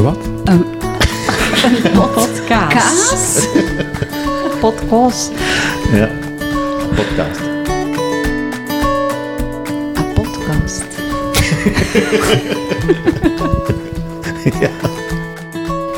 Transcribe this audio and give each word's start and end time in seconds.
De 0.00 0.06
wat? 0.06 0.18
Een, 0.44 0.64
een 1.64 1.92
podcast. 2.00 2.44
Kaas? 2.44 3.46
Podcast. 4.60 5.30
Ja. 5.92 6.08
Podcast. 6.94 7.40
Een 9.94 10.12
podcast. 10.12 10.84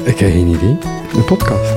Ik 0.11 0.19
heb 0.19 0.31
geen 0.31 0.47
idee. 0.49 0.79
Een 1.15 1.25
podcast. 1.25 1.75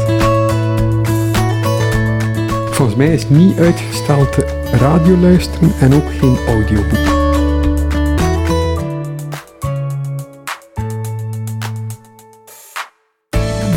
Volgens 2.72 2.98
mij 2.98 3.14
is 3.14 3.30
niet 3.30 3.58
uitgesteld 3.60 4.32
te 4.32 4.46
radio 4.72 5.18
luisteren 5.18 5.74
en 5.80 5.94
ook 5.94 6.14
geen 6.20 6.38
audioboek. 6.48 7.15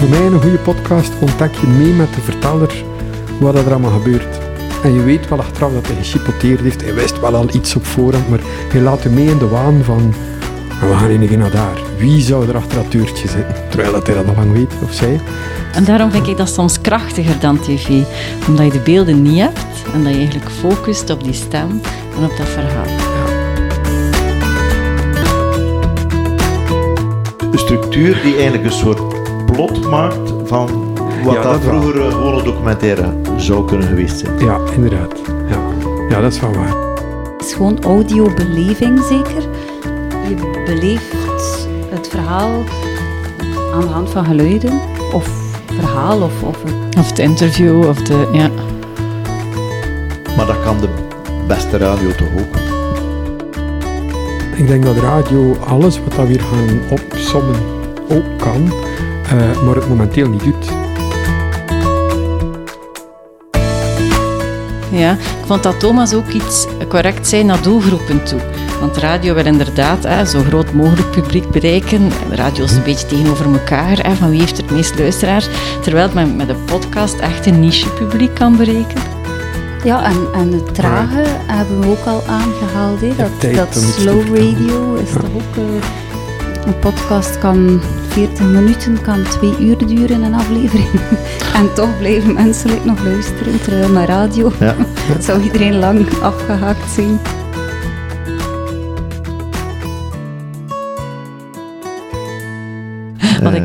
Voor 0.09 0.17
mij 0.19 0.27
een 0.27 0.41
goede 0.41 0.59
podcast 0.59 1.13
ontdek 1.21 1.55
je 1.55 1.67
mee 1.67 1.93
met 1.93 2.15
de 2.15 2.21
verteller 2.21 2.85
wat 3.41 3.55
er 3.55 3.71
allemaal 3.71 3.91
gebeurt. 3.91 4.39
En 4.83 4.93
je 4.93 5.03
weet 5.03 5.29
wel 5.29 5.39
achteraf 5.39 5.73
dat 5.73 5.87
hij 5.87 5.97
gechipoteerd 5.97 6.61
heeft. 6.61 6.83
Hij 6.83 6.95
wist 6.95 7.21
wel 7.21 7.35
al 7.35 7.49
iets 7.53 7.77
op 7.77 7.87
voorhand, 7.87 8.29
maar 8.29 8.41
hij 8.69 8.81
laat 8.81 9.03
je 9.03 9.09
mee 9.09 9.27
in 9.27 9.39
de 9.39 9.49
waan 9.49 9.85
van... 9.85 10.15
"Ah, 10.83 10.89
We 10.89 10.95
gaan 10.97 11.11
in 11.11 11.29
keer 11.29 11.39
naar 11.39 11.51
daar. 11.51 11.79
Wie 11.99 12.21
zou 12.21 12.49
er 12.49 12.57
achter 12.57 12.83
dat 12.83 12.93
deurtje 12.93 13.29
zitten? 13.29 13.55
Terwijl 13.69 13.93
dat 13.93 14.07
hij 14.07 14.17
dat 14.17 14.29
al 14.29 14.35
lang 14.35 14.53
weet, 14.53 14.73
of 14.85 14.93
zij. 14.95 15.21
En 15.73 15.85
daarom 15.85 16.11
vind 16.11 16.27
ik 16.27 16.37
dat 16.37 16.49
soms 16.49 16.81
krachtiger 16.81 17.41
dan 17.41 17.61
tv. 17.61 17.89
Omdat 18.49 18.65
je 18.67 18.73
de 18.73 18.81
beelden 18.85 19.23
niet 19.23 19.39
hebt 19.41 19.67
en 19.95 20.03
dat 20.05 20.13
je 20.13 20.19
eigenlijk 20.19 20.51
focust 20.51 21.11
op 21.11 21.25
die 21.25 21.33
stem 21.33 21.81
en 22.17 22.25
op 22.25 22.37
dat 22.37 22.49
verhaal. 22.49 22.87
Een 27.53 27.59
structuur 27.59 28.21
die 28.23 28.35
eigenlijk 28.35 28.65
een 28.65 28.73
soort 28.73 29.18
plot 29.53 29.91
maakt 29.91 30.33
van 30.45 30.95
wat 31.25 31.35
Ja, 31.35 31.43
dat, 31.43 31.53
dat 31.53 31.63
wel. 31.63 31.81
vroeger 31.81 32.05
een 32.05 32.45
documentaire 32.45 33.13
zou 33.37 33.65
kunnen 33.67 33.89
geweest 33.89 34.19
zijn. 34.19 34.39
Ja, 34.39 34.59
inderdaad. 34.75 35.13
Ja, 35.49 35.59
ja 36.09 36.21
dat 36.21 36.33
is 36.33 36.41
wel 36.41 36.53
waar. 36.53 36.75
Het 37.37 37.47
is 37.47 37.53
gewoon 37.55 37.83
audiobeleving 37.83 39.01
zeker. 39.03 39.43
Je 40.29 40.63
beleeft 40.65 41.15
het 41.91 42.09
verhaal 42.09 42.51
aan 43.75 43.81
de 43.81 43.87
hand 43.87 44.11
van 44.11 44.25
geluiden. 44.25 44.81
Of 45.13 45.29
verhaal 45.67 46.21
of, 46.23 46.43
of 46.43 46.63
het 46.63 46.99
Of 46.99 47.09
het 47.09 47.19
interview, 47.19 47.87
of 47.89 48.03
de... 48.03 48.29
Ja. 48.33 48.51
Maar 50.37 50.47
dat 50.47 50.63
kan 50.65 50.81
de 50.81 50.89
beste 51.47 51.77
radio 51.77 52.11
toch 52.11 52.29
ook. 52.41 52.57
Ik 54.57 54.67
denk 54.67 54.85
dat 54.85 54.97
radio 54.97 55.57
alles 55.67 56.01
wat 56.05 56.17
we 56.17 56.27
hier 56.27 56.41
gaan 56.41 56.81
opsommen 56.91 57.57
ook 58.09 58.39
kan, 58.39 58.73
eh, 59.29 59.63
maar 59.63 59.75
het 59.75 59.89
momenteel 59.89 60.29
niet 60.29 60.45
doet. 60.45 60.67
Ja, 64.91 65.13
ik 65.13 65.45
vond 65.47 65.63
dat 65.63 65.81
Thomas 65.81 66.15
ook 66.15 66.29
iets 66.29 66.67
correct 66.89 67.29
zei 67.29 67.45
naar 67.45 67.63
doelgroepen 67.63 68.25
toe. 68.25 68.41
Want 68.81 68.97
radio 68.97 69.35
wil 69.35 69.47
inderdaad 69.47 70.05
hè, 70.05 70.25
zo 70.25 70.43
groot 70.43 70.73
mogelijk 70.73 71.11
publiek 71.11 71.51
bereiken. 71.51 72.11
Radio 72.31 72.65
is 72.65 72.73
een 72.73 72.83
beetje 72.83 73.07
tegenover 73.07 73.47
elkaar. 73.53 73.99
Hè, 74.07 74.15
van 74.15 74.31
wie 74.31 74.41
heeft 74.41 74.59
er 74.59 74.65
het 74.65 74.73
meest 74.73 74.99
luisteraars? 74.99 75.49
Terwijl 75.83 76.05
het 76.05 76.15
met, 76.15 76.37
met 76.37 76.49
een 76.49 76.65
podcast 76.65 77.19
echt 77.19 77.47
een 77.47 77.61
niche 77.61 77.89
publiek 77.89 78.35
kan 78.35 78.57
bereiken. 78.57 79.01
Ja, 79.85 80.05
en, 80.05 80.17
en 80.35 80.53
het 80.53 80.75
trage 80.75 81.23
hebben 81.47 81.81
we 81.81 81.87
ook 81.87 82.05
al 82.07 82.23
aangehaald. 82.29 83.01
Hè. 83.01 83.13
Dat, 83.17 83.55
dat 83.55 83.83
slow 83.99 84.37
radio 84.37 84.95
is 84.95 85.09
Ja. 85.13 85.15
toch 85.21 85.31
ook... 85.35 85.57
eh, 85.57 86.67
een 86.67 86.79
podcast 86.79 87.39
kan 87.39 87.81
40 88.09 88.47
minuten, 88.47 89.03
kan 89.03 89.23
2 89.23 89.57
uur 89.59 89.87
duren, 89.87 90.23
een 90.23 90.35
aflevering. 90.35 90.89
en 91.59 91.75
toch 91.75 91.99
blijven 91.99 92.35
mensen 92.35 92.71
nog 92.85 93.05
luisteren. 93.05 93.61
Terwijl 93.61 93.89
met 93.89 94.09
radio 94.09 94.53
Ja. 94.61 94.75
zou 95.27 95.43
iedereen 95.43 95.79
lang 95.79 96.21
afgehaakt 96.21 96.91
zijn. 96.91 97.21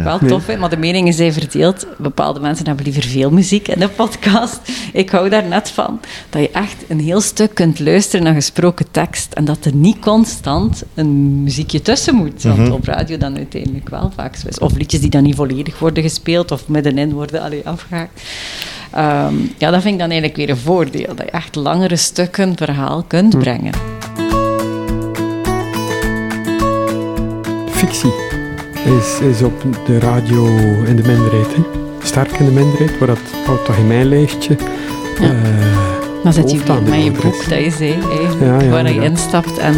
Ik 0.03 0.19
wel 0.19 0.29
tof 0.29 0.43
vind, 0.43 0.59
maar 0.59 0.69
de 0.69 0.77
meningen 0.77 1.13
zijn 1.13 1.33
verdeeld. 1.33 1.87
Bepaalde 1.97 2.39
mensen 2.39 2.65
hebben 2.65 2.85
liever 2.85 3.03
veel 3.03 3.31
muziek 3.31 3.67
in 3.67 3.79
de 3.79 3.89
podcast. 3.89 4.59
Ik 4.93 5.09
hou 5.09 5.29
daar 5.29 5.47
net 5.47 5.69
van. 5.69 5.99
Dat 6.29 6.41
je 6.41 6.49
echt 6.49 6.75
een 6.87 6.99
heel 6.99 7.21
stuk 7.21 7.53
kunt 7.53 7.79
luisteren 7.79 8.25
naar 8.25 8.33
gesproken 8.33 8.85
tekst. 8.91 9.33
En 9.33 9.45
dat 9.45 9.65
er 9.65 9.75
niet 9.75 9.99
constant 9.99 10.83
een 10.93 11.43
muziekje 11.43 11.81
tussen 11.81 12.15
moet. 12.15 12.43
Want 12.43 12.71
op 12.71 12.83
radio 12.85 13.17
dan 13.17 13.35
uiteindelijk 13.35 13.89
wel 13.89 14.11
vaak 14.15 14.35
zo 14.35 14.47
is. 14.47 14.59
Of 14.59 14.75
liedjes 14.75 15.01
die 15.01 15.09
dan 15.09 15.23
niet 15.23 15.35
volledig 15.35 15.79
worden 15.79 16.03
gespeeld. 16.03 16.51
Of 16.51 16.67
middenin 16.67 17.13
worden 17.13 17.41
allee, 17.41 17.61
afgehaakt. 17.67 18.21
Ehm, 18.91 19.35
ja, 19.57 19.71
dat 19.71 19.81
vind 19.81 19.93
ik 19.93 19.99
dan 19.99 20.09
eigenlijk 20.09 20.35
weer 20.35 20.49
een 20.49 20.57
voordeel. 20.57 21.15
Dat 21.15 21.25
je 21.25 21.31
echt 21.31 21.55
langere 21.55 21.95
stukken 21.95 22.57
verhaal 22.57 23.03
kunt 23.07 23.39
brengen. 23.39 23.73
Fictie 27.69 28.41
is, 28.85 29.19
is 29.29 29.41
op 29.41 29.63
de 29.85 29.99
radio 29.99 30.45
in 30.85 30.95
de 30.95 31.03
minderheid. 31.07 31.55
Hè. 31.55 31.61
Sterk 32.03 32.31
in 32.31 32.45
de 32.45 32.51
minderheid, 32.51 32.97
waar 32.99 33.07
dat 33.07 33.17
houdt 33.45 33.65
toch 33.65 33.75
in 33.75 33.87
mijn 33.87 34.05
lijstje. 34.05 34.57
Ja. 35.19 35.25
eh, 35.27 35.33
Dan 36.23 36.33
zit 36.33 36.51
je 36.51 36.57
weer 36.63 36.81
met 36.81 37.03
je 37.03 37.11
boek 37.11 37.49
dat 37.49 37.59
je 37.63 37.71
zei, 37.77 37.91
eigenlijk, 37.91 38.41
Ja, 38.41 38.61
ja, 38.61 38.69
waar 38.69 38.93
je 38.93 39.01
instapt. 39.01 39.57
En 39.57 39.73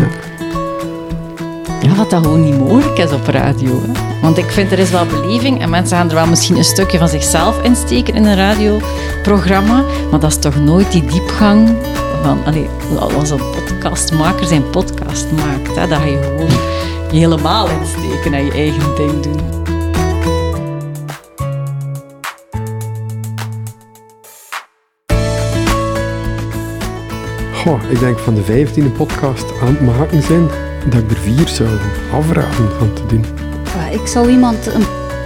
ja, 1.82 1.96
wat 1.96 2.10
dat 2.10 2.24
gewoon 2.24 2.44
niet 2.44 2.60
mogelijk 2.60 2.98
is 2.98 3.12
op 3.12 3.28
radio. 3.28 3.82
Hè. 3.82 3.92
Want 4.22 4.38
ik 4.38 4.52
vind 4.52 4.72
er 4.72 4.80
is 4.80 4.90
wel 4.92 5.06
beleving 5.06 5.62
en 5.62 5.70
mensen 5.70 5.98
gaan 5.98 6.10
er 6.10 6.16
wel 6.16 6.28
misschien 6.28 6.58
een 6.58 6.64
stukje 6.64 6.98
van 6.98 7.08
zichzelf 7.08 7.62
insteken 7.64 8.14
in 8.14 8.26
een 8.26 8.36
radioprogramma, 8.36 9.84
maar 10.12 10.20
dat 10.20 10.30
is 10.32 10.38
toch 10.38 10.56
nooit 10.56 10.92
die 10.92 11.06
diepgang 11.06 11.70
van, 12.24 12.38
allee, 12.46 12.68
als 13.18 13.30
een 13.30 13.38
podcastmaker 13.52 14.46
zijn 14.48 14.70
podcast 14.70 15.26
maakt, 15.32 15.76
hè, 15.76 15.88
dat 15.88 15.98
ga 16.00 16.06
je 16.06 16.20
gewoon 16.24 16.50
je 17.16 17.22
helemaal 17.22 17.70
insteken 17.70 18.34
en 18.34 18.46
je 18.46 18.52
eigen 18.52 18.96
ding 18.96 19.20
doen. 19.20 19.40
Goh, 27.54 27.84
ik 27.90 28.00
denk 28.00 28.20
van 28.20 28.34
de 28.34 28.44
vijftiende 28.44 28.90
podcast 28.90 29.60
aan 29.62 29.68
het 29.68 29.82
maken 29.82 30.24
zijn, 30.24 30.48
dat 30.90 31.02
ik 31.02 31.12
er 31.12 31.18
vier 31.18 31.48
zou 31.48 31.70
afraden 32.14 32.72
van 32.78 32.94
te 32.94 33.06
doen. 33.06 33.26
Ik 33.92 34.08
zou 34.08 34.30
iemand 34.30 34.72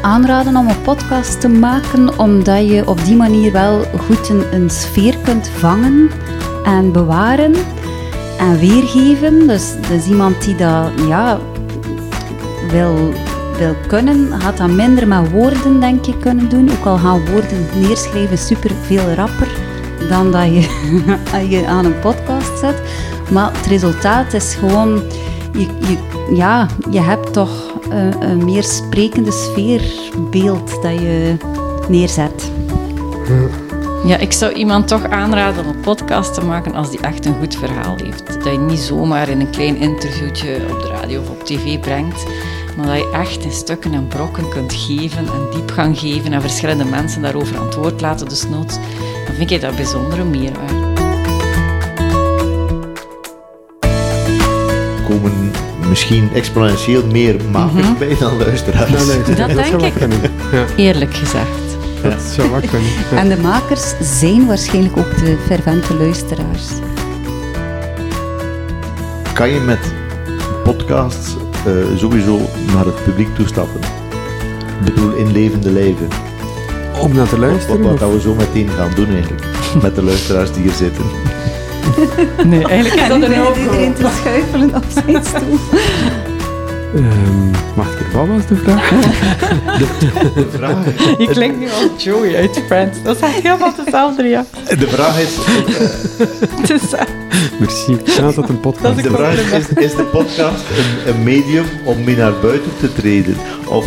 aanraden 0.02 0.56
om 0.56 0.68
een 0.68 0.82
podcast 0.82 1.42
te 1.42 1.48
maken, 1.48 2.20
omdat 2.20 2.68
je 2.68 2.88
op 2.88 3.06
die 3.06 3.16
manier 3.16 3.52
wel 3.52 3.84
goed 4.06 4.30
een, 4.30 4.54
een 4.54 4.70
sfeer 4.70 5.18
kunt 5.18 5.48
vangen 5.48 6.10
en 6.64 6.92
bewaren 6.92 7.54
en 8.40 8.60
weergeven. 8.60 9.48
Dus, 9.48 9.74
dus 9.88 10.08
iemand 10.08 10.44
die 10.44 10.56
dat 10.56 10.92
ja, 11.08 11.40
wil, 12.72 13.14
wil 13.58 13.76
kunnen, 13.88 14.42
gaat 14.42 14.58
dat 14.58 14.70
minder 14.70 15.08
met 15.08 15.32
woorden 15.32 15.80
denk 15.80 16.06
ik 16.06 16.20
kunnen 16.20 16.50
doen. 16.50 16.72
Ook 16.72 16.86
al 16.86 16.98
gaan 16.98 17.26
woorden 17.26 17.68
neerschrijven 17.76 18.38
super 18.38 18.72
veel 18.82 19.14
rapper 19.14 19.48
dan 20.10 20.32
dat 20.32 20.46
je, 20.46 20.68
je 21.56 21.68
aan 21.68 21.86
een 21.86 22.00
podcast 22.00 22.60
zet. 22.60 22.82
Maar 23.32 23.52
het 23.54 23.66
resultaat 23.66 24.34
is 24.34 24.56
gewoon, 24.56 25.02
je, 25.52 25.98
ja, 26.34 26.68
je 26.92 27.02
hebt 27.02 27.34
toch 27.34 27.74
een, 27.90 28.22
een 28.22 28.46
meer 28.46 28.64
sprekende 28.64 29.32
sfeerbeeld 29.32 30.82
dat 30.82 31.00
je 31.00 31.36
neerzet. 31.88 32.52
Ja, 34.06 34.18
ik 34.18 34.32
zou 34.32 34.54
iemand 34.54 34.88
toch 34.88 35.10
aanraden 35.10 35.66
om 35.66 35.70
een 35.70 35.80
podcast 35.80 36.34
te 36.34 36.46
maken 36.46 36.74
als 36.74 36.90
die 36.90 37.00
echt 37.00 37.26
een 37.26 37.36
goed 37.40 37.56
verhaal 37.56 37.96
heeft. 38.04 38.34
Dat 38.34 38.54
je 38.54 38.60
niet 38.60 38.80
zomaar 38.80 39.30
in 39.30 39.40
een 39.40 39.50
klein 39.50 39.78
interviewtje 39.78 40.56
op 40.72 40.82
de 40.82 40.88
radio 40.88 41.22
of 41.22 41.30
op 41.30 41.44
tv 41.44 41.80
brengt, 41.80 42.26
maar 42.80 42.88
dat 42.88 42.98
je 42.98 43.10
echt 43.12 43.44
in 43.44 43.52
stukken 43.52 43.94
en 43.94 44.08
brokken 44.08 44.50
kunt 44.50 44.74
geven 44.74 45.18
en 45.28 45.48
diepgang 45.52 46.00
geven 46.00 46.34
en 46.34 46.42
verschillende 46.42 46.86
mensen 46.86 47.22
daarover 47.22 47.58
antwoord 47.60 48.02
laten, 48.02 48.30
dus 48.30 48.48
noods. 48.50 48.76
Dan 49.26 49.36
vind 49.36 49.52
ik 49.52 49.62
dat 49.62 49.76
bijzondere 49.76 50.24
meerwaarde. 50.24 50.88
komen 55.08 55.52
misschien 55.90 56.30
exponentieel 56.34 57.06
meer 57.06 57.36
makers 57.52 57.98
bij 57.98 58.16
dan 58.20 58.38
luisteraars. 58.38 58.92
Nou, 58.92 59.06
luister, 59.08 59.36
Dat 59.36 59.48
denk 59.48 59.66
zou 59.66 59.78
wel 59.78 59.88
ik. 59.88 59.94
Ja, 60.52 60.66
Eerlijk 60.76 61.14
gezegd. 61.14 61.78
dat 62.04 62.22
zou 62.22 62.50
wel 62.52 62.60
kunnen. 62.60 62.90
Ja. 63.12 63.18
En 63.18 63.30
de 63.30 63.38
makers 63.38 63.94
zijn 64.20 64.48
waarschijnlijk 64.48 64.98
ook 64.98 65.18
de 65.18 65.38
fervente 65.46 65.94
luisteraars. 65.94 66.68
Kan 69.34 69.50
je 69.50 69.60
met 69.60 69.94
podcasts 70.64 71.36
eh, 71.70 71.98
sowieso 71.98 72.40
naar 72.74 72.86
het 72.86 73.04
publiek 73.04 73.36
toestappen? 73.36 73.80
Ik 74.80 74.86
bedoel, 74.86 75.12
in 75.12 75.32
levende 75.32 75.72
lijven. 75.72 76.08
Om 77.02 77.14
naar 77.16 77.30
te 77.30 77.40
luisteren? 77.40 77.98
wat 77.98 78.12
we 78.12 78.20
zo 78.22 78.34
meteen 78.34 78.70
gaan 78.70 78.92
doen 78.96 79.10
eigenlijk. 79.10 79.44
Met 79.84 79.96
de 79.96 80.04
luisteraars 80.04 80.52
die 80.52 80.62
hier 80.62 80.72
zitten. 80.72 81.04
Nee, 82.46 82.66
eigenlijk 82.68 83.02
is 83.02 83.08
dat 83.08 83.22
een 83.22 83.24
En 83.24 83.40
no-go. 83.40 83.60
iedereen 83.60 83.94
te 83.94 84.10
schuifelen 84.22 84.76
op 84.76 84.84
zijn 84.90 85.24
stoel. 85.26 85.58
Ehm 86.96 87.52
wacht 87.76 87.94
even, 88.00 88.12
wat 88.14 88.28
was 88.28 88.46
de 88.48 88.56
vraag? 88.56 88.90
De 90.36 90.48
vraag, 90.52 90.86
Je 91.18 91.28
klinkt 91.32 91.60
nu 91.60 91.66
als 91.66 92.04
Joey 92.04 92.36
uit 92.36 92.64
Friends. 92.66 93.04
Dat 93.04 93.16
is 93.16 93.22
echt 93.22 93.42
helemaal 93.42 93.74
hetzelfde, 93.78 94.24
ja. 94.24 94.46
de 94.78 94.88
vraag 94.88 95.20
is, 95.20 95.36
Het 96.62 96.70
is, 96.70 96.94
eh, 96.94 97.02
Merci. 97.60 97.98
Ja, 98.06 98.32
dat 98.32 98.50
een 98.50 98.60
podcast. 98.60 98.96
Dat 98.96 99.04
de 99.04 99.18
vraag 99.18 99.52
is, 99.52 99.68
is 99.70 99.96
de 99.96 100.04
podcast 100.04 100.64
een, 100.78 101.14
een 101.14 101.24
medium 101.24 101.66
om 101.84 102.04
mee 102.04 102.16
naar 102.16 102.34
buiten 102.42 102.72
te 102.80 102.94
treden? 102.94 103.36
Of 103.68 103.86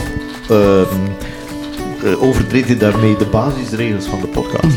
ehm 0.49 0.87
eh, 2.05 2.23
overtreedt 2.23 2.69
je 2.69 2.77
daarmee 2.77 3.17
de 3.17 3.27
basisregels 3.27 4.07
van 4.07 4.21
de 4.21 4.27
podcast? 4.27 4.77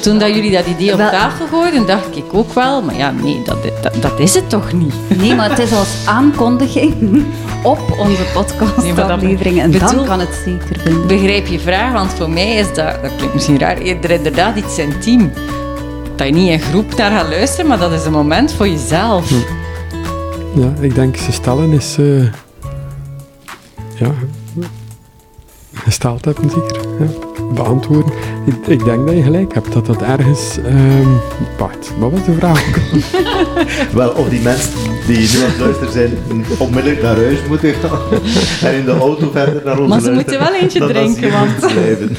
Toen 0.00 0.18
dat 0.18 0.34
jullie 0.34 0.50
dat 0.50 0.66
idee 0.66 0.92
op 0.92 0.98
Wel- 0.98 1.10
tafel 1.10 1.46
gooiden, 1.46 1.86
dacht 1.86 2.16
ik 2.16 2.24
ook 2.32 2.52
wel, 2.54 2.82
maar 2.82 2.96
ja, 2.96 3.10
nee, 3.10 3.42
dat, 3.44 3.56
dat, 3.82 4.02
dat 4.02 4.18
is 4.18 4.34
het 4.34 4.50
toch 4.50 4.72
niet? 4.72 4.94
Nee, 5.18 5.34
maar 5.34 5.50
het 5.50 5.58
is 5.58 5.72
als 5.72 5.88
aankondiging 6.04 7.24
op 7.62 7.80
onze 7.98 8.22
podcastaflevering. 8.34 9.60
En 9.60 9.70
dan 9.70 10.04
kan 10.04 10.20
het 10.20 10.42
zeker 10.44 10.80
vinden. 10.80 11.06
Begrijp 11.06 11.46
je 11.46 11.58
vraag, 11.60 11.92
want 11.92 12.10
voor 12.12 12.30
mij 12.30 12.54
is 12.54 12.66
dat, 12.74 13.02
dat 13.02 13.16
klinkt 13.16 13.34
misschien 13.34 13.58
raar, 13.58 13.78
eerder 13.78 14.10
inderdaad 14.10 14.56
iets 14.56 14.78
intiem. 14.78 15.32
Dat 16.16 16.26
je 16.26 16.32
niet 16.32 16.50
in 16.50 16.60
groep 16.60 16.96
naar 16.96 17.10
gaat 17.10 17.28
luisteren, 17.28 17.66
maar 17.66 17.78
dat 17.78 17.92
is 17.92 18.04
een 18.04 18.12
moment 18.12 18.52
voor 18.52 18.68
jezelf. 18.68 19.30
Ja, 20.54 20.72
ik 20.80 20.94
denk 20.94 21.16
ze 21.16 21.32
stellen 21.32 21.72
is... 21.72 21.96
eh 21.98 22.22
ja, 23.94 24.10
gesteld 25.74 26.24
hebben 26.24 26.50
zeker. 26.50 26.80
Ja, 26.98 27.06
beantwoorden. 27.54 28.12
Ik, 28.46 28.66
ik 28.66 28.84
denk 28.84 29.06
dat 29.06 29.16
je 29.16 29.22
gelijk 29.22 29.54
hebt, 29.54 29.72
dat 29.72 29.86
dat 29.86 30.02
ergens... 30.02 30.58
ehm 30.64 31.08
wacht, 31.58 31.92
wat 31.98 32.10
was 32.10 32.24
de 32.24 32.32
vraag? 32.32 32.64
Wel, 33.94 34.10
of 34.10 34.28
die 34.28 34.40
mensen 34.40 34.72
die 35.06 35.16
nu 35.18 35.38
aan 35.44 35.50
het 35.50 35.58
luisteren 35.58 35.92
zijn, 35.92 36.18
onmiddellijk 36.58 37.02
naar 37.02 37.16
huis 37.16 37.38
moeten 37.48 37.74
gaan 37.74 38.00
en 38.70 38.74
in 38.74 38.84
de 38.84 38.96
auto 38.98 39.30
verder 39.32 39.62
naar 39.64 39.78
ons 39.78 39.88
Maar 39.88 40.00
ze 40.00 40.10
moeten 40.10 40.38
wel 40.38 40.54
eentje 40.54 40.86
drinken, 40.92 41.32
want- 41.32 41.58
Blijven. 41.72 42.16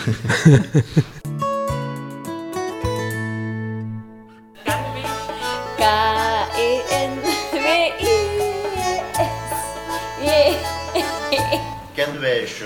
Kenwijsje. 11.96 12.66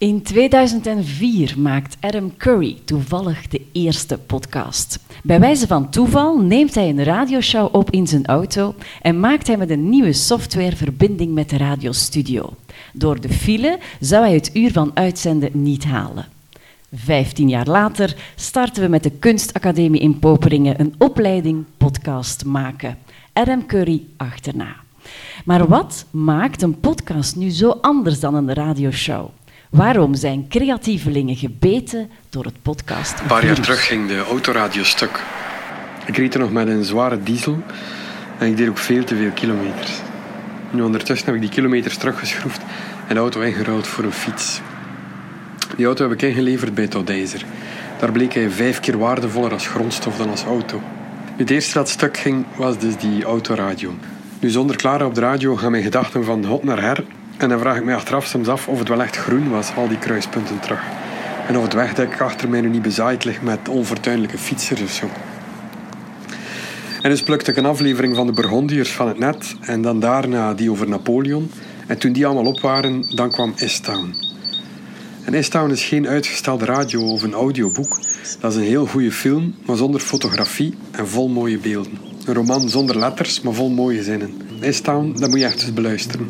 In 0.00 0.22
2004 0.22 1.54
maakt 1.58 1.96
Adam 2.00 2.36
Curry 2.36 2.78
toevallig 2.84 3.48
de 3.48 3.60
eerste 3.72 4.18
podcast. 4.18 4.98
Bij 5.22 5.40
wijze 5.40 5.66
van 5.66 5.90
toeval 5.90 6.38
neemt 6.38 6.74
hij 6.74 6.88
een 6.88 7.04
radioshow 7.04 7.74
op 7.74 7.90
in 7.90 8.06
zijn 8.06 8.26
auto 8.26 8.74
en 9.02 9.20
maakt 9.20 9.46
hij 9.46 9.56
met 9.56 9.70
een 9.70 9.88
nieuwe 9.88 10.12
software 10.12 10.76
verbinding 10.76 11.34
met 11.34 11.50
de 11.50 11.56
radiostudio. 11.56 12.54
Door 12.92 13.20
de 13.20 13.28
file 13.28 13.78
zou 14.00 14.24
hij 14.24 14.34
het 14.34 14.50
uur 14.54 14.72
van 14.72 14.90
uitzenden 14.94 15.62
niet 15.62 15.84
halen. 15.84 16.26
Vijftien 16.94 17.48
jaar 17.48 17.66
later 17.66 18.16
starten 18.34 18.82
we 18.82 18.88
met 18.88 19.02
de 19.02 19.10
Kunstacademie 19.10 20.00
in 20.00 20.18
Poperingen 20.18 20.80
een 20.80 20.94
opleiding 20.98 21.64
podcast 21.76 22.44
maken. 22.44 22.98
Adam 23.32 23.66
Curry 23.66 24.02
achterna. 24.16 24.76
Maar 25.44 25.68
wat 25.68 26.04
maakt 26.10 26.62
een 26.62 26.80
podcast 26.80 27.36
nu 27.36 27.50
zo 27.50 27.70
anders 27.70 28.20
dan 28.20 28.34
een 28.34 28.54
radioshow? 28.54 29.28
Waarom 29.70 30.14
zijn 30.14 30.48
creatievelingen 30.48 31.36
gebeten 31.36 32.10
door 32.30 32.44
het 32.44 32.62
podcast? 32.62 33.20
Een 33.20 33.26
paar 33.26 33.46
jaar 33.46 33.60
terug 33.60 33.86
ging 33.86 34.08
de 34.08 34.18
autoradio 34.18 34.82
stuk. 34.82 35.22
Ik 36.06 36.16
reed 36.16 36.34
er 36.34 36.40
nog 36.40 36.52
met 36.52 36.68
een 36.68 36.84
zware 36.84 37.22
diesel 37.22 37.58
en 38.38 38.46
ik 38.48 38.56
deed 38.56 38.68
ook 38.68 38.78
veel 38.78 39.04
te 39.04 39.16
veel 39.16 39.30
kilometers. 39.30 39.90
Nu 40.70 40.82
ondertussen 40.82 41.26
heb 41.26 41.34
ik 41.34 41.40
die 41.40 41.50
kilometers 41.50 41.96
teruggeschroefd 41.96 42.60
en 43.08 43.14
de 43.14 43.20
auto 43.20 43.40
ingeruild 43.40 43.86
voor 43.86 44.04
een 44.04 44.12
fiets. 44.12 44.60
Die 45.76 45.86
auto 45.86 46.08
heb 46.08 46.12
ik 46.12 46.28
ingeleverd 46.28 46.74
bij 46.74 46.86
Todijzer. 46.86 47.44
Daar 47.98 48.12
bleek 48.12 48.32
hij 48.32 48.50
vijf 48.50 48.80
keer 48.80 48.98
waardevoller 48.98 49.52
als 49.52 49.66
grondstof 49.66 50.16
dan 50.16 50.30
als 50.30 50.44
auto. 50.44 50.80
Het 51.36 51.50
eerste 51.50 51.74
dat 51.74 51.88
stuk 51.88 52.16
ging 52.16 52.44
was 52.56 52.78
dus 52.78 52.96
die 52.96 53.24
autoradio. 53.24 53.94
Nu 54.40 54.48
zonder 54.48 54.76
Clara 54.76 55.06
op 55.06 55.14
de 55.14 55.20
radio 55.20 55.56
gaan 55.56 55.70
mijn 55.70 55.82
gedachten 55.82 56.24
van 56.24 56.44
hot 56.44 56.64
naar 56.64 56.82
her. 56.82 57.04
En 57.40 57.48
dan 57.48 57.58
vraag 57.58 57.76
ik 57.76 57.84
mij 57.84 57.94
achteraf 57.94 58.26
soms 58.26 58.48
af 58.48 58.68
of 58.68 58.78
het 58.78 58.88
wel 58.88 59.02
echt 59.02 59.16
groen 59.16 59.50
was, 59.50 59.74
al 59.76 59.88
die 59.88 59.98
kruispunten 59.98 60.60
terug. 60.60 60.80
En 61.48 61.56
of 61.56 61.62
het 61.62 61.72
wegdek 61.72 62.20
achter 62.20 62.48
mij 62.48 62.60
nu 62.60 62.68
niet 62.68 62.82
bezaaid 62.82 63.24
ligt 63.24 63.42
met 63.42 63.68
onfortuinlijke 63.68 64.38
fietsers 64.38 64.82
of 64.82 64.90
zo. 64.90 65.10
En 67.02 67.10
dus 67.10 67.22
plukte 67.22 67.50
ik 67.50 67.56
een 67.56 67.66
aflevering 67.66 68.16
van 68.16 68.26
de 68.26 68.32
Burgondiërs 68.32 68.92
van 68.92 69.08
het 69.08 69.18
net 69.18 69.56
en 69.60 69.82
dan 69.82 70.00
daarna 70.00 70.54
die 70.54 70.70
over 70.70 70.88
Napoleon. 70.88 71.50
En 71.86 71.98
toen 71.98 72.12
die 72.12 72.26
allemaal 72.26 72.52
op 72.52 72.60
waren, 72.60 73.16
dan 73.16 73.30
kwam 73.30 73.52
Istown. 73.56 74.14
En 75.24 75.34
Istown 75.34 75.70
is 75.70 75.84
geen 75.84 76.08
uitgestelde 76.08 76.64
radio 76.64 77.00
of 77.00 77.22
een 77.22 77.34
audioboek. 77.34 78.00
Dat 78.40 78.52
is 78.52 78.58
een 78.58 78.64
heel 78.64 78.86
goede 78.86 79.12
film, 79.12 79.54
maar 79.66 79.76
zonder 79.76 80.00
fotografie 80.00 80.74
en 80.90 81.08
vol 81.08 81.28
mooie 81.28 81.58
beelden. 81.58 81.98
Een 82.24 82.34
roman 82.34 82.68
zonder 82.68 82.98
letters, 82.98 83.40
maar 83.40 83.54
vol 83.54 83.70
mooie 83.70 84.02
zinnen. 84.02 84.32
Istown, 84.60 85.14
dat 85.18 85.30
moet 85.30 85.38
je 85.38 85.44
echt 85.44 85.62
eens 85.62 85.72
beluisteren. 85.72 86.28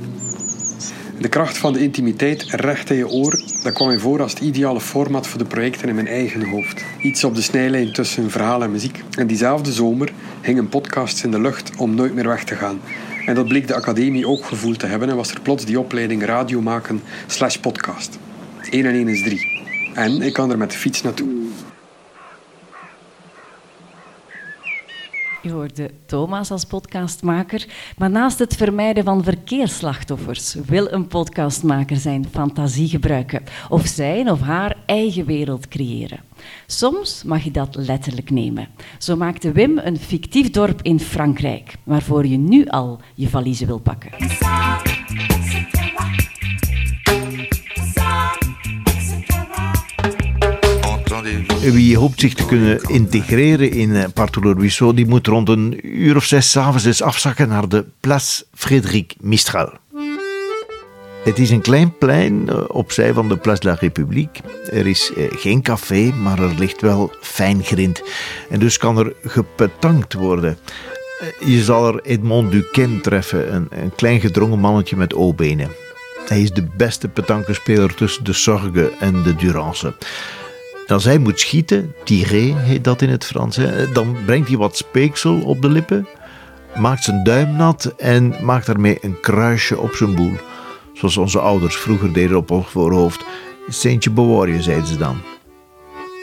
De 1.21 1.29
kracht 1.29 1.59
van 1.59 1.73
de 1.73 1.81
intimiteit 1.81 2.43
recht 2.43 2.91
in 2.91 2.97
je 2.97 3.09
oor, 3.09 3.43
dat 3.63 3.73
kwam 3.73 3.89
mij 3.89 3.99
voor 3.99 4.23
als 4.23 4.33
het 4.33 4.41
ideale 4.41 4.81
format 4.81 5.27
voor 5.27 5.39
de 5.39 5.45
projecten 5.45 5.89
in 5.89 5.95
mijn 5.95 6.07
eigen 6.07 6.49
hoofd. 6.49 6.85
Iets 7.03 7.25
op 7.25 7.35
de 7.35 7.43
snijlijn 7.43 7.93
tussen 7.93 8.31
verhaal 8.31 8.63
en 8.63 8.71
muziek. 8.71 9.03
En 9.19 9.27
diezelfde 9.27 9.73
zomer 9.73 10.13
hingen 10.41 10.69
podcasts 10.69 11.25
in 11.25 11.31
de 11.31 11.41
lucht 11.41 11.77
om 11.77 11.95
nooit 11.95 12.15
meer 12.15 12.29
weg 12.29 12.45
te 12.45 12.55
gaan. 12.55 12.81
En 13.27 13.35
dat 13.35 13.49
bleek 13.49 13.67
de 13.67 13.75
academie 13.75 14.29
ook 14.29 14.45
gevoeld 14.45 14.79
te 14.79 14.87
hebben 14.87 15.09
en 15.09 15.17
was 15.17 15.31
er 15.31 15.41
plots 15.41 15.65
die 15.65 15.81
opleiding 15.81 16.25
radio 16.25 16.61
maken 16.61 17.03
slash 17.27 17.57
podcast. 17.57 18.19
1 18.71 18.87
en 18.87 18.95
1 18.95 19.09
is 19.09 19.23
3. 19.23 19.63
En 19.95 20.23
ik 20.23 20.33
kan 20.33 20.51
er 20.51 20.59
met 20.59 20.71
de 20.71 20.79
fiets 20.79 21.03
naartoe. 21.03 21.29
Je 25.43 25.51
hoorde 25.51 25.91
Thomas 26.07 26.51
als 26.51 26.65
podcastmaker, 26.65 27.67
maar 27.99 28.11
naast 28.11 28.39
het 28.39 28.57
vermijden 28.57 29.05
van 29.05 29.25
verkeersslachtoffers 29.25 30.55
wil 30.55 30.93
een 30.93 31.07
podcastmaker 31.07 31.97
zijn 31.97 32.27
fantasie 32.31 32.89
gebruiken 32.89 33.43
of 33.69 33.87
zijn 33.87 34.31
of 34.31 34.41
haar 34.41 34.77
eigen 34.87 35.25
wereld 35.25 35.69
creëren. 35.69 36.21
Soms 36.67 37.23
mag 37.23 37.45
je 37.45 37.51
dat 37.51 37.75
letterlijk 37.75 38.31
nemen. 38.31 38.69
Zo 38.99 39.17
maakte 39.17 39.53
Wim 39.53 39.79
een 39.79 39.99
fictief 39.99 40.51
dorp 40.51 40.83
in 40.83 41.01
Frankrijk, 41.01 41.75
waarvoor 41.85 42.27
je 42.27 42.39
nu 42.39 42.67
al 42.67 43.01
je 43.15 43.29
valiezen 43.29 43.67
wil 43.67 43.79
pakken. 43.79 44.11
Wie 51.61 51.97
hoopt 51.97 52.21
zich 52.21 52.35
te 52.35 52.47
kunnen 52.47 52.81
integreren 52.89 53.71
in 53.71 53.95
eh, 53.97 54.05
Partout 54.15 54.45
le 54.45 54.55
Ruisseau, 54.55 54.95
die 54.95 55.07
moet 55.07 55.27
rond 55.27 55.49
een 55.49 55.79
uur 55.83 56.17
of 56.17 56.25
zes 56.25 56.51
's 56.51 56.57
avonds 56.57 56.85
eens 56.85 57.03
afzakken 57.03 57.49
naar 57.49 57.69
de 57.69 57.85
Place 58.01 58.45
Frédéric 58.55 59.15
Mistral. 59.21 59.73
Het 61.25 61.39
is 61.39 61.51
een 61.51 61.61
klein 61.61 61.99
plein 61.99 62.49
eh, 62.49 62.63
opzij 62.69 63.13
van 63.13 63.29
de 63.29 63.37
Place 63.37 63.61
de 63.61 63.69
la 63.69 63.75
République. 63.75 64.43
Er 64.71 64.87
is 64.87 65.13
eh, 65.17 65.25
geen 65.31 65.63
café, 65.63 66.13
maar 66.23 66.39
er 66.39 66.55
ligt 66.59 66.81
wel 66.81 67.13
fijn 67.21 67.63
grind. 67.65 68.03
En 68.51 68.59
dus 68.59 68.79
kan 68.79 68.99
er 68.99 69.13
gepetankt 69.23 70.13
worden. 70.15 70.59
Eh, 71.21 71.49
Je 71.49 71.63
zal 71.63 71.87
er 71.95 72.01
Edmond 72.03 72.53
Duquesne 72.53 73.01
treffen, 73.01 73.55
een, 73.55 73.67
een 73.71 73.95
klein 73.95 74.21
gedrongen 74.21 74.59
mannetje 74.59 74.97
met 74.97 75.15
O-benen. 75.15 75.71
Hij 76.27 76.43
is 76.43 76.51
de 76.51 76.69
beste 76.77 77.09
petankenspeler 77.09 77.95
tussen 77.95 78.25
de 78.25 78.33
Sorgue 78.33 78.91
en 79.01 79.23
de 79.23 79.37
Durance. 79.37 79.95
Als 80.91 81.05
hij 81.05 81.19
moet 81.19 81.41
schieten, 81.41 81.95
tiré 82.05 82.55
heet 82.57 82.85
dat 82.85 83.03
in 83.03 83.09
het 83.09 83.25
Frans, 83.25 83.59
dan 83.93 84.17
brengt 84.27 84.49
hij 84.49 84.57
wat 84.57 84.77
speeksel 84.77 85.41
op 85.41 85.63
de 85.63 85.69
lippen, 85.69 86.09
maakt 86.77 87.05
zijn 87.05 87.25
duim 87.25 87.57
nat 87.57 87.95
en 87.97 88.35
maakt 88.43 88.67
daarmee 88.67 88.99
een 89.01 89.21
kruisje 89.21 89.79
op 89.79 89.95
zijn 89.95 90.15
boel. 90.15 90.33
Zoals 90.93 91.17
onze 91.17 91.41
ouders 91.41 91.77
vroeger 91.77 92.13
deden 92.13 92.37
op 92.37 92.51
ons 92.51 92.67
voorhoofd. 92.67 93.25
Seentje 93.69 94.11
bewaar 94.11 94.49
je, 94.49 94.63
zeiden 94.63 94.87
ze 94.87 94.97
dan. 94.97 95.21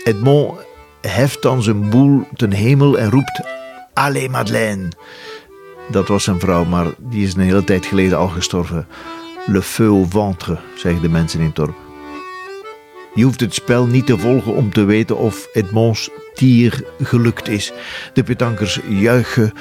Edmond 0.03 0.59
heft 1.01 1.41
dan 1.41 1.63
zijn 1.63 1.89
boel 1.89 2.27
ten 2.35 2.51
hemel 2.51 2.97
en 2.97 3.11
roept: 3.11 3.41
Allez, 3.93 4.27
Madeleine! 4.27 4.87
Dat 5.91 6.07
was 6.07 6.23
zijn 6.23 6.39
vrouw, 6.39 6.65
maar 6.65 6.85
die 6.97 7.25
is 7.25 7.33
een 7.33 7.41
hele 7.41 7.63
tijd 7.63 7.85
geleden 7.85 8.17
al 8.17 8.27
gestorven. 8.27 8.87
Le 9.45 9.61
feu 9.61 9.87
au 9.87 10.05
ventre, 10.09 10.57
zeggen 10.75 11.01
de 11.01 11.09
mensen 11.09 11.39
in 11.39 11.51
dorp. 11.53 11.86
Je 13.17 13.23
hoeft 13.23 13.39
het 13.39 13.53
spel 13.53 13.85
niet 13.85 14.05
te 14.05 14.17
volgen 14.17 14.55
om 14.55 14.73
te 14.73 14.83
weten 14.83 15.17
of 15.17 15.49
Edmonds 15.53 16.09
tier 16.33 16.83
gelukt 16.99 17.47
is. 17.47 17.73
De 18.13 18.23
petankers 18.23 18.79
juichen 18.89 19.53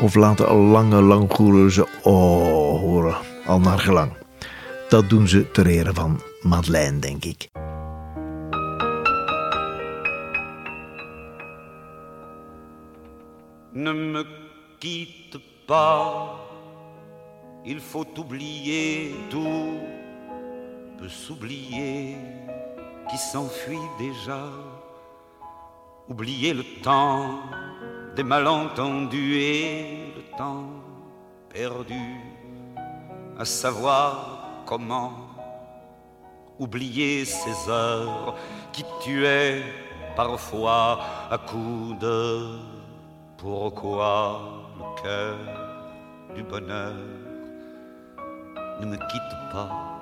of 0.00 0.14
laten 0.14 0.48
al 0.48 0.56
lange 0.56 1.00
langgoeren 1.00 1.70
ze 1.70 1.86
oh 2.02 2.80
horen, 2.80 3.16
al 3.46 3.60
naar 3.60 3.78
gelang. 3.78 4.12
Dat 4.88 5.08
doen 5.08 5.28
ze 5.28 5.50
ter 5.50 5.66
ere 5.66 5.94
van 5.94 6.20
Madeleine, 6.42 6.98
denk 6.98 7.24
ik. 7.24 7.48
Ne 13.72 13.94
me 13.94 14.26
quitte 14.78 15.40
pas, 15.66 16.28
Il 17.64 17.80
faut 17.80 18.18
oublier 18.18 19.10
tout, 19.28 19.80
peut 20.98 21.10
s'oublier 21.10 22.16
qui 23.10 23.18
s'enfuit 23.18 23.88
déjà. 23.98 24.44
Oublier 26.08 26.54
le 26.54 26.64
temps 26.82 27.40
des 28.16 28.22
malentendus 28.22 29.36
et 29.36 30.12
le 30.16 30.36
temps 30.36 30.66
perdu 31.48 32.20
à 33.38 33.44
savoir 33.44 34.62
comment 34.66 35.12
oublier 36.58 37.24
ces 37.24 37.70
heures 37.70 38.36
qui 38.72 38.84
tuaient 39.02 39.62
parfois 40.16 41.00
à 41.30 41.38
coups 41.38 41.98
de 41.98 42.58
pourquoi 43.38 44.40
le 44.78 45.02
cœur 45.02 45.36
du 46.34 46.42
bonheur 46.42 46.94
ne 48.80 48.86
me 48.86 48.96
quitte 48.96 49.36
pas, 49.52 49.98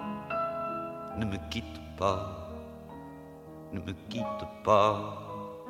ne 1.17 1.25
me 1.25 1.37
quitte 1.51 1.81
pas, 1.97 2.38
ne 3.73 3.81
me 3.85 3.95
quitte 4.09 4.47
pas, 4.63 4.97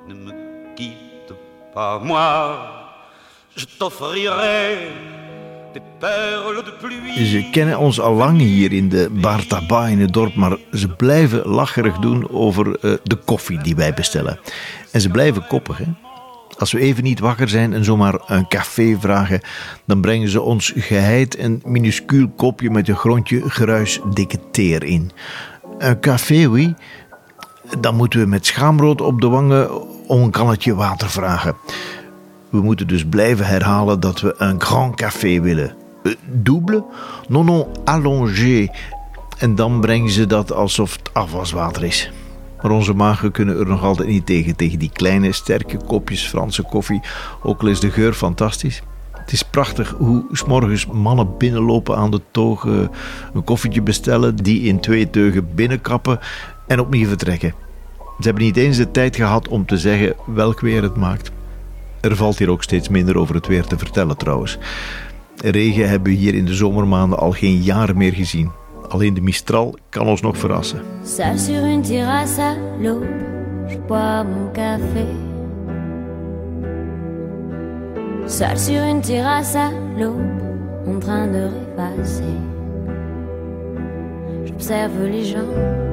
ne 0.07 0.15
me 0.15 0.33
quitte 0.75 1.35
pas. 1.75 1.99
Moi, 1.99 2.57
je 3.57 3.67
t'offrirai 3.79 4.77
des 5.75 5.83
perles 5.99 6.65
de 6.65 6.73
pluie. 6.81 7.27
Ze 7.27 7.49
kennen 7.51 7.79
ons 7.79 8.01
al 8.01 8.15
lang 8.15 8.41
hier 8.41 8.73
in 8.73 8.89
de 8.89 9.09
Bar 9.11 9.47
Tabac 9.47 9.89
in 9.89 10.01
het 10.01 10.13
dorp, 10.13 10.35
maar 10.35 10.57
ze 10.73 10.89
blijven 10.89 11.47
lacherig 11.49 11.99
doen 11.99 12.31
over 12.31 12.67
uh, 12.67 12.95
de 13.03 13.17
koffie 13.17 13.59
die 13.59 13.77
wij 13.77 13.95
bestellen. 13.95 14.39
En 14.93 15.01
ze 15.01 15.09
blijven 15.09 15.47
koppig, 15.47 15.79
hè? 15.79 15.85
Als 16.59 16.73
we 16.73 16.81
even 16.81 17.05
niet 17.05 17.21
wakker 17.21 17.49
zijn 17.49 17.73
en 17.73 17.85
zomaar 17.85 18.21
een 18.27 18.49
café 18.49 18.97
vragen, 19.01 19.41
dan 19.87 20.01
brengen 20.01 20.29
ze 20.29 20.41
ons 20.41 20.73
geheid 20.77 21.39
een 21.39 21.63
minuscuul 21.65 22.29
kopje 22.29 22.71
met 22.71 22.89
een 22.89 22.97
grondje 22.97 23.51
geruis 23.51 24.01
dikke 24.13 24.39
teer 24.51 24.85
in. 24.85 25.11
Een 25.79 26.01
café, 26.01 26.47
oui. 26.47 26.75
Dan 27.81 27.95
moeten 27.95 28.21
we 28.21 28.27
met 28.27 28.47
schaamrood 28.47 29.01
op 29.01 29.21
de 29.21 29.29
wangen 29.29 29.71
om 30.09 30.23
een 30.23 30.31
kannetje 30.31 30.75
water 30.75 31.11
vragen. 31.11 31.57
We 32.49 32.61
moeten 32.61 32.87
dus 32.87 33.05
blijven 33.05 33.47
herhalen 33.47 34.01
dat 34.01 34.21
we 34.21 34.35
een 34.39 34.61
grand 34.61 34.95
café 34.95 35.41
willen. 35.41 35.75
Uh, 36.03 36.15
double? 36.27 36.85
Non, 37.29 37.45
non, 37.45 37.67
allongé. 37.85 38.69
En 39.39 39.55
dan 39.55 39.81
brengen 39.81 40.11
ze 40.11 40.27
dat 40.27 40.53
alsof 40.53 40.93
het 40.93 41.15
afwaswater 41.15 41.85
is. 41.85 42.13
Maar 42.63 42.71
onze 42.71 42.93
magen 42.93 43.31
kunnen 43.31 43.59
er 43.59 43.67
nog 43.67 43.83
altijd 43.83 44.09
niet 44.09 44.27
tegen, 44.27 44.57
tegen 44.57 44.79
die 44.79 44.91
kleine, 44.93 45.33
sterke 45.33 45.77
kopjes 45.87 46.27
Franse 46.27 46.63
koffie. 46.63 47.01
Ook 47.43 47.61
al 47.61 47.69
is 47.69 47.81
de 47.81 47.91
geur 47.91 48.13
fantastisch. 48.13 48.83
Het 49.13 49.33
is 49.33 49.43
prachtig 49.43 49.95
hoe 49.99 50.25
s'morgens 50.33 50.87
mannen 50.87 51.37
binnenlopen 51.39 51.97
aan 51.97 52.11
de 52.11 52.21
toog, 52.31 52.65
een 52.65 53.45
koffietje 53.45 53.83
bestellen, 53.83 54.37
die 54.37 54.63
in 54.63 54.81
twee 54.81 55.11
teugen 55.11 55.55
binnenkappen 55.55 56.19
en 56.69 56.81
opnieuw 56.81 57.09
vertrekken. 57.09 57.55
Ze 57.99 58.25
hebben 58.25 58.43
niet 58.43 58.57
eens 58.57 58.77
de 58.77 58.91
tijd 58.91 59.17
gehad 59.17 59.49
om 59.49 59.67
te 59.67 59.79
zeggen 59.79 60.15
welk 60.27 60.61
weer 60.61 60.83
het 60.83 60.97
maakt. 60.97 61.31
Er 62.01 62.17
valt 62.17 62.39
hier 62.39 62.51
ook 62.51 62.63
steeds 62.63 62.89
minder 62.89 63.19
over 63.19 63.35
het 63.35 63.47
weer 63.47 63.65
te 63.65 63.79
vertellen 63.79 64.17
trouwens. 64.17 64.59
Regen 65.37 65.89
hebben 65.89 66.13
we 66.13 66.19
hier 66.19 66.35
in 66.35 66.45
de 66.45 66.55
zomermaanden 66.55 67.19
al 67.19 67.33
geen 67.33 67.63
jaren 67.63 67.97
meer 67.97 68.13
gezien. 68.13 68.51
Alleen 68.89 69.15
de 69.15 69.21
Mistral 69.21 69.79
kan 69.89 70.07
ons 70.07 70.21
nog 70.21 70.39
verrassen. 70.39 70.83
En 80.87 80.99
train 81.01 81.33
de 81.33 81.51
les 85.11 85.33
gens, 85.33 85.88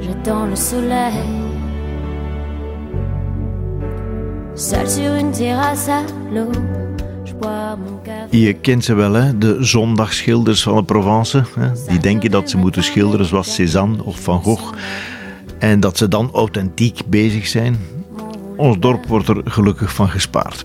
Je 0.00 0.12
le 0.48 0.56
soleil. 0.56 1.50
Kent 8.60 8.84
ze 8.84 8.94
wel, 8.94 9.12
hè? 9.12 9.38
de 9.38 9.56
zondagschilders 9.60 10.62
van 10.62 10.76
de 10.76 10.82
Provence. 10.82 11.44
Hè? 11.54 11.70
Die 11.88 11.98
denken 11.98 12.30
dat 12.30 12.50
ze 12.50 12.56
moeten 12.56 12.82
schilderen 12.82 13.26
zoals 13.26 13.54
Cézanne 13.54 14.04
of 14.04 14.20
Van 14.20 14.42
Gogh. 14.42 14.72
En 15.58 15.80
dat 15.80 15.96
ze 15.96 16.08
dan 16.08 16.30
authentiek 16.32 17.00
bezig 17.06 17.46
zijn. 17.46 17.76
Ons 18.56 18.78
dorp 18.78 19.06
wordt 19.06 19.28
er 19.28 19.40
gelukkig 19.44 19.94
van 19.94 20.08
gespaard. 20.08 20.64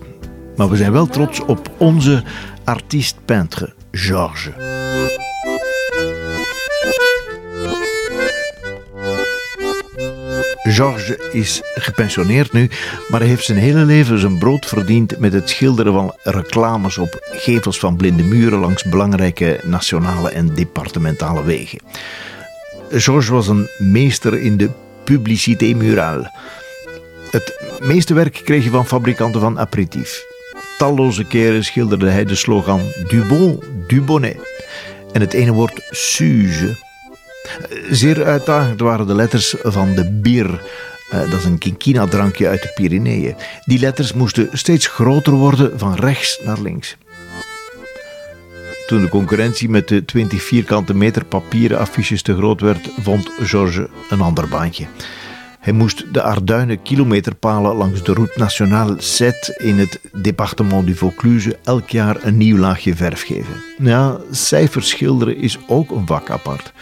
Maar 0.58 0.68
we 0.68 0.76
zijn 0.76 0.92
wel 0.92 1.06
trots 1.06 1.40
op 1.40 1.70
onze 1.76 2.22
artiest-peintre, 2.64 3.74
Georges. 3.90 4.54
Georges 10.62 11.16
is 11.32 11.60
gepensioneerd 11.74 12.52
nu, 12.52 12.70
maar 13.08 13.20
hij 13.20 13.28
heeft 13.28 13.44
zijn 13.44 13.58
hele 13.58 13.84
leven 13.84 14.18
zijn 14.18 14.38
brood 14.38 14.66
verdiend 14.66 15.18
met 15.18 15.32
het 15.32 15.48
schilderen 15.48 15.92
van 15.92 16.16
reclames 16.22 16.98
op 16.98 17.28
gevels 17.32 17.78
van 17.78 17.96
blinde 17.96 18.22
muren 18.22 18.58
langs 18.58 18.84
belangrijke 18.84 19.60
nationale 19.64 20.30
en 20.30 20.54
departementale 20.54 21.44
wegen. 21.44 21.80
Georges 22.90 23.28
was 23.28 23.48
een 23.48 23.68
meester 23.78 24.40
in 24.40 24.56
de 24.56 24.70
publicité 25.04 25.64
murale. 25.64 26.30
Het 27.30 27.60
meeste 27.80 28.14
werk 28.14 28.40
kreeg 28.44 28.62
hij 28.62 28.72
van 28.72 28.86
fabrikanten 28.86 29.40
van 29.40 29.58
aperitief. 29.58 30.36
Talloze 30.78 31.24
keren 31.24 31.64
schilderde 31.64 32.08
hij 32.08 32.24
de 32.24 32.34
slogan 32.34 32.80
Du 33.08 33.24
bon, 33.24 33.62
du 33.86 34.02
bonnet. 34.02 34.36
En 35.12 35.20
het 35.20 35.32
ene 35.32 35.52
woord 35.52 35.80
suze 35.90 36.76
Zeer 37.90 38.24
uitdagend 38.24 38.80
waren 38.80 39.06
de 39.06 39.14
letters 39.14 39.54
van 39.62 39.94
de 39.94 40.10
bier. 40.10 40.62
dat 41.10 41.32
is 41.32 41.44
een 41.44 41.58
quinquina-drankje 41.58 42.48
uit 42.48 42.62
de 42.62 42.70
Pyreneeën. 42.74 43.36
Die 43.64 43.78
letters 43.78 44.12
moesten 44.12 44.48
steeds 44.52 44.86
groter 44.86 45.32
worden 45.32 45.78
van 45.78 45.94
rechts 45.94 46.40
naar 46.44 46.60
links. 46.60 46.96
Toen 48.86 49.00
de 49.00 49.08
concurrentie 49.08 49.68
met 49.68 49.88
de 49.88 50.04
20 50.04 50.42
vierkante 50.42 50.94
meter 50.94 51.24
papieren 51.24 51.78
affiches 51.78 52.22
te 52.22 52.36
groot 52.36 52.60
werd, 52.60 52.88
vond 53.00 53.30
Georges 53.40 53.86
een 54.10 54.20
ander 54.20 54.48
baantje. 54.48 54.86
Hij 55.58 55.72
moest 55.72 56.14
de 56.14 56.22
Arduinen 56.22 56.82
kilometerpalen 56.82 57.76
langs 57.76 58.02
de 58.02 58.12
route 58.12 58.38
nationale 58.38 58.94
7 58.98 59.56
in 59.56 59.78
het 59.78 60.00
departement 60.12 60.86
du 60.86 60.94
Vaucluse 60.94 61.58
elk 61.64 61.88
jaar 61.88 62.16
een 62.24 62.36
nieuw 62.36 62.58
laagje 62.58 62.96
verf 62.96 63.22
geven. 63.22 63.54
Ja, 63.78 64.16
cijfers 64.30 64.88
schilderen 64.88 65.36
is 65.36 65.58
ook 65.66 65.90
een 65.90 66.06
vak 66.06 66.30
apart. 66.30 66.72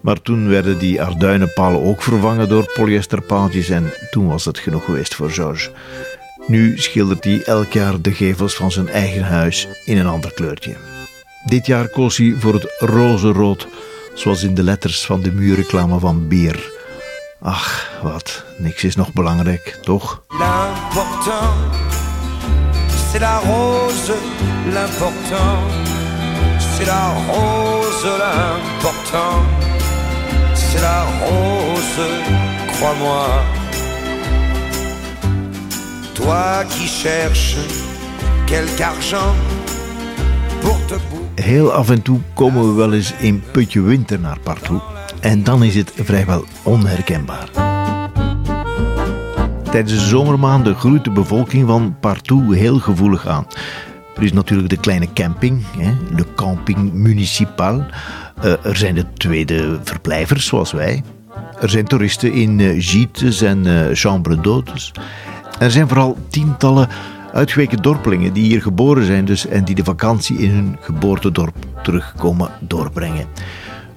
Maar 0.00 0.22
toen 0.22 0.48
werden 0.48 0.78
die 0.78 1.02
arduinenpalen 1.02 1.82
ook 1.82 2.02
vervangen 2.02 2.48
door 2.48 2.72
polyesterpaaltjes 2.74 3.68
en 3.68 3.92
toen 4.10 4.26
was 4.26 4.44
het 4.44 4.58
genoeg 4.58 4.84
geweest 4.84 5.14
voor 5.14 5.30
Georges. 5.30 5.70
Nu 6.46 6.78
schildert 6.78 7.24
hij 7.24 7.42
elk 7.42 7.72
jaar 7.72 8.00
de 8.00 8.12
gevels 8.12 8.54
van 8.54 8.72
zijn 8.72 8.88
eigen 8.88 9.22
huis 9.22 9.68
in 9.84 9.98
een 9.98 10.06
ander 10.06 10.32
kleurtje. 10.32 10.76
Dit 11.44 11.66
jaar 11.66 11.88
koos 11.88 12.16
hij 12.16 12.34
voor 12.38 12.54
het 12.54 12.74
roze 12.78 13.32
rood, 13.32 13.68
zoals 14.14 14.42
in 14.42 14.54
de 14.54 14.62
letters 14.62 15.06
van 15.06 15.20
de 15.20 15.32
muurreclame 15.32 15.98
van 15.98 16.28
Bier. 16.28 16.73
Ach, 17.46 18.00
wat, 18.02 18.44
niks 18.58 18.84
is 18.84 18.96
nog 18.96 19.12
belangrijk, 19.12 19.78
toch? 19.82 20.22
L'important, 20.28 21.54
c'est 23.10 23.20
la 23.20 23.38
rose, 23.38 24.12
l'important, 24.72 25.58
c'est 26.58 26.86
la 26.86 27.12
rose, 27.28 28.04
l'important. 28.18 29.64
c'est 30.74 30.80
la 30.80 31.04
rose, 31.24 32.06
crois-moi. 32.72 33.26
Toi 36.14 36.64
qui 36.70 36.86
cherches 36.86 37.56
quelque 38.46 38.82
argent 38.82 39.34
pour 40.60 40.78
te 40.86 40.94
Heel 41.34 41.72
af 41.72 41.90
en 41.90 42.02
toe 42.02 42.20
komen 42.34 42.68
we 42.68 42.74
wel 42.74 42.92
eens 42.92 43.12
in 43.18 43.42
putje 43.52 43.80
winter 43.82 44.20
naar 44.20 44.38
Partout. 44.38 44.93
En 45.24 45.42
dan 45.42 45.62
is 45.62 45.74
het 45.74 45.92
vrijwel 45.94 46.44
onherkenbaar. 46.62 47.48
Tijdens 49.70 49.92
de 49.92 50.06
zomermaanden 50.06 50.74
groeit 50.74 51.04
de 51.04 51.10
bevolking 51.10 51.66
van 51.66 51.96
Partout 52.00 52.54
heel 52.54 52.78
gevoelig 52.78 53.26
aan. 53.26 53.46
Er 54.16 54.22
is 54.22 54.32
natuurlijk 54.32 54.68
de 54.68 54.76
kleine 54.76 55.12
camping, 55.12 55.62
hè, 55.78 55.92
de 56.16 56.24
camping 56.34 56.92
municipal. 56.92 57.86
Uh, 58.44 58.64
er 58.64 58.76
zijn 58.76 58.94
de 58.94 59.12
tweede 59.12 59.78
verblijvers, 59.84 60.46
zoals 60.46 60.72
wij. 60.72 61.02
Er 61.60 61.70
zijn 61.70 61.84
toeristen 61.84 62.32
in 62.32 62.58
uh, 62.58 62.82
gîtes 62.82 63.42
en 63.42 63.66
uh, 63.66 63.86
chambre 63.92 64.36
d'hôtes. 64.36 65.00
Er 65.58 65.70
zijn 65.70 65.88
vooral 65.88 66.18
tientallen 66.28 66.88
uitgeweken 67.32 67.82
dorpelingen 67.82 68.32
die 68.32 68.44
hier 68.44 68.62
geboren 68.62 69.04
zijn 69.04 69.24
dus, 69.24 69.46
en 69.46 69.64
die 69.64 69.74
de 69.74 69.84
vakantie 69.84 70.38
in 70.38 70.50
hun 70.50 70.76
geboortedorp 70.80 71.56
terugkomen 71.82 72.50
doorbrengen. 72.60 73.26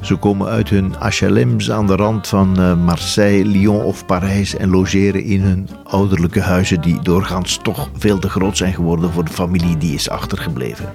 Ze 0.08 0.16
komen 0.16 0.48
uit 0.48 0.70
hun 0.70 0.94
HLM's 1.00 1.72
aan 1.72 1.88
de 1.88 1.96
rand 1.96 2.28
van 2.28 2.60
eh, 2.60 2.84
Marseille, 2.84 3.46
Lyon 3.46 3.84
of 3.84 4.06
Parijs 4.06 4.56
en 4.56 4.70
logeren 4.70 5.24
in 5.24 5.42
hun 5.42 5.70
ouderlijke 5.84 6.42
huizen 6.42 6.82
die 6.82 7.02
doorgaans 7.02 7.60
toch 7.62 7.90
veel 7.98 8.20
te 8.20 8.30
groot 8.30 8.58
zijn 8.58 8.74
geworden 8.74 9.12
voor 9.12 9.26
de 9.26 9.32
familie 9.32 9.78
die 9.78 9.94
is 9.94 10.10
achtergebleven. 10.10 10.94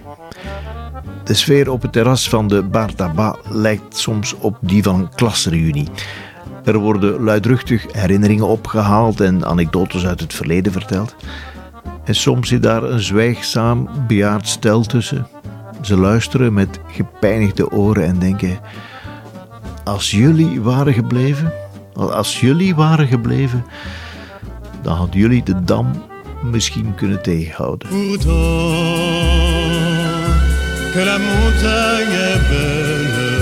De 1.25 1.35
sfeer 1.35 1.71
op 1.71 1.83
het 1.83 1.93
terras 1.93 2.29
van 2.29 2.49
de 2.49 2.63
Bar 2.63 2.95
Tabac 2.95 3.39
lijkt 3.49 3.97
soms 3.97 4.35
op 4.39 4.59
die 4.61 4.83
van 4.83 5.01
een 5.01 5.15
klasreunie. 5.15 5.89
Er 6.65 6.79
worden 6.79 7.23
luidruchtig 7.23 7.87
herinneringen 7.93 8.47
opgehaald 8.47 9.21
en 9.21 9.47
anekdotes 9.47 10.07
uit 10.07 10.21
het 10.21 10.35
verleden 10.35 10.73
verteld. 10.73 11.17
En 12.05 12.15
soms 12.15 12.49
zit 12.49 12.63
daar 12.63 12.83
een 12.83 13.01
zwijgzaam 13.01 13.89
bejaard 14.07 14.49
stel 14.49 14.83
tussen. 14.83 15.27
Ze 15.81 15.97
luisteren 15.97 16.53
met 16.53 16.81
gepijnigde 16.87 17.71
oren 17.71 18.05
en 18.05 18.19
denken: 18.19 18.61
Als 19.85 20.11
jullie 20.11 20.61
waren 20.61 20.95
gebleven, 20.95 21.53
als 21.95 22.41
jullie 22.41 22.75
waren 22.75 23.07
gebleven, 23.07 23.65
dan 24.83 24.97
had 24.97 25.09
jullie 25.13 25.43
de 25.43 25.65
dam 25.65 25.87
misschien 26.51 26.95
kunnen 26.95 27.23
tegenhouden. 27.23 27.89
que 30.93 31.05
la 31.05 31.19
montagne 31.19 32.15
est 32.33 32.43
belle. 32.51 33.33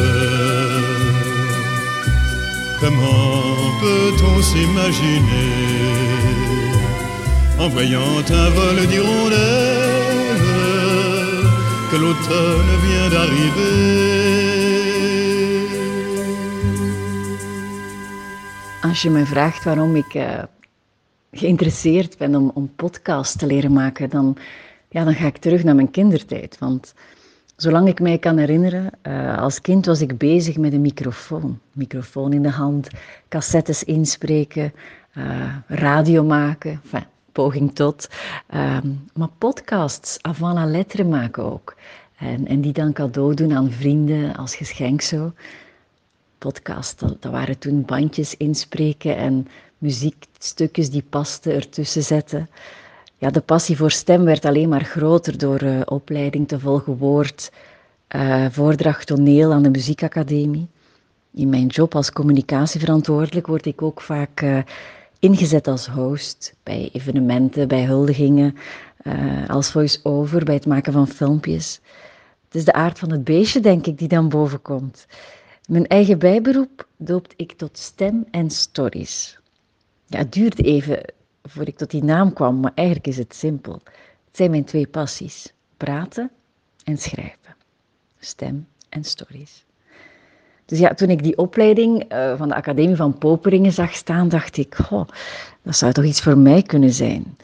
Comment 2.81 3.55
peut-on 3.81 4.43
s'imaginer 4.43 5.51
en 7.59 7.69
voyant 7.69 8.25
un 8.31 8.51
vol 8.57 8.87
d'hirondelles 8.87 10.41
que 11.91 11.97
l'automne 11.97 12.73
vient 12.85 13.09
d'arriver 13.11 14.60
Als 18.91 19.03
je 19.03 19.11
me 19.11 19.27
vraagt 19.27 19.65
waarom 19.65 19.97
ik 19.97 20.15
uh, 20.15 20.43
geïnteresseerd 21.33 22.19
ben 22.19 22.35
om, 22.35 22.51
om 22.55 22.75
podcast 22.77 23.39
te 23.39 23.47
leren 23.47 23.73
maken, 23.73 24.11
dan, 24.11 24.37
ja, 24.89 25.05
dan 25.05 25.15
ga 25.15 25.27
ik 25.27 25.37
terug 25.37 25.65
naar 25.65 25.75
mijn 25.75 25.91
kindertijd. 25.91 26.59
Want 26.59 26.95
Zolang 27.57 27.89
ik 27.89 28.01
mij 28.01 28.19
kan 28.19 28.37
herinneren, 28.37 28.91
uh, 29.03 29.39
als 29.39 29.61
kind 29.61 29.87
was 29.87 30.01
ik 30.01 30.19
bezig 30.19 30.57
met 30.57 30.73
een 30.73 30.81
microfoon. 30.81 31.59
Microfoon 31.73 32.33
in 32.33 32.43
de 32.43 32.51
hand, 32.51 32.89
cassettes 33.29 33.85
inspreken, 33.85 34.73
uh, 35.15 35.57
radio 35.67 36.25
maken, 36.25 36.81
enfin, 36.85 37.07
poging 37.33 37.75
tot. 37.75 38.09
Uh, 38.55 38.79
maar 39.15 39.31
podcasts, 39.39 40.19
avant 40.21 40.55
la 40.55 40.67
lettre 40.67 41.05
maken 41.05 41.45
ook. 41.45 41.77
En, 42.19 42.47
en, 42.47 42.61
die 42.61 42.73
dan 42.73 42.93
cadeau 42.93 43.35
doen 43.35 43.57
aan 43.57 43.71
vrienden 43.71 44.37
als 44.37 44.55
geschenk 44.57 45.01
zo. 45.01 45.33
Podcasts, 46.41 46.97
dat, 46.97 47.31
waren 47.31 47.59
toen 47.59 47.85
bandjes 47.85 48.37
inspreken 48.37 49.17
en 49.17 49.47
muziekstukjes 49.79 50.91
die 50.91 51.05
pasten 51.11 51.55
ertussen 51.55 52.03
zetten 52.03 52.49
ja, 53.21 53.31
de 53.31 53.41
passie 53.41 53.77
voor 53.77 53.91
stem 53.91 54.25
werd 54.25 54.45
alleen 54.45 54.69
maar 54.69 54.85
groter 54.85 55.39
door 55.39 55.63
uh, 55.63 55.81
opleiding 55.85 56.49
te 56.49 56.59
volgen 56.59 56.97
woord, 56.97 57.53
uh, 58.17 58.47
voordracht 58.51 59.07
toneel 59.07 59.53
aan 59.53 59.63
de 59.63 59.71
muziekacademie. 59.71 60.69
In 61.33 61.49
mijn 61.49 61.67
job 61.67 61.95
als 61.95 62.13
communicatieverantwoordelijk 62.13 63.47
word 63.47 63.67
ik 63.67 63.83
ook 63.83 64.01
vaak 64.01 64.41
uh, 64.41 64.59
ingezet 65.19 65.69
als 65.69 65.87
host 65.87 66.55
bij 66.63 66.91
evenementen, 66.93 67.69
bij 67.69 67.85
huldigingen, 67.85 68.57
als 69.49 69.71
voice-over, 69.71 70.45
bij 70.45 70.55
het 70.55 70.67
maken 70.67 70.93
van 70.93 71.09
filmpjes. 71.09 71.81
Het 72.45 72.55
is 72.55 72.65
de 72.65 72.73
aard 72.73 72.99
van 72.99 73.11
het 73.11 73.25
beestje, 73.25 73.61
denk 73.61 73.87
ik, 73.87 73.99
die 73.99 74.09
dan 74.09 74.29
boven 74.29 74.63
komt. 74.63 75.07
Mijn 75.71 75.87
eigen 75.87 76.19
bijberoep 76.19 76.87
doopt 76.97 77.35
ik 77.37 77.53
tot 77.53 77.79
stem 77.79 78.25
en 78.31 78.51
stories. 78.51 79.39
Ja, 80.07 80.19
het 80.19 80.33
duurt 80.33 80.65
even 80.65 81.01
voor 81.43 81.67
ik 81.67 81.77
tot 81.77 81.91
die 81.91 82.05
naam 82.05 82.33
kwam, 82.33 82.61
maar 82.61 82.73
eigenlijk 82.75 83.07
is 83.09 83.17
het 83.17 83.35
simpel. 83.35 83.73
Het 84.25 84.37
zijn 84.37 84.51
mijn 84.51 84.65
twee 84.65 84.87
passies: 84.87 85.53
praten 85.77 86.31
en 86.85 86.99
schrijven. 86.99 87.55
Stem 88.19 88.67
en 88.89 89.05
stories. 89.05 89.65
Dus 90.65 90.79
ja, 90.79 90.95
toen 90.95 91.11
ik 91.11 91.23
die 91.23 91.39
opleiding 91.39 92.13
uh, 92.13 92.37
van 92.37 92.49
de 92.49 92.55
Academie 92.55 92.97
van 92.97 93.19
Poperingen 93.19 93.73
zag 93.73 93.95
staan, 93.95 94.29
dacht 94.29 94.57
ik, 94.57 94.79
oh, 94.91 95.09
dat 95.63 95.77
zou 95.77 95.93
toch 95.93 96.05
iets 96.05 96.21
voor 96.23 96.39
mij 96.39 96.63
kunnen 96.63 96.93
zijn. 96.93 97.37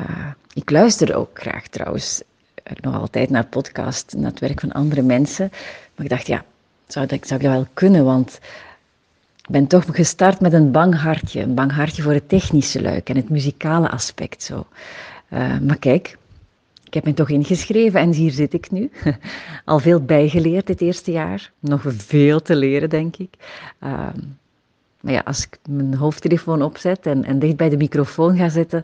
Uh, 0.00 0.26
ik 0.52 0.70
luister 0.70 1.14
ook 1.14 1.40
graag 1.40 1.68
trouwens 1.68 2.22
uh, 2.22 2.72
nog 2.80 2.94
altijd 2.94 3.30
naar 3.30 3.46
podcast, 3.46 4.14
naar 4.16 4.30
het 4.30 4.40
werk 4.40 4.60
van 4.60 4.72
andere 4.72 5.02
mensen. 5.02 5.48
Maar 5.94 6.04
ik 6.04 6.10
dacht, 6.10 6.26
ja, 6.26 6.44
zou 6.88 7.06
dat, 7.06 7.26
zou 7.26 7.40
dat 7.40 7.52
wel 7.52 7.66
kunnen, 7.74 8.04
want 8.04 8.40
ik 9.36 9.50
ben 9.50 9.66
toch 9.66 9.84
gestart 9.90 10.40
met 10.40 10.52
een 10.52 10.70
bang 10.70 11.00
hartje. 11.00 11.40
Een 11.40 11.54
bang 11.54 11.72
hartje 11.72 12.02
voor 12.02 12.12
het 12.12 12.28
technische 12.28 12.82
luik 12.82 13.08
en 13.08 13.16
het 13.16 13.28
muzikale 13.28 13.90
aspect 13.90 14.42
zo. 14.42 14.66
Uh, 15.32 15.58
maar 15.58 15.78
kijk, 15.78 16.18
ik 16.84 16.94
heb 16.94 17.04
me 17.04 17.14
toch 17.14 17.28
ingeschreven 17.28 18.00
en 18.00 18.12
hier 18.12 18.30
zit 18.30 18.52
ik 18.52 18.70
nu. 18.70 18.90
Al 19.64 19.78
veel 19.78 20.04
bijgeleerd 20.04 20.66
dit 20.66 20.80
eerste 20.80 21.10
jaar. 21.10 21.52
Nog 21.58 21.82
veel 21.86 22.42
te 22.42 22.56
leren, 22.56 22.90
denk 22.90 23.16
ik. 23.16 23.34
Uh, 23.82 24.08
maar 25.00 25.12
ja, 25.12 25.22
als 25.24 25.46
ik 25.46 25.58
mijn 25.68 25.94
hoofdtelefoon 25.94 26.62
opzet 26.62 27.06
en, 27.06 27.24
en 27.24 27.38
dicht 27.38 27.56
bij 27.56 27.68
de 27.68 27.76
microfoon 27.76 28.36
ga 28.36 28.48
zitten, 28.48 28.82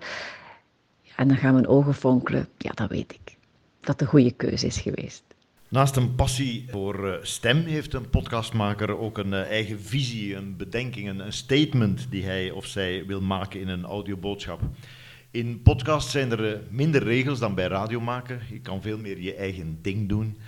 en 1.17 1.29
dan 1.29 1.37
gaan 1.37 1.53
mijn 1.53 1.69
ogen 1.69 1.95
fonkelen, 1.95 2.49
ja, 2.59 2.71
dan 2.75 2.89
weet 2.89 3.13
ik 3.13 3.37
dat 3.81 3.99
de 3.99 4.07
goede 4.07 4.33
keuze 4.33 4.67
is 4.67 4.81
geweest. 4.81 5.23
Naast 5.69 5.97
een 5.97 6.15
passie 6.15 6.67
voor 6.71 7.09
eh, 7.09 7.19
stem 7.23 7.65
heeft 7.65 7.95
een 7.95 8.11
podcastmaker 8.11 8.99
ook 8.99 9.19
een 9.19 9.33
eh, 9.33 9.51
eigen 9.51 9.81
visie, 9.81 10.35
een 10.37 10.57
bedenking, 10.57 11.09
een 11.09 11.33
statement 11.33 12.07
die 12.11 12.25
hij 12.25 12.51
of 12.51 12.67
zij 12.67 13.07
wil 13.07 13.21
maken 13.21 13.61
in 13.61 13.69
een 13.69 13.85
audioboodschap. 13.85 14.61
In 15.31 15.63
podcasts 15.63 16.11
zijn 16.11 16.31
er 16.31 16.53
eh, 16.53 16.59
minder 16.69 17.03
regels 17.03 17.39
dan 17.39 17.55
bij 17.55 17.67
radio 17.67 18.01
maken. 18.01 18.41
Je 18.51 18.61
kan 18.61 18.83
veel 18.83 18.99
meer 18.99 19.21
je 19.21 19.35
eigen 19.35 19.79
ding 19.83 20.09
doen. 20.09 20.39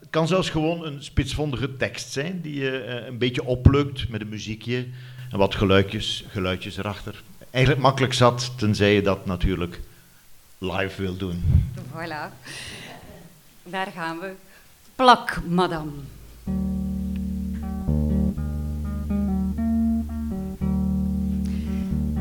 Het 0.00 0.10
kan 0.10 0.28
zelfs 0.28 0.50
gewoon 0.50 0.84
een 0.84 1.02
spitsvondige 1.02 1.76
tekst 1.76 2.12
zijn 2.12 2.40
die 2.40 2.54
je 2.54 2.84
een 3.06 3.18
beetje 3.18 3.44
oplukt 3.44 4.08
met 4.08 4.20
een 4.20 4.28
muziekje 4.28 4.86
en 5.30 5.38
wat 5.38 5.54
geluidjes, 5.54 6.24
geluidjes 6.28 6.76
erachter. 6.76 7.22
Eigenlijk 7.50 7.84
makkelijk 7.84 8.12
zat, 8.12 8.58
tenzij 8.58 8.94
je 8.94 9.02
dat 9.02 9.26
natuurlijk 9.26 9.80
live 10.58 11.02
wil 11.02 11.16
doen. 11.16 11.44
Voilà, 11.92 12.32
daar 13.62 13.92
gaan 13.94 14.18
we. 14.18 14.45
Plak, 14.96 15.40
madame. 15.48 15.90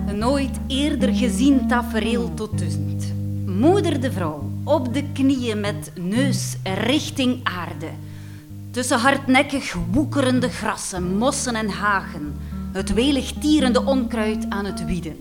Een 0.08 0.18
nooit 0.18 0.60
eerder 0.68 1.14
gezien 1.14 1.68
tafereel 1.68 2.34
tot 2.34 2.58
duizend. 2.58 3.14
Moeder 3.46 4.02
de 4.02 4.12
vrouw, 4.12 4.52
op 4.64 4.94
de 4.94 5.12
knieën 5.14 5.60
met 5.60 5.92
neus 6.00 6.56
richting 6.64 7.40
aarde. 7.44 7.90
Tussen 8.72 9.00
hardnekkig 9.00 9.76
woekerende 9.92 10.50
grassen, 10.50 11.18
mossen 11.18 11.56
en 11.56 11.70
hagen. 11.70 12.36
Het 12.72 12.94
welig 12.94 13.32
tierende 13.32 13.86
onkruid 13.86 14.46
aan 14.50 14.66
het 14.66 14.86
wieden. 14.86 15.18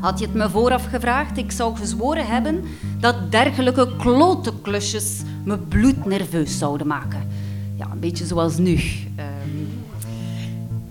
Had 0.00 0.18
je 0.18 0.24
het 0.24 0.34
me 0.34 0.50
vooraf 0.50 0.84
gevraagd, 0.84 1.38
ik 1.38 1.52
zou 1.52 1.76
gezworen 1.76 2.26
hebben 2.26 2.64
dat 3.00 3.30
dergelijke 3.30 3.96
klote 3.96 4.52
klusjes 4.62 5.22
me 5.44 5.58
bloednerveus 5.58 6.58
zouden 6.58 6.86
maken. 6.86 7.28
Ja, 7.74 7.90
een 7.92 8.00
beetje 8.00 8.26
zoals 8.26 8.58
nu. 8.58 8.72
Um, 8.72 9.82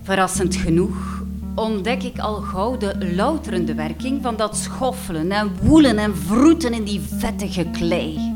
verrassend 0.02 0.56
genoeg 0.56 1.24
ontdek 1.56 2.04
ik 2.04 2.20
al 2.20 2.36
gauw 2.36 2.78
de 2.78 3.14
louterende 3.16 3.74
werking 3.74 4.22
van 4.22 4.36
dat 4.36 4.58
schoffelen 4.58 5.32
en 5.32 5.52
woelen 5.62 5.98
en 5.98 6.16
vroeten 6.16 6.74
in 6.74 6.84
die 6.84 7.02
vettige 7.02 7.66
klei. 7.72 8.35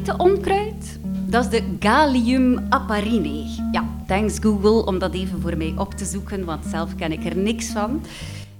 Favoriete 0.00 0.16
onkruid? 0.16 0.98
Dat 1.26 1.44
is 1.44 1.50
de 1.50 1.76
Gallium 1.80 2.66
aparine. 2.68 3.44
Ja, 3.72 3.84
thanks 4.06 4.38
Google 4.38 4.86
om 4.86 4.98
dat 4.98 5.14
even 5.14 5.40
voor 5.40 5.56
mij 5.56 5.74
op 5.76 5.94
te 5.94 6.04
zoeken, 6.04 6.44
want 6.44 6.64
zelf 6.64 6.94
ken 6.94 7.12
ik 7.12 7.24
er 7.24 7.36
niks 7.36 7.66
van. 7.66 8.02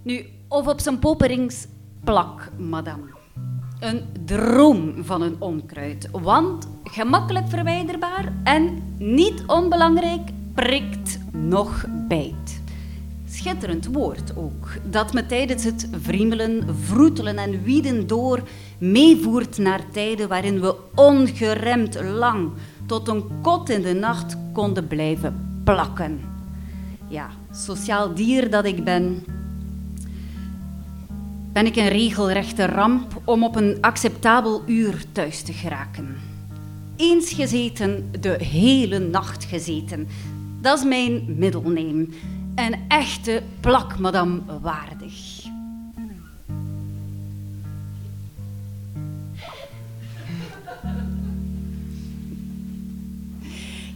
Nu, 0.03 0.25
of 0.49 0.67
op 0.67 0.81
zijn 0.81 0.99
poperings 0.99 1.67
plak, 2.05 2.51
madame. 2.59 3.19
Een 3.81 4.03
droom 4.25 4.95
van 5.05 5.23
een 5.23 5.37
onkruid, 5.39 6.09
want 6.13 6.69
gemakkelijk 6.85 7.49
verwijderbaar 7.49 8.33
en 8.45 8.83
niet 8.99 9.43
onbelangrijk, 9.47 10.31
prikt 10.55 11.19
nog 11.33 11.85
bijt. 12.09 12.61
Schitterend 13.29 13.87
woord 13.87 14.37
ook, 14.37 14.69
dat 14.91 15.13
me 15.13 15.27
tijdens 15.27 15.65
het 15.65 15.89
vriemelen, 16.01 16.77
vroetelen 16.81 17.37
en 17.37 17.63
wieden 17.63 18.07
door 18.07 18.43
meevoert 18.81 19.59
naar 19.59 19.91
tijden 19.93 20.29
waarin 20.29 20.61
we 20.61 20.77
ongeremd 20.95 22.03
lang 22.03 22.51
tot 22.87 23.09
een 23.09 23.25
kot 23.43 23.69
in 23.69 23.83
de 23.83 23.93
nacht 23.95 24.37
konden 24.53 24.87
blijven 24.87 25.61
plakken. 25.65 26.21
Ja, 27.09 27.31
sociaal 27.53 28.15
dier 28.15 28.51
dat 28.51 28.65
ik 28.65 28.85
ben, 28.85 29.25
ben 31.53 31.67
ik 31.67 31.77
een 31.77 31.89
regelrechte 31.89 32.67
ramp 32.67 33.21
om 33.25 33.45
op 33.45 33.57
een 33.57 33.79
acceptabel 33.81 34.63
uur 34.67 35.05
thuis 35.13 35.43
te 35.43 35.53
geraken. 35.53 36.17
Eens 36.97 37.33
gezeten, 37.33 38.11
de 38.21 38.45
hele 38.45 38.99
nacht 38.99 39.45
gezeten. 39.45 40.09
Dat 40.61 40.79
is 40.79 40.85
mijn 40.85 41.35
middelneem. 41.39 42.13
Een 42.55 42.75
echte 42.89 43.43
plakmadam 43.61 44.43
waardig. 44.63 45.40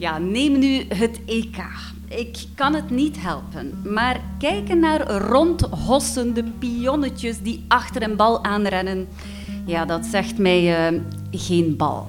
Ja, 0.04 0.18
neem 0.18 0.58
nu 0.58 0.84
het 0.88 1.20
EK. 1.26 1.56
Ik 2.08 2.44
kan 2.54 2.74
het 2.74 2.90
niet 2.90 3.20
helpen, 3.20 3.80
maar 3.84 4.20
kijken 4.38 4.78
naar 4.78 5.10
rondhossende 5.10 6.44
pionnetjes 6.58 7.38
die 7.40 7.64
achter 7.68 8.02
een 8.02 8.16
bal 8.16 8.44
aanrennen, 8.44 9.08
ja, 9.66 9.84
dat 9.84 10.06
zegt 10.06 10.38
mij 10.38 10.92
uh, 10.92 11.00
geen 11.30 11.76
bal. 11.76 12.06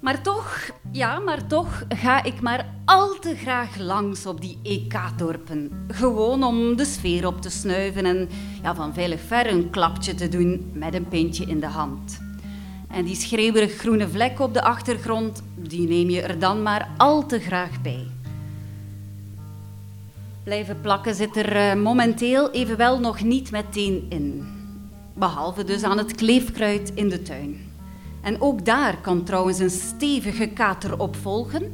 Maar 0.00 0.22
toch, 0.22 0.70
ja, 0.92 1.18
maar 1.18 1.46
toch 1.46 1.84
ga 1.88 2.24
ik 2.24 2.40
maar 2.40 2.66
al 2.84 3.18
te 3.20 3.36
graag 3.36 3.78
langs 3.78 4.26
op 4.26 4.40
die 4.40 4.58
EK-dorpen. 4.62 5.86
Gewoon 5.88 6.44
om 6.44 6.76
de 6.76 6.84
sfeer 6.84 7.26
op 7.26 7.42
te 7.42 7.50
snuiven 7.50 8.04
en 8.04 8.28
ja, 8.62 8.74
van 8.74 8.94
veilig 8.94 9.20
ver 9.20 9.50
een 9.50 9.70
klapje 9.70 10.14
te 10.14 10.28
doen 10.28 10.70
met 10.74 10.94
een 10.94 11.08
pintje 11.08 11.44
in 11.44 11.60
de 11.60 11.66
hand. 11.66 12.29
En 12.90 13.04
die 13.04 13.16
schreeuwerig 13.16 13.76
groene 13.76 14.08
vlek 14.08 14.40
op 14.40 14.54
de 14.54 14.62
achtergrond, 14.62 15.42
die 15.54 15.88
neem 15.88 16.10
je 16.10 16.20
er 16.20 16.38
dan 16.38 16.62
maar 16.62 16.88
al 16.96 17.26
te 17.26 17.40
graag 17.40 17.82
bij. 17.82 18.06
Blijven 20.44 20.80
plakken 20.80 21.14
zit 21.14 21.36
er 21.36 21.56
uh, 21.56 21.82
momenteel 21.82 22.50
evenwel 22.50 23.00
nog 23.00 23.22
niet 23.22 23.50
meteen 23.50 24.06
in. 24.08 24.48
Behalve 25.14 25.64
dus 25.64 25.82
aan 25.82 25.98
het 25.98 26.14
kleefkruid 26.14 26.92
in 26.94 27.08
de 27.08 27.22
tuin. 27.22 27.72
En 28.20 28.40
ook 28.40 28.64
daar 28.64 29.00
kan 29.00 29.24
trouwens 29.24 29.58
een 29.58 29.70
stevige 29.70 30.46
kater 30.46 30.98
op 30.98 31.16
volgen, 31.16 31.72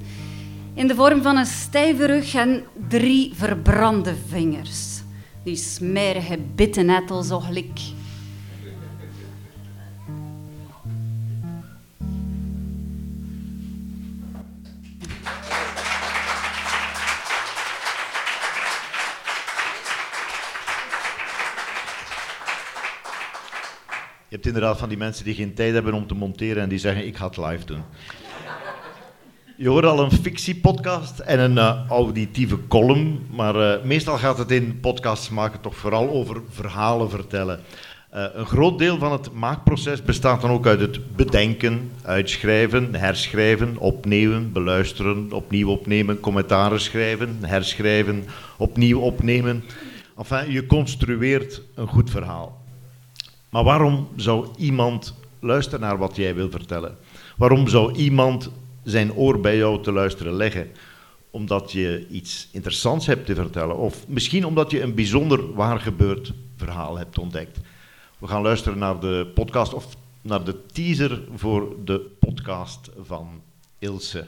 in 0.74 0.86
de 0.86 0.94
vorm 0.94 1.22
van 1.22 1.36
een 1.36 1.46
stijve 1.46 2.06
rug 2.06 2.34
en 2.34 2.64
drie 2.88 3.32
verbrande 3.34 4.14
vingers. 4.28 5.02
Die 5.44 5.56
smerige 5.56 6.38
bittenetel 6.54 7.22
zo 7.22 7.40
glik. 7.40 7.80
Hebt 24.36 24.46
inderdaad 24.46 24.78
van 24.78 24.88
die 24.88 24.98
mensen 24.98 25.24
die 25.24 25.34
geen 25.34 25.54
tijd 25.54 25.72
hebben 25.72 25.94
om 25.94 26.06
te 26.06 26.14
monteren 26.14 26.62
en 26.62 26.68
die 26.68 26.78
zeggen 26.78 27.06
ik 27.06 27.16
ga 27.16 27.26
het 27.26 27.36
live 27.36 27.64
doen. 27.64 27.82
Je 29.56 29.68
hoort 29.68 29.84
al 29.84 30.00
een 30.00 30.10
fictiepodcast 30.10 31.18
en 31.18 31.40
een 31.40 31.56
uh, 31.56 31.88
auditieve 31.88 32.58
column, 32.68 33.26
maar 33.30 33.56
uh, 33.56 33.84
meestal 33.84 34.16
gaat 34.16 34.38
het 34.38 34.50
in 34.50 34.80
podcasts 34.80 35.28
maken 35.28 35.60
toch 35.60 35.76
vooral 35.76 36.10
over 36.10 36.42
verhalen 36.50 37.10
vertellen. 37.10 37.60
Uh, 38.14 38.24
een 38.32 38.46
groot 38.46 38.78
deel 38.78 38.98
van 38.98 39.12
het 39.12 39.32
maakproces 39.32 40.02
bestaat 40.02 40.40
dan 40.40 40.50
ook 40.50 40.66
uit 40.66 40.80
het 40.80 41.16
bedenken, 41.16 41.90
uitschrijven, 42.02 42.94
herschrijven, 42.94 43.76
opnemen, 43.78 44.52
beluisteren, 44.52 45.32
opnieuw 45.32 45.68
opnemen, 45.68 46.20
commentaren 46.20 46.80
schrijven, 46.80 47.38
herschrijven, 47.40 48.24
opnieuw 48.56 49.00
opnemen. 49.00 49.64
Enfin, 50.18 50.52
je 50.52 50.66
construeert 50.66 51.62
een 51.74 51.88
goed 51.88 52.10
verhaal. 52.10 52.65
Maar 53.56 53.64
waarom 53.64 54.08
zou 54.16 54.48
iemand 54.56 55.14
luisteren 55.40 55.80
naar 55.80 55.98
wat 55.98 56.16
jij 56.16 56.34
wil 56.34 56.50
vertellen? 56.50 56.96
Waarom 57.36 57.68
zou 57.68 57.94
iemand 57.94 58.50
zijn 58.82 59.12
oor 59.12 59.40
bij 59.40 59.56
jou 59.56 59.82
te 59.82 59.92
luisteren 59.92 60.32
leggen? 60.32 60.70
Omdat 61.30 61.72
je 61.72 62.06
iets 62.10 62.48
interessants 62.52 63.06
hebt 63.06 63.26
te 63.26 63.34
vertellen, 63.34 63.76
of 63.76 64.08
misschien 64.08 64.46
omdat 64.46 64.70
je 64.70 64.82
een 64.82 64.94
bijzonder 64.94 65.54
waar 65.54 65.80
gebeurd 65.80 66.32
verhaal 66.56 66.98
hebt 66.98 67.18
ontdekt. 67.18 67.58
We 68.18 68.26
gaan 68.26 68.42
luisteren 68.42 68.78
naar 68.78 69.00
de 69.00 69.30
podcast, 69.34 69.74
of 69.74 69.96
naar 70.22 70.44
de 70.44 70.66
teaser 70.66 71.22
voor 71.34 71.76
de 71.84 71.98
podcast 72.20 72.90
van 73.02 73.28
Ilse. 73.78 74.26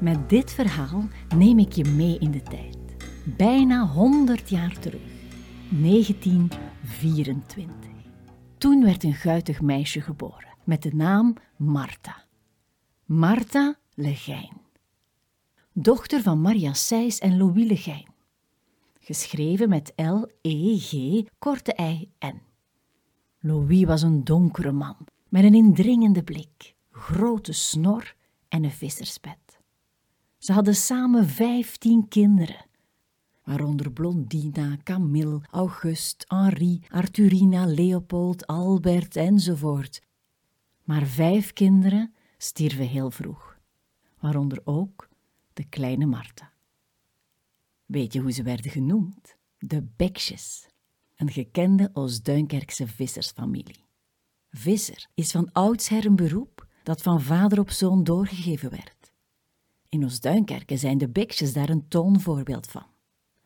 Met 0.00 0.28
dit 0.28 0.52
verhaal 0.52 1.08
neem 1.36 1.58
ik 1.58 1.72
je 1.72 1.84
mee 1.84 2.18
in 2.18 2.30
de 2.30 2.42
tijd. 2.42 2.76
Bijna 3.36 3.86
100 3.86 4.48
jaar 4.48 4.78
terug. 4.78 5.00
1924. 5.70 7.90
Toen 8.58 8.84
werd 8.84 9.04
een 9.04 9.14
guitig 9.14 9.60
meisje 9.60 10.00
geboren 10.00 10.56
met 10.64 10.82
de 10.82 10.94
naam 10.94 11.34
Martha. 11.56 12.24
Martha 13.04 13.78
Legijn. 13.94 14.56
Dochter 15.72 16.22
van 16.22 16.40
Maria 16.40 16.72
Seys 16.72 17.18
en 17.18 17.36
Louis 17.36 17.68
Legijn. 17.68 18.06
Geschreven 19.00 19.68
met 19.68 19.92
L-E-G, 19.96 21.22
korte 21.38 21.76
I-N. 21.80 22.40
Louis 23.40 23.84
was 23.84 24.02
een 24.02 24.24
donkere 24.24 24.72
man 24.72 24.96
met 25.28 25.44
een 25.44 25.54
indringende 25.54 26.22
blik, 26.22 26.74
grote 26.90 27.52
snor 27.52 28.14
en 28.48 28.64
een 28.64 28.70
visserspet. 28.70 29.47
Ze 30.38 30.52
hadden 30.52 30.74
samen 30.74 31.28
vijftien 31.28 32.08
kinderen, 32.08 32.66
waaronder 33.44 33.92
Blondina, 33.92 34.76
Camille, 34.82 35.40
Auguste, 35.50 36.24
Henri, 36.28 36.80
Arthurina, 36.88 37.66
Leopold, 37.66 38.46
Albert 38.46 39.16
enzovoort. 39.16 40.02
Maar 40.84 41.06
vijf 41.06 41.52
kinderen 41.52 42.14
stierven 42.36 42.86
heel 42.86 43.10
vroeg, 43.10 43.58
waaronder 44.18 44.60
ook 44.64 45.08
de 45.52 45.64
kleine 45.64 46.06
Martha. 46.06 46.52
Weet 47.86 48.12
je 48.12 48.20
hoe 48.20 48.32
ze 48.32 48.42
werden 48.42 48.70
genoemd? 48.70 49.36
De 49.58 49.86
Beksjes, 49.96 50.66
een 51.16 51.30
gekende 51.30 51.90
Oost-Duinkerkse 51.92 52.86
vissersfamilie. 52.86 53.84
Visser 54.50 55.06
is 55.14 55.30
van 55.30 55.52
oudsher 55.52 56.06
een 56.06 56.16
beroep 56.16 56.66
dat 56.82 57.02
van 57.02 57.20
vader 57.20 57.58
op 57.58 57.70
zoon 57.70 58.04
doorgegeven 58.04 58.70
werd. 58.70 58.97
In 59.90 60.04
Oost-Duinkerken 60.04 60.78
zijn 60.78 60.98
de 60.98 61.08
Beksjes 61.08 61.52
daar 61.52 61.68
een 61.68 61.88
toonvoorbeeld 61.88 62.66
van. 62.66 62.86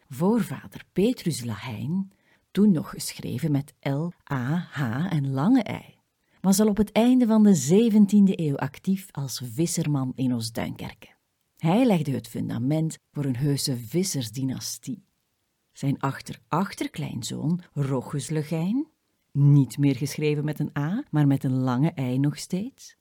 Voorvader 0.09 0.85
Petrus 0.93 1.45
Lahijn, 1.45 2.13
toen 2.51 2.73
nog 2.73 2.91
geschreven 2.91 3.51
met 3.51 3.75
L, 3.81 4.09
A, 4.33 4.69
H 4.71 5.07
en 5.13 5.31
lange 5.31 5.65
I, 5.71 5.99
was 6.41 6.61
al 6.61 6.69
op 6.69 6.77
het 6.77 6.93
einde 6.93 7.27
van 7.27 7.43
de 7.43 7.91
17e 7.91 8.41
eeuw 8.41 8.57
actief 8.57 9.09
als 9.11 9.43
visserman 9.45 10.13
in 10.15 10.35
Oost-Duinkerken. 10.35 11.15
Hij 11.57 11.87
legde 11.87 12.11
het 12.11 12.29
fundament 12.29 12.99
voor 13.13 13.25
een 13.25 13.37
heuse 13.37 13.77
vissersdynastie. 13.77 15.05
Zijn 15.73 16.01
achter-achterkleinzoon, 16.01 17.61
Rochus 17.73 18.29
Legijn, 18.29 18.87
niet 19.33 19.79
meer 19.79 19.97
geschreven 19.97 20.45
met 20.45 20.59
een 20.59 20.79
A, 20.79 21.05
maar 21.11 21.27
met 21.27 21.45
een 21.45 21.59
lange 21.59 21.93
I 21.99 22.19
nog 22.19 22.39
steeds, 22.39 22.97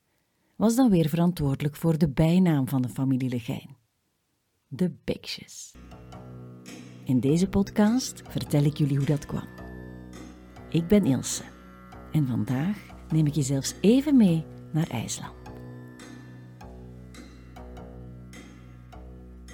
was 0.62 0.76
dan 0.76 0.90
weer 0.90 1.10
verantwoordelijk 1.10 1.76
voor 1.76 1.98
de 1.98 2.10
bijnaam 2.10 2.68
van 2.68 2.82
de 2.82 2.90
familie 2.90 3.30
Legijn. 3.30 3.78
De 4.68 4.92
Beksjes. 5.04 5.72
In 7.04 7.20
deze 7.20 7.50
podcast 7.50 8.22
vertel 8.30 8.64
ik 8.64 8.78
jullie 8.78 8.98
hoe 8.98 9.06
dat 9.06 9.26
kwam. 9.26 9.48
Ik 10.70 10.88
ben 10.88 11.06
Ilse 11.06 11.44
en 12.12 12.28
vandaag 12.28 12.78
neem 13.10 13.26
ik 13.26 13.34
je 13.34 13.42
zelfs 13.42 13.76
even 13.80 14.18
mee 14.18 14.46
naar 14.74 14.90
IJsland. 14.90 15.36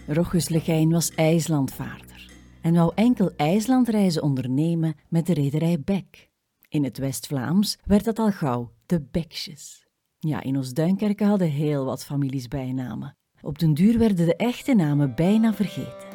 Rochus 0.07 0.49
Legijn 0.49 0.89
was 0.89 1.09
IJslandvaarder 1.09 2.31
en 2.61 2.73
wou 2.73 2.91
enkel 2.95 3.31
IJslandreizen 3.35 4.23
ondernemen 4.23 4.95
met 5.09 5.25
de 5.25 5.33
rederij 5.33 5.81
Bek. 5.81 6.29
In 6.69 6.83
het 6.83 6.97
West-Vlaams 6.97 7.77
werd 7.85 8.03
dat 8.03 8.19
al 8.19 8.31
gauw 8.31 8.71
de 8.85 9.01
Beksjes. 9.11 9.86
Ja, 10.19 10.43
in 10.43 10.57
Oost-Duinkerken 10.57 11.27
hadden 11.27 11.49
heel 11.49 11.85
wat 11.85 12.05
families 12.05 12.47
bijnamen. 12.47 13.17
Op 13.41 13.59
den 13.59 13.73
duur 13.73 13.97
werden 13.99 14.25
de 14.25 14.35
echte 14.35 14.73
namen 14.73 15.15
bijna 15.15 15.53
vergeten. 15.53 16.07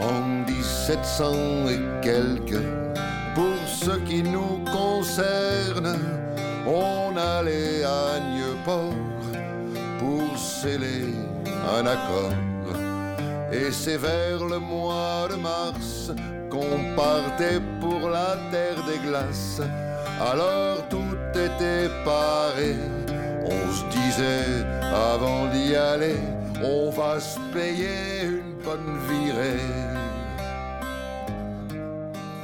En 0.00 0.44
1700 0.44 1.68
et 1.70 2.00
quelques, 2.00 2.62
Pour 3.34 3.66
ce 3.66 4.02
qui 4.04 4.22
nous 4.22 4.64
concerne, 4.64 5.98
on 6.66 7.16
allait 7.16 7.84
à 7.84 8.18
Nieuport 8.18 8.94
pour 9.98 10.38
sceller 10.38 11.12
un 11.78 11.86
accord. 11.86 12.32
Et 13.52 13.70
c'est 13.70 13.98
vers 13.98 14.42
le 14.48 14.58
mois 14.58 15.28
de 15.28 15.36
mars 15.36 16.12
qu'on 16.56 16.94
partait 16.94 17.60
pour 17.80 18.08
la 18.08 18.36
terre 18.50 18.82
des 18.86 18.98
glaces. 19.06 19.60
Alors 20.32 20.88
tout 20.88 21.16
était 21.46 21.88
paré. 22.04 22.74
On 23.44 23.72
se 23.76 23.84
disait 23.98 24.64
avant 24.82 25.42
d'y 25.52 25.74
aller, 25.74 26.18
on 26.64 26.90
va 26.90 27.20
se 27.20 27.38
payer 27.52 28.24
une 28.24 28.54
bonne 28.64 28.98
virée. 29.08 29.60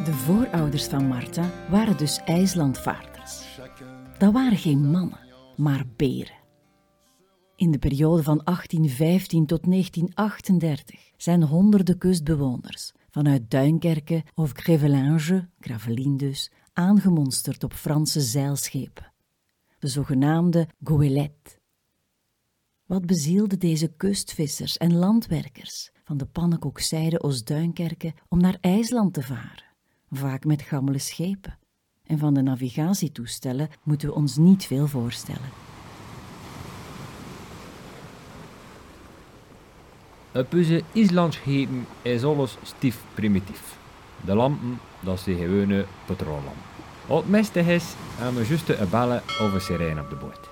De 0.05 0.12
voorouders 0.12 0.87
van 0.88 1.07
Martha 1.07 1.44
waren 1.70 1.96
dus 1.96 2.20
IJslandvaarders. 2.25 3.61
Dat 4.18 4.33
waren 4.33 4.59
geen 4.59 4.90
mannen, 4.90 5.20
maar 5.57 5.85
beren. 5.96 6.40
In 7.57 7.70
de 7.70 7.79
periode 7.79 8.22
van 8.22 8.40
1815 8.44 9.46
tot 9.46 9.64
1938 9.64 11.01
zijn 11.16 11.42
honderden 11.42 11.98
kustbewoners 11.98 12.92
vanuit 13.12 13.51
Duinkerke 13.51 14.25
of 14.35 14.53
Grevelinge, 14.53 15.48
Gravelines 15.61 16.18
dus, 16.18 16.51
aangemonsterd 16.72 17.64
op 17.64 17.72
Franse 17.75 18.20
zeilschepen. 18.20 19.12
De 19.79 19.88
zogenaamde 19.88 20.68
goélettes. 20.85 21.61
Wat 22.87 23.07
bezielde 23.07 23.57
deze 23.57 23.88
kustvissers 23.96 24.77
en 24.77 24.94
landwerkers 24.94 25.90
van 26.05 26.16
de 26.16 26.27
pannenkoekzijde 26.27 27.22
Oost-Duinkerke 27.22 28.14
om 28.29 28.40
naar 28.40 28.59
IJsland 28.61 29.14
te 29.14 29.22
varen, 29.22 29.75
vaak 30.11 30.44
met 30.44 30.62
gammele 30.62 30.98
schepen? 30.98 31.59
En 32.03 32.18
van 32.18 32.35
de 32.35 32.42
navigatietoestellen 32.42 33.68
moeten 33.83 34.09
we 34.09 34.14
ons 34.14 34.37
niet 34.37 34.64
veel 34.64 34.87
voorstellen. 34.87 35.72
Op 40.35 40.55
onze 40.55 40.83
Islandsschepen 40.92 41.87
is 42.03 42.25
alles 42.25 42.57
stief 42.62 43.05
primitief. 43.14 43.77
De 44.21 44.35
lampen, 44.35 44.79
dat 45.01 45.21
zijn 45.21 45.37
gewone 45.37 45.85
petrollampen. 46.07 46.53
Het 47.07 47.29
meeste 47.29 47.61
is, 47.61 47.95
hebben 48.16 48.42
we 48.42 48.49
juist 48.49 48.68
een 48.68 48.88
bellen 48.90 49.23
of 49.40 49.53
een 49.53 49.61
sirene 49.61 50.01
op 50.01 50.11
de 50.11 50.16
boot. 50.16 50.51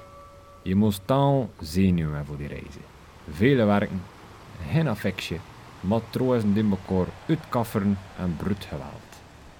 Je 0.63 0.75
moet 0.75 1.01
taal 1.05 1.51
zenuwen 1.61 2.25
voor 2.27 2.37
die 2.37 2.49
reizen. 2.49 2.81
Vele 3.31 3.65
werken, 3.65 4.03
geen 4.71 4.89
affectie, 4.89 5.41
matrozen 5.81 6.53
die 6.53 6.71
elkaar 6.71 7.13
uitkafferen 7.27 7.99
en 8.19 8.37
bruut 8.37 8.65
geweld. 8.65 9.09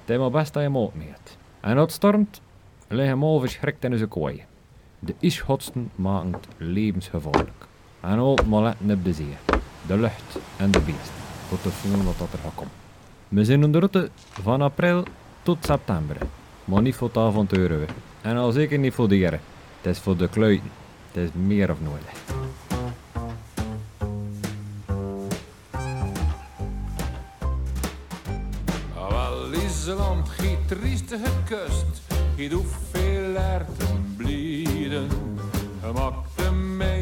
Het 0.01 0.11
is 0.11 0.19
maar 0.19 0.31
best 0.31 0.53
dat 0.53 0.63
je 0.63 0.69
moot 0.69 0.95
meert. 0.95 1.37
En 1.61 1.73
als 1.73 1.83
het 1.83 1.93
stormt, 1.93 2.41
liggen 2.89 3.19
we 3.19 3.25
al 3.25 3.41
verschrikt 3.41 3.85
in 3.85 3.93
onze 3.93 4.07
kooi. 4.07 4.45
De 4.99 5.15
ijsschotsten 5.21 5.91
maken 5.95 6.33
het 6.33 6.49
levensgevaarlijk. 6.57 7.67
En 8.01 8.19
al 8.19 8.39
maletten 8.47 8.91
op 8.91 9.05
de 9.05 9.13
zee, 9.13 9.37
de 9.91 9.99
lucht 9.99 10.39
en 10.57 10.71
de 10.71 10.81
beest, 10.81 11.13
tot 11.49 11.63
te 11.63 11.71
voelen 11.71 12.05
wat 12.05 12.19
dat 12.19 12.33
er 12.33 12.39
gaat 12.39 12.55
komen. 12.55 12.73
We 13.29 13.45
zijn 13.45 13.65
op 13.65 13.73
de 13.73 13.79
route 13.79 14.11
van 14.43 14.63
april 14.63 15.05
tot 15.43 15.65
september, 15.65 16.17
maar 16.65 16.83
niet 16.83 16.95
voor 16.95 17.09
het 17.09 17.17
avonturen. 17.17 17.87
En 18.21 18.37
al 18.37 18.53
zeker 18.53 18.79
niet 18.79 18.95
voor 18.95 19.09
de 19.09 19.19
jaren. 19.19 19.41
Het 19.81 19.97
is 19.97 19.99
voor 19.99 20.17
de 20.17 20.29
kluiten. 20.29 20.71
Het 21.13 21.23
is 21.23 21.31
meer 21.33 21.71
of 21.71 21.77
nodig. 21.81 22.13
Wel, 28.95 29.53
Island 29.53 30.29
giet 30.29 30.69
triestige 30.69 31.31
kust, 31.45 32.03
giet 32.37 32.53
hoeveel 32.53 33.35
erten 33.35 34.15
blieden. 34.17 35.09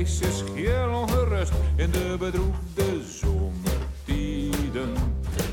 Meisjes 0.09 0.43
heel 0.55 0.91
ongerust 0.91 1.53
in 1.77 1.91
de 1.91 2.17
bedroefde 2.19 3.03
zomertijden. 3.21 4.93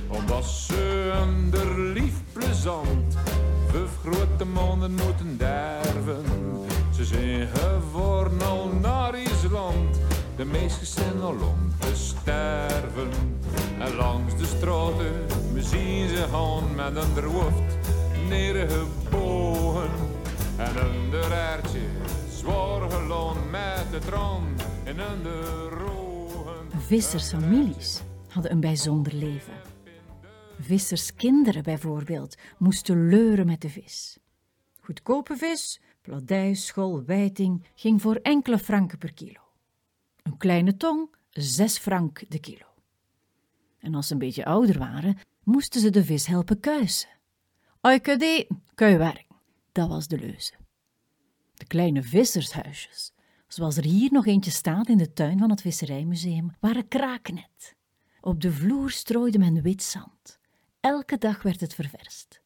Omdat 0.08 0.46
ze 0.46 1.12
onder 1.24 1.80
lief 1.80 2.14
plezant 2.34 3.18
vijf 3.68 3.90
grote 4.02 4.46
maanden 4.46 4.92
moeten 4.92 5.38
derven. 5.38 6.24
Ze 6.96 7.06
zijn 7.06 7.48
geworden 7.48 8.42
al 8.42 8.70
naar 8.82 9.20
Island, 9.20 10.00
de 10.36 10.46
meisjes 10.46 10.94
zijn 10.94 11.22
al 11.22 11.36
om 11.36 11.74
te 11.80 11.96
sterven. 11.96 13.10
En 13.80 13.96
langs 13.96 14.38
de 14.38 14.46
straten, 14.46 15.26
we 15.54 15.64
zien 15.64 16.10
ze 16.10 16.26
gaan 16.32 16.76
met 16.76 17.04
hun 17.04 17.24
hoofd 17.24 17.78
neergebogen. 18.30 19.90
En 20.58 20.74
hun 20.74 21.34
aardje 21.34 21.80
zwaar 22.46 22.92
geloon 22.92 23.50
met 23.50 23.92
de 23.92 24.00
tron 24.00 24.44
hun 24.98 25.24
de 25.24 25.68
rogen. 25.70 26.82
Vissersfamilies 26.82 28.02
hadden 28.30 28.52
een 28.52 28.60
bijzonder 28.60 29.14
leven. 29.14 29.54
Visserskinderen 30.60 31.64
bijvoorbeeld 31.64 32.38
moesten 32.58 33.10
leuren 33.10 33.46
met 33.46 33.62
de 33.62 33.70
vis. 33.70 34.18
Goedkope 34.82 35.38
vis, 35.38 35.82
pladijs, 36.02 36.66
schol, 36.66 37.04
wijting, 37.06 37.66
ging 37.76 38.02
voor 38.02 38.16
enkele 38.16 38.60
franken 38.60 38.98
per 38.98 39.14
kilo. 39.14 39.42
Een 40.24 40.38
kleine 40.38 40.78
tong, 40.78 41.10
zes 41.30 41.78
frank 41.78 42.24
de 42.30 42.40
kilo. 42.40 42.68
En 43.80 43.96
als 43.96 44.08
ze 44.08 44.14
een 44.14 44.20
beetje 44.20 44.46
ouder 44.46 44.78
waren, 44.78 45.18
moesten 45.44 45.82
ze 45.82 45.90
de 45.90 46.04
vis 46.04 46.26
helpen 46.26 46.60
kuisen. 46.60 47.10
Je 48.76 48.98
werken. 48.98 49.36
Dat 49.72 49.88
was 49.88 50.08
de 50.08 50.20
leuze. 50.20 50.54
De 51.66 51.72
kleine 51.72 52.04
vissershuisjes, 52.04 53.14
zoals 53.48 53.78
er 53.78 53.84
hier 53.84 54.12
nog 54.12 54.26
eentje 54.26 54.52
staat 54.52 54.88
in 54.88 54.98
de 54.98 55.14
tuin 55.14 55.40
van 55.40 55.50
het 55.50 55.62
Visserijmuseum, 55.62 56.52
waren 56.60 56.88
kraaknet. 56.88 57.76
Op 58.22 58.42
de 58.42 58.52
vloer 58.52 58.92
strooide 58.92 59.38
men 59.38 59.62
wit 59.62 59.84
zand. 59.84 60.40
Elke 60.80 61.18
dag 61.18 61.42
werd 61.42 61.60
het 61.60 61.74
ververst. 61.74 62.42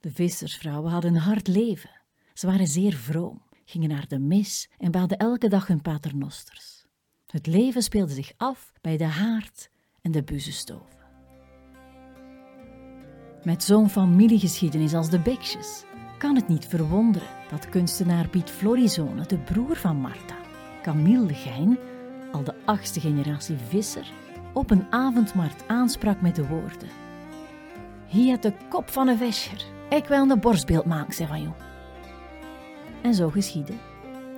De 0.00 0.10
vissersvrouwen 0.10 0.90
hadden 0.90 1.14
een 1.14 1.20
hard 1.20 1.46
leven. 1.46 2.00
Ze 2.34 2.46
waren 2.46 2.66
zeer 2.66 2.92
vroom, 2.92 3.42
gingen 3.64 3.88
naar 3.88 4.08
de 4.08 4.18
mis 4.18 4.70
en 4.78 4.90
baden 4.90 5.18
elke 5.18 5.48
dag 5.48 5.66
hun 5.66 5.82
paternosters. 5.82 6.86
Het 7.26 7.46
leven 7.46 7.82
speelde 7.82 8.12
zich 8.12 8.32
af 8.36 8.72
bij 8.80 8.96
de 8.96 9.04
haard 9.04 9.70
en 10.00 10.10
de 10.10 10.22
buzenstoven. 10.22 10.98
Met 13.42 13.64
zo'n 13.64 13.88
familiegeschiedenis 13.88 14.94
als 14.94 15.10
de 15.10 15.20
Beksjes 15.20 15.84
kan 16.18 16.34
het 16.34 16.48
niet 16.48 16.66
verwonderen 16.66 17.28
dat 17.50 17.68
kunstenaar 17.68 18.28
Piet 18.28 18.50
Florizone, 18.50 19.26
de 19.26 19.38
broer 19.38 19.76
van 19.76 19.96
Martha, 19.96 20.36
Camille 20.82 21.34
Gein, 21.34 21.78
al 22.32 22.44
de 22.44 22.54
achtste 22.64 23.00
generatie 23.00 23.56
visser, 23.68 24.12
op 24.52 24.70
een 24.70 24.86
avondmarkt 24.90 25.64
aansprak 25.66 26.20
met 26.20 26.36
de 26.36 26.46
woorden. 26.46 26.88
Hier 28.06 28.40
de 28.40 28.52
kop 28.68 28.90
van 28.90 29.08
een 29.08 29.18
visser. 29.18 29.64
Ik 29.90 30.04
wil 30.04 30.30
een 30.30 30.40
borstbeeld 30.40 30.84
maken, 30.84 31.14
zei 31.14 31.28
van 31.28 31.42
jou. 31.42 31.54
En 33.02 33.14
zo 33.14 33.30
geschiedde. 33.30 33.72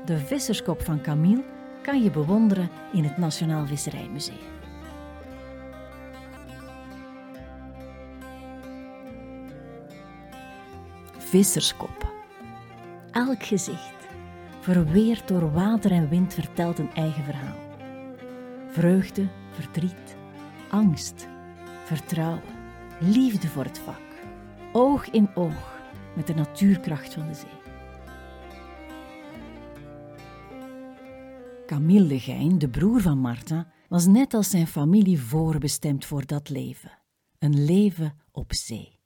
De 0.04 0.18
visserskop 0.18 0.82
van 0.82 1.00
Camille 1.00 1.44
kan 1.82 2.02
je 2.02 2.10
bewonderen 2.10 2.70
in 2.92 3.04
het 3.04 3.16
Nationaal 3.16 3.66
Visserijmuseum. 3.66 4.59
Visserskop. 11.30 12.12
Elk 13.10 13.42
gezicht, 13.42 14.06
verweerd 14.60 15.28
door 15.28 15.52
water 15.52 15.90
en 15.90 16.08
wind, 16.08 16.34
vertelt 16.34 16.78
een 16.78 16.94
eigen 16.94 17.24
verhaal. 17.24 17.56
Vreugde, 18.68 19.28
verdriet, 19.50 20.16
angst, 20.70 21.28
vertrouwen, 21.84 22.42
liefde 23.00 23.48
voor 23.48 23.64
het 23.64 23.78
vak, 23.78 24.00
oog 24.72 25.10
in 25.10 25.30
oog 25.34 25.78
met 26.16 26.26
de 26.26 26.34
natuurkracht 26.34 27.14
van 27.14 27.26
de 27.26 27.34
zee. 27.34 27.58
Camille 31.66 32.08
de 32.08 32.20
Gein, 32.20 32.58
de 32.58 32.68
broer 32.68 33.00
van 33.00 33.18
Martha, 33.18 33.72
was 33.88 34.06
net 34.06 34.34
als 34.34 34.50
zijn 34.50 34.66
familie 34.66 35.20
voorbestemd 35.20 36.04
voor 36.04 36.26
dat 36.26 36.48
leven. 36.48 36.98
Een 37.38 37.64
leven 37.64 38.14
op 38.32 38.52
zee. 38.54 38.99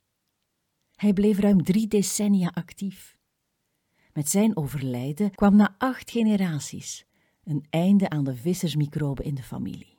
Hij 1.04 1.12
bleef 1.12 1.38
ruim 1.38 1.62
drie 1.62 1.88
decennia 1.88 2.50
actief. 2.54 3.18
Met 4.12 4.28
zijn 4.28 4.56
overlijden 4.56 5.30
kwam 5.30 5.56
na 5.56 5.74
acht 5.78 6.10
generaties 6.10 7.06
een 7.42 7.66
einde 7.70 8.10
aan 8.10 8.24
de 8.24 8.36
vissersmicroben 8.36 9.24
in 9.24 9.34
de 9.34 9.42
familie. 9.42 9.98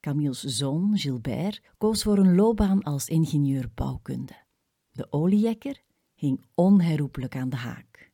Camille's 0.00 0.40
zoon, 0.40 0.98
Gilbert, 0.98 1.62
koos 1.78 2.02
voor 2.02 2.18
een 2.18 2.34
loopbaan 2.34 2.82
als 2.82 3.08
ingenieur 3.08 3.70
bouwkunde. 3.74 4.44
De 4.92 5.12
oliejekker 5.12 5.82
hing 6.14 6.44
onherroepelijk 6.54 7.36
aan 7.36 7.48
de 7.48 7.56
haak. 7.56 8.12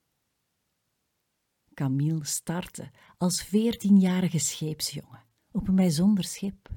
Camille 1.75 2.25
startte 2.25 2.90
als 3.18 3.42
veertienjarige 3.42 4.38
scheepsjongen 4.38 5.25
op 5.51 5.68
een 5.68 5.75
bijzonder 5.75 6.25
schip. 6.25 6.71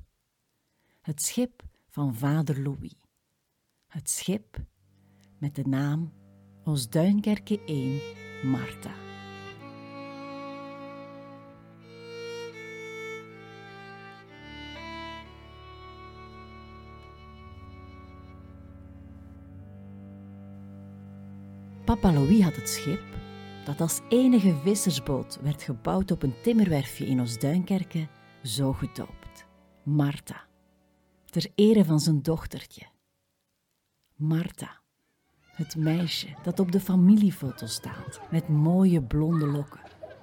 Het 1.02 1.22
schip 1.22 1.64
van 1.90 2.16
vader 2.16 2.62
Louis. 2.62 2.96
Het 3.88 4.10
schip 4.10 4.66
met 5.46 5.56
de 5.56 5.70
naam 5.70 6.14
Osduinkerke 6.64 7.60
1 7.66 8.00
Marta. 8.44 8.92
Papa 21.84 22.14
Louis 22.14 22.42
had 22.42 22.56
het 22.56 22.70
schip, 22.70 23.04
dat 23.66 23.82
als 23.82 24.02
enige 24.10 24.56
vissersboot 24.64 25.40
werd 25.42 25.64
gebouwd 25.64 26.12
op 26.12 26.24
een 26.24 26.42
timmerwerfje 26.44 27.06
in 27.06 27.22
Osduinkerke, 27.22 28.08
zo 28.44 28.74
gedoopt. 28.74 29.46
Marta, 29.84 30.48
ter 31.26 31.52
ere 31.56 31.86
van 31.86 32.00
zijn 32.00 32.22
dochtertje. 32.22 32.86
Marta, 34.16 34.84
het 35.56 35.76
meisje 35.76 36.28
dat 36.44 36.60
op 36.60 36.72
de 36.72 36.80
familiefoto 36.80 37.66
staat, 37.66 38.22
met 38.32 38.48
mooie 38.48 39.04
blonde 39.04 39.48
lokken 39.48 39.82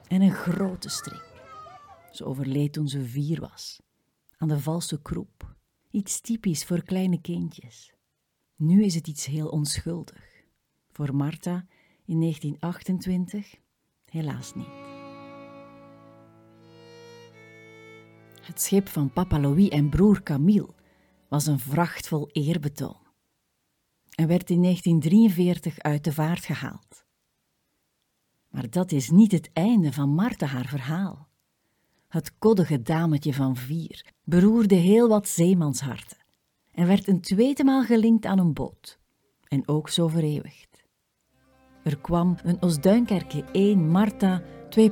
en 0.09 0.23
een 0.23 0.33
grote 0.33 0.89
string. 0.89 1.23
Ze 2.11 2.25
overleed 2.25 2.73
toen 2.73 2.89
ze 2.89 3.05
vier 3.05 3.41
was, 3.41 3.81
aan 4.37 4.49
de 4.49 4.61
valse 4.61 5.03
kroep. 5.03 5.55
Iets 5.91 6.21
typisch 6.21 6.65
voor 6.65 6.83
kleine 6.83 7.21
kindjes. 7.21 7.95
Nu 8.57 8.85
is 8.85 8.95
het 8.95 9.07
iets 9.07 9.27
heel 9.27 9.49
onschuldig. 9.49 10.45
Voor 10.91 11.15
Marta 11.15 11.67
in 12.05 12.21
1928 12.21 13.55
helaas 14.05 14.55
niet. 14.55 14.67
Het 18.43 18.61
schip 18.61 18.89
van 18.89 19.13
papa 19.13 19.41
Louis 19.41 19.69
en 19.69 19.89
broer 19.89 20.23
Camille 20.23 20.75
was 21.29 21.47
een 21.47 21.59
vracht 21.59 22.09
vol 22.09 22.29
eerbetoon 22.33 23.02
en 24.15 24.27
werd 24.27 24.51
in 24.51 24.63
1943 24.63 25.79
uit 25.79 26.05
de 26.05 26.13
vaart 26.13 26.45
gehaald. 26.45 27.05
Maar 28.49 28.71
dat 28.71 28.93
is 28.93 29.11
niet 29.11 29.33
het 29.33 29.51
einde 29.53 29.93
van 29.93 30.09
Marta 30.09 30.47
haar 30.47 30.67
verhaal. 30.67 31.29
Het 32.09 32.39
koddige 32.39 32.83
dametje 32.83 33.35
van 33.35 33.57
vier 33.57 34.13
beroerde 34.25 34.75
heel 34.75 35.09
wat 35.09 35.29
zeemansharten 35.29 36.19
en 36.73 36.87
werd 36.87 37.09
een 37.09 37.21
tweede 37.21 37.65
maal 37.65 37.85
gelinkt 37.85 38.27
aan 38.27 38.39
een 38.39 38.53
boot 38.53 38.99
en 39.49 39.69
ook 39.69 39.89
zo 39.89 40.09
vereeuwigd. 40.09 40.85
Er 41.83 41.99
kwam 41.99 42.37
een 42.43 42.63
Osduinkerke 42.63 43.45
1 43.53 43.89
Marta 43.89 44.43
2.0, 44.79 44.91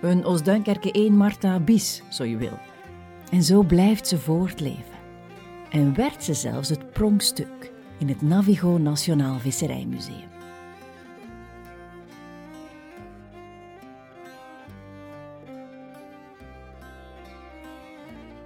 een 0.00 0.24
Osduinkerke 0.24 0.92
1 0.92 1.16
Marta 1.16 1.60
bis, 1.60 2.02
zo 2.10 2.24
je 2.24 2.36
wil. 2.36 2.58
En 3.30 3.42
zo 3.42 3.62
blijft 3.62 4.08
ze 4.08 4.18
voortleven. 4.18 5.00
En 5.70 5.94
werd 5.94 6.24
ze 6.24 6.34
zelfs 6.34 6.68
het 6.68 6.92
pronkstuk 6.92 7.71
in 8.02 8.08
het 8.08 8.22
Navigo 8.22 8.78
Nationaal 8.78 9.38
Visserijmuseum. 9.38 10.30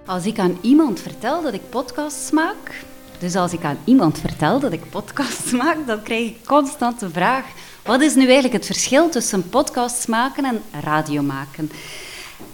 Als 0.05 0.25
ik 0.25 0.39
aan 0.39 0.57
iemand 0.61 0.99
vertel 0.99 1.41
dat 1.41 1.53
ik 1.53 1.69
podcasts 1.69 2.31
maak, 2.31 2.85
dus 3.19 3.35
als 3.35 3.53
ik 3.53 3.63
aan 3.63 3.77
iemand 3.83 4.19
vertel 4.19 4.59
dat 4.59 4.71
ik 4.71 4.89
podcasts 4.89 5.51
maak, 5.51 5.77
dan 5.87 6.01
krijg 6.01 6.29
ik 6.29 6.45
constant 6.45 6.99
de 6.99 7.09
vraag: 7.09 7.45
wat 7.83 8.01
is 8.01 8.15
nu 8.15 8.23
eigenlijk 8.23 8.53
het 8.53 8.65
verschil 8.65 9.09
tussen 9.09 9.49
podcasts 9.49 10.05
maken 10.05 10.45
en 10.45 10.61
radio 10.81 11.21
maken? 11.21 11.71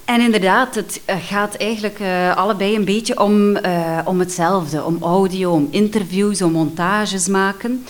En 0.05 0.21
inderdaad, 0.21 0.75
het 0.75 1.01
eh, 1.05 1.15
gaat 1.25 1.55
eigenlijk 1.55 1.99
uh, 1.99 2.35
allebei 2.37 2.75
een 2.75 2.85
beetje 2.85 3.19
om, 3.19 3.57
uh, 3.57 3.99
om 4.05 4.19
hetzelfde. 4.19 4.83
Om 4.83 5.03
audio, 5.03 5.51
om 5.51 5.67
interviews, 5.71 6.41
om 6.41 6.51
montages 6.51 7.27
maken. 7.27 7.85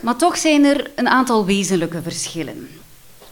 Maar 0.00 0.16
toch 0.16 0.36
zijn 0.36 0.64
er 0.64 0.90
een 0.94 1.08
aantal 1.08 1.44
wezenlijke 1.44 2.02
verschillen. 2.02 2.68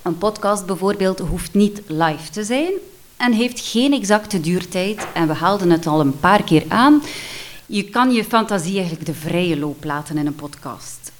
Een 0.02 0.18
podcast 0.18 0.66
bijvoorbeeld 0.66 1.18
hoeft 1.18 1.54
niet 1.54 1.82
live 1.86 2.30
te 2.30 2.44
zijn 2.44 2.72
en 3.16 3.32
heeft 3.32 3.60
geen 3.60 3.92
exacte 3.92 4.40
duurtijd. 4.40 5.06
En 5.14 5.26
we 5.26 5.34
haalden 5.34 5.70
het 5.70 5.86
al 5.86 6.00
een 6.00 6.18
paar 6.20 6.42
keer 6.42 6.64
aan. 6.68 7.02
Je 7.66 7.84
kan 7.84 8.12
je 8.12 8.24
fantasie 8.24 8.76
eigenlijk 8.76 9.06
de 9.06 9.14
vrije 9.14 9.58
loop 9.58 9.84
laten 9.84 10.18
in 10.18 10.26
een 10.26 10.34
podcast. 10.34 11.12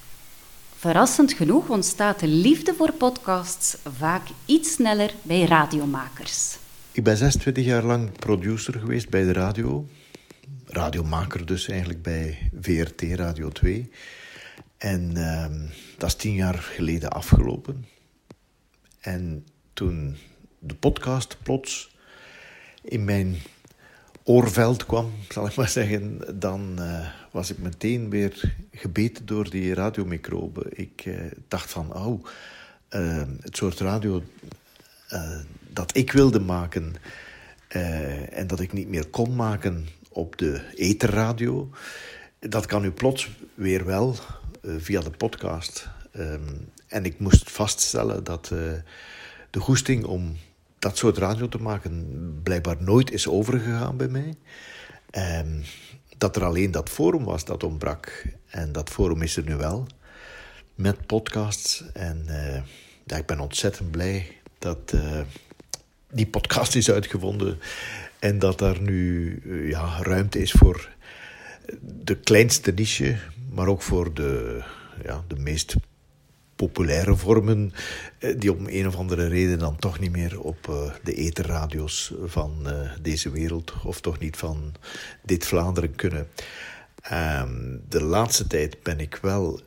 Verrassend 0.77 1.33
genoeg 1.33 1.67
ontstaat 1.67 2.19
de 2.19 2.27
liefde 2.27 2.73
voor 2.73 2.91
podcasts 2.91 3.77
vaak 3.97 4.27
iets 4.45 4.73
sneller 4.73 5.13
bij 5.21 5.43
radiomakers. 5.45 6.57
Ik 6.91 7.03
ben 7.03 7.17
26 7.17 7.65
jaar 7.65 7.83
lang 7.83 8.11
producer 8.11 8.79
geweest 8.79 9.09
bij 9.09 9.23
de 9.23 9.33
radio. 9.33 9.87
Radiomaker 10.65 11.45
dus 11.45 11.67
eigenlijk 11.67 12.01
bij 12.01 12.51
VRT 12.61 13.01
Radio 13.01 13.49
2. 13.49 13.91
En 14.77 15.17
uh, 15.17 15.45
dat 15.97 16.09
is 16.09 16.15
tien 16.15 16.33
jaar 16.33 16.53
geleden 16.53 17.09
afgelopen. 17.09 17.85
En 18.99 19.45
toen 19.73 20.17
de 20.59 20.75
podcast 20.75 21.37
plots 21.43 21.95
in 22.81 23.03
mijn 23.03 23.35
oorveld 24.23 24.85
kwam, 24.85 25.11
zal 25.29 25.47
ik 25.47 25.55
maar 25.55 25.69
zeggen, 25.69 26.39
dan 26.39 26.75
uh, 26.79 27.07
was 27.31 27.51
ik 27.51 27.57
meteen 27.57 28.09
weer 28.09 28.55
gebeten 28.71 29.25
door 29.25 29.49
die 29.49 29.73
radiomicroben. 29.73 30.65
Ik 30.69 31.05
uh, 31.05 31.21
dacht 31.47 31.71
van, 31.71 31.93
oh, 31.95 32.25
uh, 32.89 33.23
het 33.41 33.57
soort 33.57 33.79
radio 33.79 34.23
dat 35.69 35.95
ik 35.95 36.11
wilde 36.11 36.39
maken 36.39 36.95
en 38.29 38.47
dat 38.47 38.59
ik 38.59 38.73
niet 38.73 38.87
meer 38.87 39.07
kon 39.07 39.35
maken 39.35 39.87
op 40.09 40.37
de 40.37 40.61
etherradio, 40.75 41.69
dat 42.39 42.65
kan 42.65 42.81
nu 42.81 42.91
plots 42.91 43.29
weer 43.53 43.85
wel 43.85 44.15
via 44.61 45.01
de 45.01 45.09
podcast. 45.09 45.89
Um, 46.13 46.69
en 46.87 47.05
ik 47.05 47.19
moest 47.19 47.51
vaststellen 47.51 48.23
dat 48.23 48.45
de 49.49 49.59
goesting 49.59 50.05
om 50.05 50.37
dat 50.79 50.97
soort 50.97 51.17
radio 51.17 51.49
te 51.49 51.57
maken 51.57 52.39
blijkbaar 52.43 52.83
nooit 52.83 53.11
is 53.11 53.27
overgegaan 53.27 53.97
bij 53.97 54.07
mij. 54.07 54.33
Um, 55.41 55.63
dat 56.17 56.35
er 56.35 56.43
alleen 56.43 56.71
dat 56.71 56.89
forum 56.89 57.23
was 57.23 57.45
dat 57.45 57.63
ontbrak. 57.63 58.25
En 58.49 58.71
dat 58.71 58.89
forum 58.89 59.21
is 59.21 59.37
er 59.37 59.43
nu 59.43 59.55
wel. 59.55 59.87
Met 60.75 61.05
podcasts. 61.05 61.83
En 61.93 62.25
ik 63.05 63.25
ben 63.25 63.39
ontzettend 63.39 63.91
blij 63.91 64.38
dat 64.59 64.91
uh, 64.95 65.21
die 66.11 66.27
podcast 66.27 66.75
is 66.75 66.91
uitgevonden. 66.91 67.59
En 68.19 68.39
dat 68.39 68.61
er 68.61 68.81
nu 68.81 69.41
uh, 69.45 69.69
ja, 69.69 70.01
ruimte 70.01 70.39
is 70.39 70.51
voor 70.51 70.89
de 71.81 72.15
kleinste 72.15 72.71
niche. 72.71 73.17
Maar 73.51 73.67
ook 73.67 73.81
voor 73.81 74.13
de, 74.13 74.61
ja, 75.03 75.23
de 75.27 75.35
meest 75.35 75.75
populaire 76.55 77.15
vormen 77.15 77.73
eh, 78.17 78.39
die 78.39 78.53
om 78.53 78.67
een 78.67 78.87
of 78.87 78.95
andere 78.95 79.27
reden 79.27 79.59
dan 79.59 79.75
toch 79.75 79.99
niet 79.99 80.11
meer 80.11 80.41
op 80.41 80.91
de 81.03 81.13
etherradio's 81.13 82.13
van 82.25 82.67
deze 83.01 83.31
wereld 83.31 83.73
of 83.83 84.01
toch 84.01 84.19
niet 84.19 84.37
van 84.37 84.73
dit 85.23 85.45
Vlaanderen 85.45 85.95
kunnen. 85.95 86.27
Um, 87.11 87.81
de 87.89 88.03
laatste 88.03 88.47
tijd 88.47 88.83
ben 88.83 88.99
ik 88.99 89.19
wel 89.21 89.59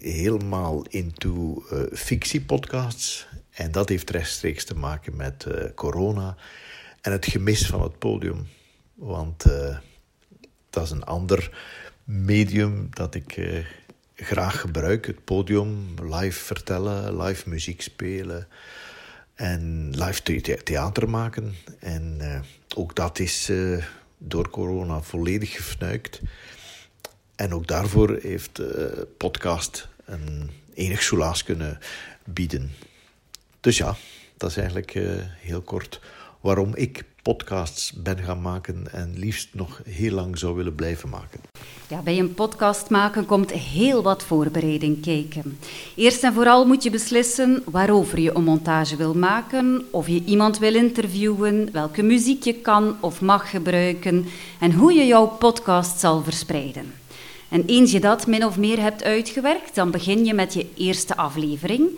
helemaal 0.00 0.82
into 0.82 1.64
fictiepodcasts 1.92 3.26
en 3.56 3.72
dat 3.72 3.88
heeft 3.88 4.10
rechtstreeks 4.10 4.64
te 4.64 4.76
maken 4.76 5.16
met 5.16 5.46
corona 5.74 6.36
en 7.00 7.12
het 7.12 7.26
gemis 7.26 7.66
van 7.66 7.82
het 7.82 7.98
podium. 7.98 8.48
Want 8.94 9.44
dat 10.70 10.84
is 10.84 10.90
een 10.90 11.04
ander 11.04 11.58
medium 12.04 12.88
dat 12.90 13.14
ik 13.14 13.40
graag 14.14 14.60
gebruik. 14.60 15.06
Het 15.06 15.24
podium, 15.24 15.94
live 16.02 16.44
vertellen, 16.44 17.22
live 17.22 17.48
muziek 17.48 17.82
spelen 17.82 18.48
en 19.34 19.90
live 19.90 20.22
theater 20.62 21.10
maken. 21.10 21.54
En 21.78 22.20
ook 22.76 22.94
dat 22.94 23.18
is 23.18 23.52
door 24.18 24.50
corona 24.50 25.02
volledig 25.02 25.52
gefnuikt. 25.52 26.20
En 27.34 27.54
ook 27.54 27.66
daarvoor 27.66 28.18
heeft 28.22 28.60
podcast 29.16 29.88
een 30.04 30.50
enig 30.74 31.02
soelaas 31.02 31.44
kunnen 31.44 31.78
bieden. 32.24 32.70
Dus 33.66 33.76
ja, 33.76 33.96
dat 34.36 34.50
is 34.50 34.56
eigenlijk 34.56 34.98
heel 35.40 35.60
kort 35.60 36.00
waarom 36.40 36.74
ik 36.74 37.04
podcasts 37.22 37.92
ben 37.92 38.18
gaan 38.18 38.40
maken 38.40 38.92
en 38.92 39.12
liefst 39.16 39.48
nog 39.52 39.80
heel 39.88 40.12
lang 40.12 40.38
zou 40.38 40.54
willen 40.54 40.74
blijven 40.74 41.08
maken. 41.08 41.40
Ja, 41.88 42.00
bij 42.00 42.18
een 42.18 42.34
podcast 42.34 42.90
maken 42.90 43.26
komt 43.26 43.52
heel 43.52 44.02
wat 44.02 44.22
voorbereiding 44.22 45.02
kijken. 45.02 45.58
Eerst 45.94 46.22
en 46.22 46.32
vooral 46.32 46.66
moet 46.66 46.82
je 46.82 46.90
beslissen 46.90 47.62
waarover 47.64 48.20
je 48.20 48.36
een 48.36 48.44
montage 48.44 48.96
wil 48.96 49.14
maken, 49.14 49.84
of 49.90 50.08
je 50.08 50.22
iemand 50.24 50.58
wil 50.58 50.74
interviewen, 50.74 51.68
welke 51.72 52.02
muziek 52.02 52.42
je 52.42 52.54
kan 52.54 52.96
of 53.00 53.20
mag 53.20 53.50
gebruiken 53.50 54.26
en 54.60 54.72
hoe 54.72 54.92
je 54.92 55.06
jouw 55.06 55.26
podcast 55.26 56.00
zal 56.00 56.22
verspreiden. 56.22 56.92
En 57.48 57.64
eens 57.66 57.92
je 57.92 58.00
dat 58.00 58.26
min 58.26 58.44
of 58.44 58.56
meer 58.56 58.80
hebt 58.80 59.04
uitgewerkt, 59.04 59.74
dan 59.74 59.90
begin 59.90 60.24
je 60.24 60.34
met 60.34 60.54
je 60.54 60.66
eerste 60.76 61.16
aflevering, 61.16 61.88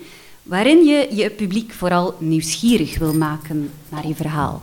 waarin 0.43 0.85
je 0.85 1.07
je 1.15 1.29
publiek 1.29 1.71
vooral 1.71 2.15
nieuwsgierig 2.19 2.97
wil 2.97 3.13
maken 3.13 3.69
naar 3.89 4.07
je 4.07 4.15
verhaal. 4.15 4.61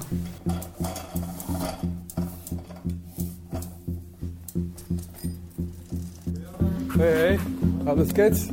Hey, 6.97 7.13
hey. 7.13 7.39
Aan 7.85 7.99
het 7.99 8.13
kids? 8.13 8.47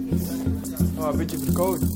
Ah, 0.98 1.12
een 1.12 1.18
beetje 1.18 1.38
verkouden. 1.38 1.90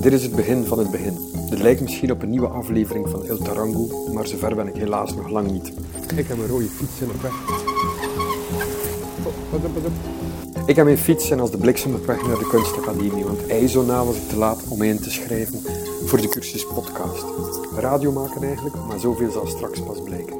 Dit 0.00 0.12
is 0.12 0.22
het 0.22 0.36
begin 0.36 0.64
van 0.64 0.78
het 0.78 0.90
begin. 0.90 1.18
Dit 1.50 1.58
lijkt 1.58 1.80
misschien 1.80 2.12
op 2.12 2.22
een 2.22 2.30
nieuwe 2.30 2.48
aflevering 2.48 3.08
van 3.08 3.26
El 3.26 3.38
Tarango, 3.38 4.12
maar 4.12 4.26
zover 4.26 4.54
ben 4.54 4.68
ik 4.68 4.74
helaas 4.74 5.14
nog 5.14 5.30
lang 5.30 5.50
niet. 5.50 5.72
Ik 6.16 6.26
heb 6.26 6.38
een 6.38 6.46
rode 6.46 6.64
fiets 6.64 7.00
in 7.00 7.08
de 7.08 7.14
weg. 7.22 7.65
Ik 10.66 10.76
heb 10.76 10.84
mijn 10.84 10.98
fiets 10.98 11.30
en 11.30 11.40
als 11.40 11.50
de 11.50 11.58
bliksem 11.58 11.94
op 11.94 12.06
weg 12.06 12.26
naar 12.26 12.38
de 12.38 12.48
kunstacademie, 12.48 13.24
want 13.24 13.46
ijzona 13.46 14.04
was 14.04 14.16
ik 14.16 14.28
te 14.28 14.36
laat 14.36 14.62
om 14.68 14.82
in 14.82 15.00
te 15.00 15.10
schrijven 15.10 15.60
voor 16.04 16.20
de 16.20 16.28
cursus 16.28 16.66
podcast. 16.66 17.24
Radio 17.76 18.12
maken 18.12 18.42
eigenlijk, 18.42 18.76
maar 18.88 18.98
zoveel 18.98 19.30
zal 19.30 19.46
straks 19.46 19.82
pas 19.82 20.02
blijken. 20.02 20.36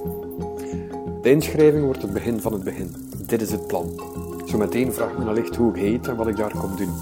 De 1.22 1.30
inschrijving 1.30 1.84
wordt 1.84 2.02
het 2.02 2.12
begin 2.12 2.40
van 2.40 2.52
het 2.52 2.64
begin. 2.64 2.94
Dit 3.26 3.42
is 3.42 3.52
het 3.52 3.66
plan. 3.66 4.00
Zometeen 4.44 4.92
vraagt 4.92 5.18
men 5.18 5.28
allicht 5.28 5.56
hoe 5.56 5.74
ik 5.74 5.80
heet 5.80 6.08
en 6.08 6.16
wat 6.16 6.28
ik 6.28 6.36
daar 6.36 6.56
kom 6.58 6.76
doen. 6.76 6.94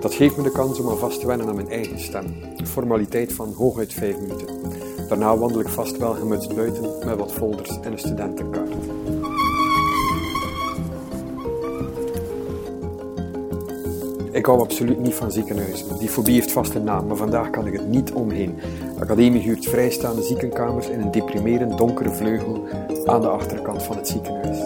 Dat 0.00 0.14
geeft 0.14 0.36
me 0.36 0.42
de 0.42 0.50
kans 0.50 0.78
om 0.78 0.88
alvast 0.88 1.20
te 1.20 1.26
wennen 1.26 1.48
aan 1.48 1.54
mijn 1.54 1.70
eigen 1.70 2.00
stem. 2.00 2.24
Een 2.56 2.66
formaliteit 2.66 3.32
van 3.32 3.52
hooguit 3.56 3.92
vijf 3.92 4.20
minuten. 4.20 4.46
Daarna 5.08 5.36
wandel 5.36 5.60
ik 5.60 5.68
vast 5.68 5.96
wel 5.96 6.12
gemutst 6.12 6.54
buiten 6.54 6.90
met 7.04 7.16
wat 7.16 7.32
folders 7.32 7.80
en 7.80 7.92
een 7.92 7.98
studentenkaart. 7.98 8.74
Ik 14.36 14.46
hou 14.46 14.60
absoluut 14.60 14.98
niet 14.98 15.14
van 15.14 15.30
ziekenhuizen. 15.32 15.98
Die 15.98 16.08
fobie 16.08 16.34
heeft 16.34 16.52
vast 16.52 16.74
een 16.74 16.84
naam, 16.84 17.06
maar 17.06 17.16
vandaag 17.16 17.50
kan 17.50 17.66
ik 17.66 17.72
het 17.72 17.88
niet 17.88 18.12
omheen. 18.12 18.58
De 18.94 19.00
academie 19.00 19.42
huurt 19.42 19.66
vrijstaande 19.66 20.22
ziekenkamers 20.22 20.88
in 20.88 21.00
een 21.00 21.10
deprimerend 21.10 21.78
donkere 21.78 22.10
vleugel 22.10 22.66
aan 23.04 23.20
de 23.20 23.28
achterkant 23.28 23.82
van 23.82 23.96
het 23.96 24.08
ziekenhuis. 24.08 24.58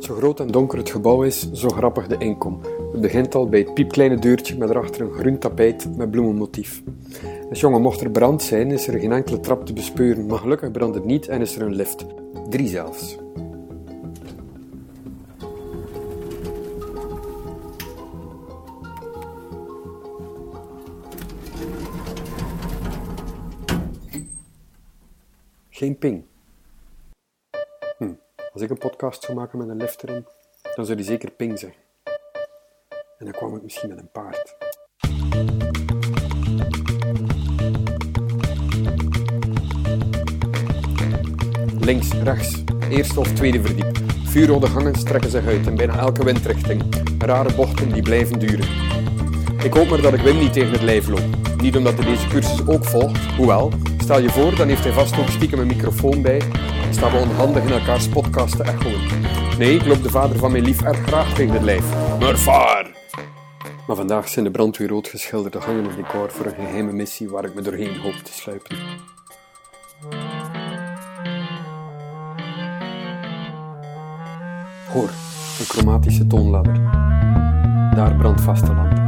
Zo 0.00 0.14
groot 0.14 0.40
en 0.40 0.46
donker 0.46 0.78
het 0.78 0.90
gebouw 0.90 1.22
is, 1.22 1.52
zo 1.52 1.68
grappig 1.68 2.06
de 2.06 2.18
inkom. 2.18 2.60
Begint 3.06 3.34
al 3.34 3.48
bij 3.48 3.60
het 3.60 3.74
piepkleine 3.74 4.18
deurtje 4.18 4.58
met 4.58 4.70
erachter 4.70 5.00
een 5.00 5.12
groen 5.12 5.38
tapijt 5.38 5.96
met 5.96 6.10
bloemenmotief. 6.10 6.82
Dus 7.48 7.60
jongen, 7.60 7.80
mocht 7.80 8.00
er 8.00 8.10
brand 8.10 8.42
zijn, 8.42 8.70
is 8.70 8.88
er 8.88 8.98
geen 8.98 9.12
enkele 9.12 9.40
trap 9.40 9.66
te 9.66 9.72
bespeuren, 9.72 10.26
maar 10.26 10.38
gelukkig 10.38 10.70
brandt 10.70 10.94
het 10.94 11.04
niet 11.04 11.28
en 11.28 11.40
is 11.40 11.56
er 11.56 11.62
een 11.62 11.74
lift. 11.74 12.06
Drie 12.48 12.68
zelfs. 12.68 13.18
Geen 25.70 25.98
ping. 25.98 26.24
Hm. 27.98 28.12
Als 28.52 28.62
ik 28.62 28.70
een 28.70 28.78
podcast 28.78 29.22
zou 29.22 29.38
maken 29.38 29.58
met 29.58 29.68
een 29.68 29.76
lift 29.76 30.02
erin, 30.02 30.26
dan 30.74 30.84
zou 30.84 30.96
die 30.96 31.06
zeker 31.06 31.30
ping 31.30 31.58
zeggen. 31.58 31.85
En 33.18 33.24
dan 33.24 33.34
kwam 33.34 33.56
ik 33.56 33.62
misschien 33.62 33.88
met 33.88 33.98
een 33.98 34.10
paard. 34.12 34.56
Links, 41.78 42.12
rechts, 42.12 42.62
eerste 42.90 43.20
of 43.20 43.32
tweede 43.32 43.62
verdiep. 43.62 43.98
Vuurrode 44.24 44.66
gangen 44.66 44.94
strekken 44.94 45.30
zich 45.30 45.46
uit 45.46 45.66
in 45.66 45.76
bijna 45.76 45.98
elke 45.98 46.24
windrichting. 46.24 46.82
Rare 47.18 47.54
bochten 47.54 47.92
die 47.92 48.02
blijven 48.02 48.38
duren. 48.38 48.68
Ik 49.62 49.72
hoop 49.72 49.88
maar 49.88 50.00
dat 50.00 50.14
ik 50.14 50.20
Wim 50.20 50.38
niet 50.38 50.52
tegen 50.52 50.72
het 50.72 50.82
lijf 50.82 51.08
loop. 51.08 51.24
Niet 51.60 51.76
omdat 51.76 51.94
hij 51.94 52.04
deze 52.04 52.28
cursus 52.28 52.66
ook 52.66 52.84
volgt, 52.84 53.24
hoewel, 53.36 53.72
stel 53.98 54.20
je 54.20 54.30
voor, 54.30 54.56
dan 54.56 54.68
heeft 54.68 54.84
hij 54.84 54.92
vast 54.92 55.18
ook 55.18 55.28
stiekem 55.28 55.58
een 55.58 55.66
microfoon 55.66 56.22
bij 56.22 56.40
en 56.86 56.94
staan 56.94 57.12
we 57.12 57.18
onhandig 57.18 57.64
in 57.64 57.72
elkaars 57.72 58.08
podcast 58.08 58.56
te 58.56 58.62
echoen. 58.62 59.00
Nee, 59.58 59.74
ik 59.74 59.86
loop 59.86 60.02
de 60.02 60.10
vader 60.10 60.38
van 60.38 60.52
mijn 60.52 60.64
lief 60.64 60.82
erg 60.82 60.98
graag 60.98 61.34
tegen 61.34 61.52
het 61.52 61.62
lijf. 61.62 61.84
Maar! 62.44 62.85
Maar 63.86 63.96
vandaag 63.96 64.28
zijn 64.28 64.44
de 64.44 64.50
brandweer 64.50 64.88
rood 64.88 65.08
geschilderde 65.08 65.60
gangen 65.60 65.84
een 65.84 65.96
decor 65.96 66.30
voor 66.30 66.46
een 66.46 66.54
geheime 66.54 66.92
missie 66.92 67.28
waar 67.28 67.44
ik 67.44 67.54
me 67.54 67.62
doorheen 67.62 68.00
hoop 68.00 68.14
te 68.14 68.32
sluipen. 68.32 68.76
Hoor, 74.88 75.08
een 75.58 75.66
chromatische 75.66 76.26
toonladder. 76.26 76.74
Daar 77.94 78.16
brandt 78.18 78.40
vast 78.40 78.66
de 78.66 78.74
lamp. 78.74 79.05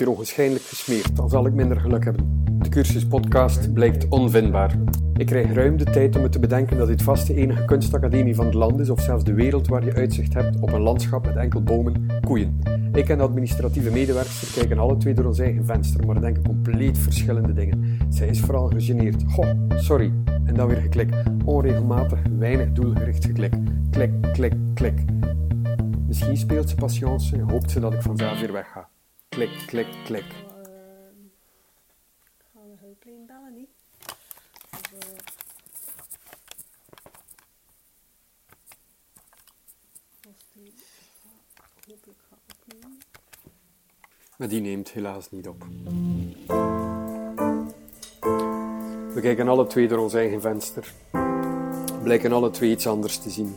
Hier 0.00 0.08
onwaarschijnlijk 0.08 0.64
gesmeerd, 0.64 1.18
al 1.18 1.28
zal 1.28 1.46
ik 1.46 1.52
minder 1.52 1.80
geluk 1.80 2.04
hebben. 2.04 2.44
De 2.58 2.68
cursus 2.68 3.06
podcast 3.06 3.72
blijkt 3.72 4.08
onvindbaar. 4.08 4.78
Ik 5.16 5.26
krijg 5.26 5.52
ruim 5.52 5.76
de 5.76 5.84
tijd 5.84 6.16
om 6.16 6.22
me 6.22 6.28
te 6.28 6.38
bedenken 6.38 6.76
dat 6.76 6.86
dit 6.86 7.02
vast 7.02 7.26
de 7.26 7.34
enige 7.34 7.64
kunstacademie 7.64 8.34
van 8.34 8.44
het 8.44 8.54
land 8.54 8.80
is, 8.80 8.90
of 8.90 9.00
zelfs 9.00 9.24
de 9.24 9.34
wereld 9.34 9.68
waar 9.68 9.84
je 9.84 9.94
uitzicht 9.94 10.34
hebt 10.34 10.60
op 10.60 10.72
een 10.72 10.80
landschap 10.80 11.26
met 11.26 11.36
enkel 11.36 11.62
bomen, 11.62 12.06
koeien. 12.24 12.58
Ik 12.92 13.08
en 13.08 13.18
de 13.18 13.24
administratieve 13.24 13.90
medewerkster 13.90 14.60
kijken 14.60 14.78
alle 14.78 14.96
twee 14.96 15.14
door 15.14 15.24
ons 15.24 15.38
eigen 15.38 15.64
venster, 15.64 16.06
maar 16.06 16.20
denken 16.20 16.42
compleet 16.42 16.98
verschillende 16.98 17.52
dingen. 17.52 17.98
Zij 18.08 18.28
is 18.28 18.40
vooral 18.40 18.66
gegeneerd. 18.66 19.22
Goh, 19.28 19.50
sorry. 19.68 20.12
En 20.44 20.54
dan 20.54 20.68
weer 20.68 20.80
geklik. 20.80 21.14
Onregelmatig, 21.44 22.18
weinig 22.38 22.72
doelgericht 22.72 23.24
geklik. 23.24 23.54
Klik, 23.90 24.10
klik, 24.32 24.54
klik. 24.74 25.04
Misschien 26.06 26.36
speelt 26.36 26.68
ze 26.68 26.74
patience 26.74 27.36
en 27.36 27.50
hoopt 27.50 27.70
ze 27.70 27.80
dat 27.80 27.94
ik 27.94 28.02
vanzelf 28.02 28.40
weer 28.40 28.52
wegga. 28.52 28.89
Klik, 29.40 29.66
klik, 29.66 29.86
klik. 30.04 30.24
Gaan 32.52 32.70
we 32.70 32.76
hulplijn 32.80 33.26
bellen, 33.26 33.54
niet? 33.54 33.68
Of, 34.72 34.92
eh, 34.92 35.08
of 40.28 40.36
die 40.52 40.72
hopelijk 41.86 42.18
gaat 42.28 42.38
opnemen. 42.56 42.98
Maar 44.36 44.48
die 44.48 44.60
neemt 44.60 44.90
helaas 44.90 45.30
niet 45.30 45.48
op. 45.48 45.64
We 49.14 49.20
kijken 49.20 49.48
alle 49.48 49.66
twee 49.66 49.88
door 49.88 49.98
ons 49.98 50.14
eigen 50.14 50.40
venster. 50.40 50.92
Blijken 52.02 52.32
alle 52.32 52.50
twee 52.50 52.70
iets 52.70 52.86
anders 52.86 53.18
te 53.18 53.30
zien. 53.30 53.56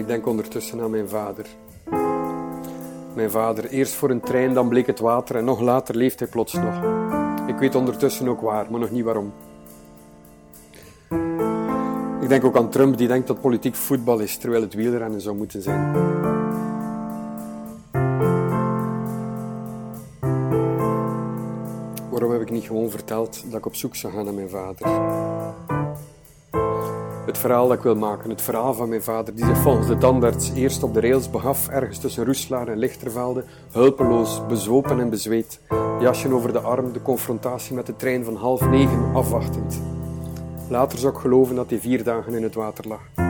Ik 0.00 0.06
denk 0.06 0.26
ondertussen 0.26 0.80
aan 0.80 0.90
mijn 0.90 1.08
vader. 1.08 1.46
Mijn 3.14 3.30
vader, 3.30 3.66
eerst 3.68 3.94
voor 3.94 4.10
een 4.10 4.20
trein, 4.20 4.54
dan 4.54 4.68
bleek 4.68 4.86
het 4.86 4.98
water 4.98 5.36
en 5.36 5.44
nog 5.44 5.60
later 5.60 5.96
leeft 5.96 6.18
hij 6.18 6.28
plots 6.28 6.52
nog. 6.52 6.74
Ik 7.46 7.56
weet 7.56 7.74
ondertussen 7.74 8.28
ook 8.28 8.40
waar, 8.40 8.70
maar 8.70 8.80
nog 8.80 8.90
niet 8.90 9.04
waarom. 9.04 9.32
Ik 12.20 12.28
denk 12.28 12.44
ook 12.44 12.56
aan 12.56 12.70
Trump 12.70 12.96
die 12.96 13.08
denkt 13.08 13.26
dat 13.26 13.40
politiek 13.40 13.74
voetbal 13.74 14.18
is, 14.18 14.36
terwijl 14.36 14.62
het 14.62 14.74
wielrennen 14.74 15.20
zou 15.20 15.36
moeten 15.36 15.62
zijn. 15.62 15.92
Waarom 22.10 22.30
heb 22.32 22.40
ik 22.40 22.50
niet 22.50 22.64
gewoon 22.64 22.90
verteld 22.90 23.42
dat 23.50 23.58
ik 23.58 23.66
op 23.66 23.74
zoek 23.74 23.96
zou 23.96 24.12
gaan 24.12 24.24
naar 24.24 24.34
mijn 24.34 24.48
vader? 24.48 24.86
Het 27.26 27.38
verhaal 27.38 27.68
dat 27.68 27.76
ik 27.76 27.82
wil 27.82 27.96
maken, 27.96 28.30
het 28.30 28.42
verhaal 28.42 28.74
van 28.74 28.88
mijn 28.88 29.02
vader, 29.02 29.34
die 29.34 29.44
zich 29.44 29.58
volgens 29.58 29.86
de 29.86 29.98
tandarts 29.98 30.52
eerst 30.54 30.82
op 30.82 30.94
de 30.94 31.00
rails 31.00 31.30
begaf, 31.30 31.68
ergens 31.68 31.98
tussen 31.98 32.24
Roeslaar 32.24 32.68
en 32.68 32.78
Lichtervelde, 32.78 33.44
hulpeloos, 33.72 34.46
bezopen 34.48 35.00
en 35.00 35.10
bezweet, 35.10 35.60
jasje 36.00 36.32
over 36.32 36.52
de 36.52 36.60
arm, 36.60 36.92
de 36.92 37.02
confrontatie 37.02 37.74
met 37.74 37.86
de 37.86 37.96
trein 37.96 38.24
van 38.24 38.36
half 38.36 38.68
negen 38.68 39.14
afwachtend. 39.14 39.80
Later 40.68 40.98
zou 40.98 41.14
ik 41.14 41.20
geloven 41.20 41.56
dat 41.56 41.70
hij 41.70 41.78
vier 41.78 42.04
dagen 42.04 42.34
in 42.34 42.42
het 42.42 42.54
water 42.54 42.88
lag. 42.88 43.29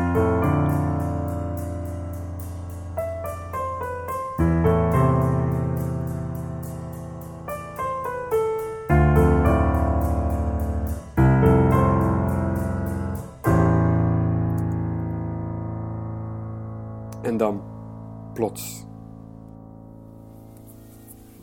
plots. 18.40 18.84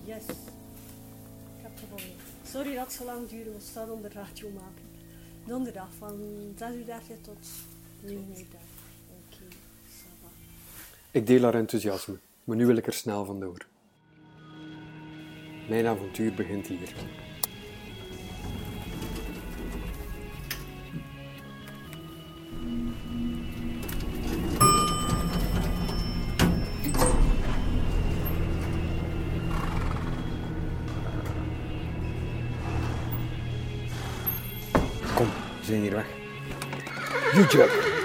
Yes, 0.04 0.24
ik 0.26 1.62
heb 1.62 1.72
gewonnen. 1.80 2.16
Sorry 2.44 2.76
dat 2.76 2.86
het 2.86 2.94
zo 2.94 3.06
lang 3.06 3.30
duurde, 3.30 3.52
we 3.52 3.60
staan 3.60 3.90
onder 3.90 4.14
radio 4.14 4.50
maken. 4.50 4.86
Donderdag 5.46 5.88
van 5.98 6.20
6 6.56 6.76
uur 6.76 6.86
30 6.86 7.18
tot 7.22 7.38
9 8.02 8.18
uur 8.18 8.36
30. 8.36 8.50
Oké, 8.50 9.36
okay. 9.36 9.58
Ik 11.12 11.28
deel 11.28 11.44
haar 11.44 11.56
enthousiasme, 11.56 12.18
maar 12.44 12.56
nu 12.56 12.66
wil 12.66 12.78
ik 12.78 12.88
er 12.88 12.94
snel 12.94 13.26
vandoor. 13.26 13.66
Mijn 15.70 15.86
avontuur 15.86 16.34
begint 16.34 16.68
hier. 16.68 16.96
Kom, 35.68 35.82
we 35.82 37.46
zijn 37.50 37.97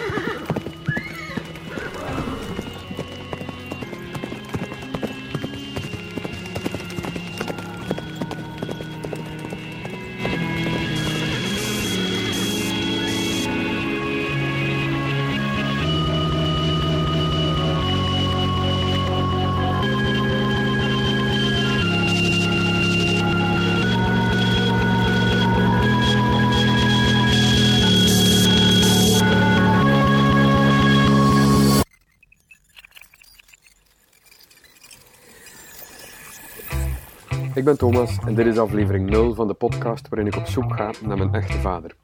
Ik 37.62 37.68
ben 37.68 37.78
Thomas 37.78 38.18
en 38.26 38.34
dit 38.34 38.46
is 38.46 38.58
aflevering 38.58 39.10
0 39.10 39.34
van 39.34 39.46
de 39.46 39.54
podcast 39.54 40.08
waarin 40.08 40.26
ik 40.26 40.36
op 40.36 40.46
zoek 40.46 40.76
ga 40.76 40.90
naar 41.04 41.16
mijn 41.16 41.34
echte 41.34 41.58
vader. 41.58 41.94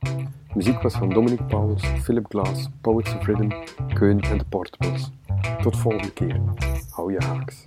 Muziek 0.55 0.83
was 0.83 0.95
van 0.95 1.09
Dominic 1.09 1.47
Pauwels, 1.47 1.83
Philip 2.03 2.27
Glass, 2.29 2.69
Poets 2.81 3.15
of 3.15 3.27
Rhythm, 3.27 3.51
Keun 3.95 4.21
en 4.21 4.39
de 4.39 4.45
Portables. 4.49 5.11
Tot 5.63 5.77
volgende 5.77 6.13
keer. 6.13 6.41
Hou 6.91 7.13
je 7.13 7.19
haaks. 7.19 7.65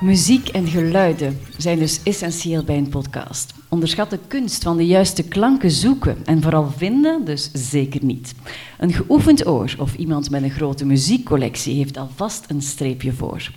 Muziek 0.00 0.48
en 0.48 0.66
geluiden 0.66 1.38
zijn 1.56 1.78
dus 1.78 2.02
essentieel 2.02 2.64
bij 2.64 2.76
een 2.76 2.88
podcast. 2.88 3.54
Onderschat 3.68 4.10
de 4.10 4.18
kunst 4.28 4.62
van 4.62 4.76
de 4.76 4.86
juiste 4.86 5.28
klanken 5.28 5.70
zoeken 5.70 6.16
en 6.24 6.42
vooral 6.42 6.70
vinden 6.70 7.24
dus 7.24 7.50
zeker 7.52 8.04
niet. 8.04 8.34
Een 8.78 8.92
geoefend 8.92 9.46
oor 9.46 9.74
of 9.78 9.94
iemand 9.94 10.30
met 10.30 10.42
een 10.42 10.50
grote 10.50 10.86
muziekcollectie 10.86 11.76
heeft 11.76 11.96
alvast 11.96 12.50
een 12.50 12.62
streepje 12.62 13.12
voor. 13.12 13.50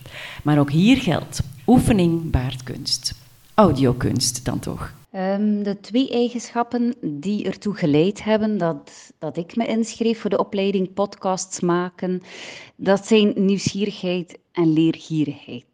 Maar 0.43 0.59
ook 0.59 0.71
hier 0.71 0.97
geldt, 0.97 1.41
oefening 1.67 2.31
baart 2.31 2.63
kunst. 2.63 3.13
Audiokunst 3.53 4.45
dan 4.45 4.59
toch. 4.59 4.93
Ehm, 5.11 5.63
de 5.63 5.79
twee 5.79 6.09
eigenschappen 6.09 6.95
die 7.01 7.45
ertoe 7.45 7.75
geleid 7.75 8.23
hebben 8.23 8.57
dat, 8.57 9.11
dat 9.19 9.37
ik 9.37 9.55
me 9.55 9.65
inschreef 9.65 10.19
voor 10.19 10.29
de 10.29 10.39
opleiding 10.39 10.93
podcasts 10.93 11.59
maken, 11.59 12.21
dat 12.75 13.07
zijn 13.07 13.33
nieuwsgierigheid 13.35 14.37
en 14.51 14.73
leergierigheid. 14.73 15.70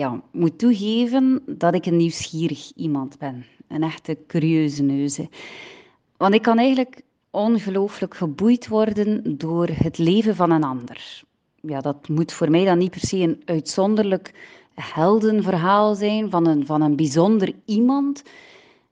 Ja, 0.00 0.20
moet 0.32 0.58
toegeven 0.58 1.42
dat 1.46 1.74
ik 1.74 1.86
een 1.86 1.96
nieuwsgierig 1.96 2.72
iemand 2.74 3.18
ben. 3.18 3.44
Een 3.68 3.82
echte 3.82 4.18
curieuze 4.26 4.82
neuze. 4.82 5.28
Want 6.16 6.34
ik 6.34 6.42
kan 6.42 6.58
eigenlijk 6.58 7.02
ongelooflijk 7.30 8.14
geboeid 8.14 8.68
worden 8.68 9.38
door 9.38 9.68
het 9.72 9.98
leven 9.98 10.36
van 10.36 10.50
een 10.50 10.64
ander. 10.64 11.22
Ja, 11.60 11.80
dat 11.80 12.08
moet 12.08 12.32
voor 12.32 12.50
mij 12.50 12.64
dan 12.64 12.78
niet 12.78 12.90
per 12.90 13.00
se 13.00 13.16
een 13.16 13.42
uitzonderlijk 13.44 14.34
heldenverhaal 14.74 15.94
zijn 15.94 16.30
van 16.30 16.46
een, 16.46 16.66
van 16.66 16.82
een 16.82 16.96
bijzonder 16.96 17.52
iemand. 17.64 18.22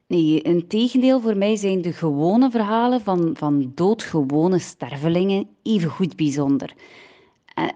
Nee, 0.07 0.41
in 0.41 0.67
tegendeel, 0.67 1.21
voor 1.21 1.37
mij 1.37 1.57
zijn 1.57 1.83
de 1.83 1.93
gewone 1.93 2.51
verhalen 2.51 3.01
van, 3.01 3.31
van 3.35 3.73
doodgewone 3.75 4.59
stervelingen 4.59 5.49
even 5.63 5.91
goed 5.91 6.17
bijzonder. 6.17 6.75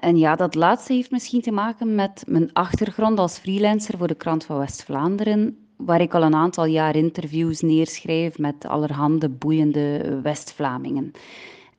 En, 0.01 0.17
ja, 0.17 0.37
dat 0.37 0.55
laatste 0.55 0.93
heeft 0.93 1.11
misschien 1.11 1.41
te 1.41 1.51
maken 1.51 1.95
met 1.95 2.25
mijn 2.27 2.53
achtergrond 2.53 3.19
als 3.19 3.39
freelancer 3.39 3.99
voor 3.99 4.07
de 4.07 4.15
Krant 4.15 4.45
van 4.45 4.59
West-Vlaanderen, 4.59 5.57
waar 5.77 6.01
ik 6.01 6.15
al 6.15 6.23
een 6.23 6.35
aantal 6.35 6.65
jaar 6.65 6.97
interviews 6.97 7.61
neerschrijf 7.61 8.39
met 8.39 8.67
allerhande 8.67 9.29
boeiende 9.29 10.19
West-Vlamingen. 10.23 11.13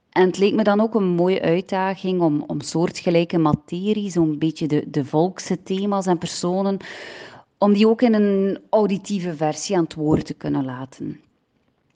En 0.10 0.26
het 0.26 0.38
leek 0.38 0.54
me 0.54 0.64
dan 0.64 0.82
ook 0.82 0.96
een 0.96 1.08
mooie 1.08 1.42
uitdaging 1.42 2.22
om, 2.22 2.44
om 2.48 2.62
soortgelijke 2.62 3.38
materie, 3.38 4.10
zo'n 4.10 4.38
beetje 4.38 4.68
de, 4.68 4.84
de 4.90 5.06
volkse 5.06 5.64
thema's 5.64 6.06
en 6.06 6.18
personen, 6.18 6.78
om 7.58 7.74
die 7.74 7.88
ook 7.88 8.02
in 8.02 8.14
een 8.14 8.60
auditieve 8.70 9.36
versie 9.36 9.78
aan 9.78 9.84
het 9.84 9.94
woord 9.94 10.26
te 10.26 10.34
kunnen 10.34 10.66
laten. 10.66 11.20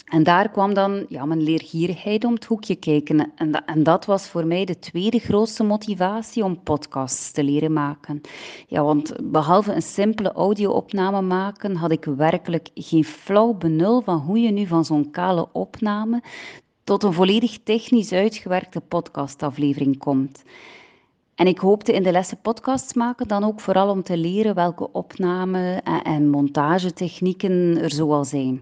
En 0.08 0.24
daar 0.24 0.50
kwam 0.50 0.74
dan 0.74 1.06
ja, 1.10 1.26
mijn 1.26 1.42
leergierigheid 1.42 2.24
om 2.24 2.34
het 2.34 2.46
hoekje 2.46 2.76
kijken. 2.76 3.32
En, 3.36 3.66
en 3.66 3.84
dat 3.84 4.06
was 4.06 4.28
voor 4.28 4.46
mij 4.46 4.66
de 4.66 4.80
tweede 4.80 5.20
grootste 5.20 5.64
motivatie 5.64 6.44
om 6.44 6.64
podcasts 6.64 7.32
te 7.32 7.44
leren 7.44 7.74
maken. 7.74 8.22
Ja, 8.68 8.84
want 8.84 9.14
behalve 9.24 9.74
een 9.74 9.82
simpele 9.82 10.32
audio-opname 10.32 11.22
maken, 11.22 11.76
had 11.76 11.92
ik 11.92 12.06
werkelijk 12.06 12.70
geen 12.74 13.04
flauw 13.04 13.54
benul 13.54 14.02
van 14.02 14.18
hoe 14.18 14.40
je 14.40 14.52
nu 14.52 14.66
van 14.66 14.86
zo'n 14.86 15.12
kale 15.12 15.50
opname 15.52 16.22
tot 16.84 17.04
een 17.04 17.14
volledig 17.14 17.58
technisch 17.64 18.12
uitgewerkte 18.12 18.82
podcastaflevering 18.82 19.98
komt. 19.98 20.44
En 21.36 21.48
ik 21.48 21.58
hoopte 21.58 21.94
in 21.94 22.04
de 22.04 22.12
lessen 22.12 22.42
podcasts 22.42 22.94
maken 22.94 23.28
dan 23.28 23.44
ook 23.44 23.60
vooral 23.60 23.90
om 23.90 24.04
te 24.04 24.18
leren 24.18 24.56
welke 24.56 24.92
opname- 24.92 25.82
en, 25.84 26.02
en 26.02 26.30
montagetechnieken 26.30 27.82
er 27.82 27.92
zoal 27.92 28.26
zijn. 28.26 28.62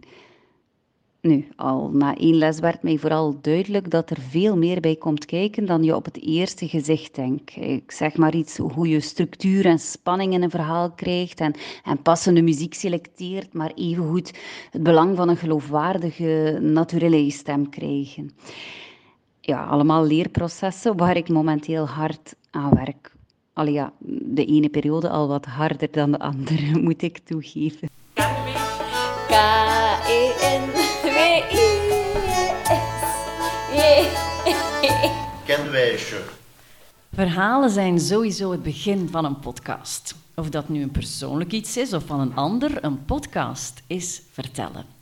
Nu, 1.26 1.48
al 1.56 1.90
na 1.94 2.16
één 2.16 2.36
les 2.36 2.60
werd 2.60 2.84
mij 2.84 2.98
vooral 2.98 3.38
duidelijk 3.42 3.92
dat 3.92 4.10
er 4.10 4.18
veel 4.30 4.58
meer 4.58 4.80
bij 4.80 4.96
komt 4.96 5.26
kijken 5.26 5.66
dan 5.66 5.84
je 5.84 5.96
op 5.96 6.06
het 6.06 6.22
eerste 6.22 6.68
gezicht 6.68 7.16
denkt. 7.16 7.56
Ik 7.56 7.92
zeg 7.92 8.18
maar 8.18 8.36
iets 8.36 8.58
hoe 8.58 8.88
je 8.88 9.00
structuur 9.00 9.66
en 9.66 9.80
spanning 9.80 10.34
in 10.34 10.44
een 10.44 10.50
verhaal 10.50 10.92
krijgt 10.92 11.40
en, 11.40 11.54
en 11.84 12.02
passende 12.02 12.42
muziek 12.42 12.74
selecteert, 12.74 13.54
maar 13.54 13.72
evengoed 13.76 14.34
het 14.72 14.84
belang 14.84 15.16
van 15.16 15.30
een 15.30 15.38
geloofwaardige, 15.38 16.58
naturele 16.62 17.32
stem 17.32 17.70
krijgen. 17.70 18.32
Ja, 19.42 19.66
allemaal 19.66 20.06
leerprocessen 20.06 20.98
waar 20.98 21.18
ik 21.18 21.30
momenteel 21.30 21.88
hard 21.88 22.36
aan 22.52 22.74
werk. 22.74 23.12
Allee 23.54 23.74
ja, 23.74 23.94
de 24.26 24.46
ene 24.46 24.70
periode 24.70 25.10
al 25.10 25.28
wat 25.28 25.46
harder 25.46 25.92
dan 25.92 26.12
de 26.12 26.20
andere, 26.20 26.80
moet 26.82 27.02
ik 27.02 27.18
toegeven. 27.18 27.90
Kenwijsje. 35.46 36.22
Verhalen 37.14 37.70
zijn 37.70 38.00
sowieso 38.00 38.52
het 38.52 38.64
begin 38.64 39.10
van 39.12 39.26
een 39.26 39.40
podcast. 39.40 40.16
Of 40.36 40.50
dat 40.50 40.70
nu 40.70 40.82
een 40.82 40.92
persoonlijk 40.92 41.52
iets 41.52 41.78
is 41.78 41.94
of 41.94 42.04
van 42.06 42.20
een 42.20 42.36
ander, 42.36 42.84
een 42.84 43.06
podcast 43.06 43.84
is 43.88 44.22
vertellen. 44.32 44.95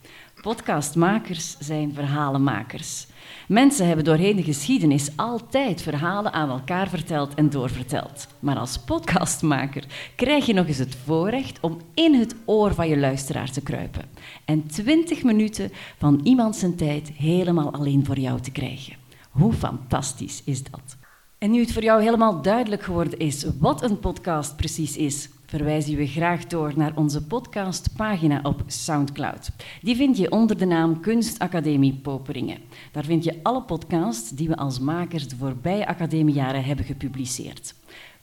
Podcastmakers 0.44 1.58
zijn 1.60 1.94
verhalenmakers. 1.94 3.08
Mensen 3.48 3.88
hebben 3.88 4.06
doorheen 4.06 4.36
de 4.36 4.44
geschiedenis 4.44 5.10
altijd 5.16 5.82
verhalen 5.82 6.34
aan 6.34 6.50
elkaar 6.50 6.90
verteld 6.90 7.34
en 7.34 7.50
doorverteld. 7.50 8.28
Maar 8.40 8.58
als 8.58 8.80
podcastmaker 8.80 9.84
krijg 10.16 10.46
je 10.46 10.54
nog 10.54 10.68
eens 10.68 10.78
het 10.78 10.96
voorrecht 11.06 11.60
om 11.60 11.78
in 11.94 12.14
het 12.14 12.36
oor 12.46 12.74
van 12.74 12.88
je 12.88 12.98
luisteraar 12.98 13.52
te 13.52 13.62
kruipen. 13.62 14.06
En 14.46 14.68
20 14.68 15.24
minuten 15.24 15.72
van 15.98 16.20
iemand 16.24 16.56
zijn 16.56 16.76
tijd 16.76 17.10
helemaal 17.10 17.74
alleen 17.74 18.06
voor 18.06 18.20
jou 18.20 18.40
te 18.42 18.52
krijgen. 18.52 18.96
Hoe 19.30 19.54
fantastisch 19.54 20.42
is 20.46 20.64
dat? 20.64 20.98
En 21.38 21.52
nu 21.52 21.60
het 21.60 21.74
voor 21.74 21.84
jou 21.84 22.04
helemaal 22.04 22.42
duidelijk 22.42 22.84
geworden 22.84 23.20
is 23.20 23.46
wat 23.60 23.84
een 23.84 24.00
podcast 24.00 24.56
precies 24.56 24.98
is, 24.98 25.30
verwijzen 25.54 25.96
we 25.96 26.08
graag 26.08 26.46
door 26.46 26.74
naar 26.76 26.92
onze 26.96 27.24
podcastpagina 27.24 28.40
op 28.44 28.64
Soundcloud. 28.68 29.50
Die 29.82 29.96
vind 29.96 30.18
je 30.18 30.32
onder 30.32 30.58
de 30.58 30.66
naam 30.66 31.00
Kunstacademie 31.00 31.94
Poperingen. 31.94 32.58
Daar 32.92 33.04
vind 33.04 33.24
je 33.24 33.40
alle 33.44 33.62
podcasts 33.62 34.30
die 34.30 34.48
we 34.48 34.56
als 34.56 34.80
makers 34.80 35.28
de 35.28 35.36
voorbije 35.36 35.88
academiejaren 35.88 36.64
hebben 36.64 36.86
gepubliceerd. 36.86 37.74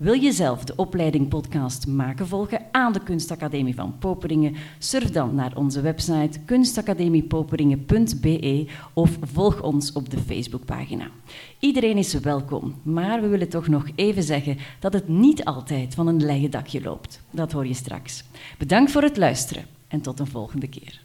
Wil 0.00 0.12
je 0.12 0.32
zelf 0.32 0.64
de 0.64 0.72
opleiding 0.76 1.28
podcast 1.28 1.86
maken 1.86 2.26
volgen 2.26 2.60
aan 2.70 2.92
de 2.92 3.02
Kunstacademie 3.02 3.74
van 3.74 3.98
Poperingen? 3.98 4.56
Surf 4.78 5.10
dan 5.10 5.34
naar 5.34 5.56
onze 5.56 5.80
website 5.80 6.40
kunstacademiepoperingen.be 6.44 8.66
of 8.92 9.10
volg 9.32 9.62
ons 9.62 9.92
op 9.92 10.10
de 10.10 10.18
Facebookpagina. 10.18 11.08
Iedereen 11.58 11.96
is 11.96 12.14
welkom, 12.14 12.74
maar 12.82 13.20
we 13.20 13.26
willen 13.26 13.48
toch 13.48 13.68
nog 13.68 13.86
even 13.94 14.22
zeggen 14.22 14.58
dat 14.78 14.92
het 14.92 15.08
niet 15.08 15.44
altijd 15.44 15.94
van 15.94 16.06
een 16.06 16.24
leien 16.24 16.50
dakje 16.50 16.82
loopt. 16.82 17.20
Dat 17.30 17.52
hoor 17.52 17.66
je 17.66 17.74
straks. 17.74 18.24
Bedankt 18.58 18.90
voor 18.90 19.02
het 19.02 19.16
luisteren 19.16 19.64
en 19.88 20.00
tot 20.00 20.20
een 20.20 20.26
volgende 20.26 20.68
keer. 20.68 21.00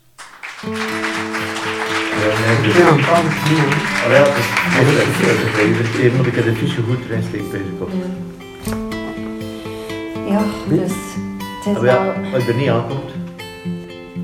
Ja, 10.30 10.42
dus 10.68 10.80
het 10.80 11.66
is 11.66 11.76
Ah, 11.78 11.84
ja, 11.84 12.04
wel... 12.04 12.34
als 12.34 12.44
je 12.44 12.52
er 12.52 12.56
niet 12.58 12.70
aankomt. 12.70 13.12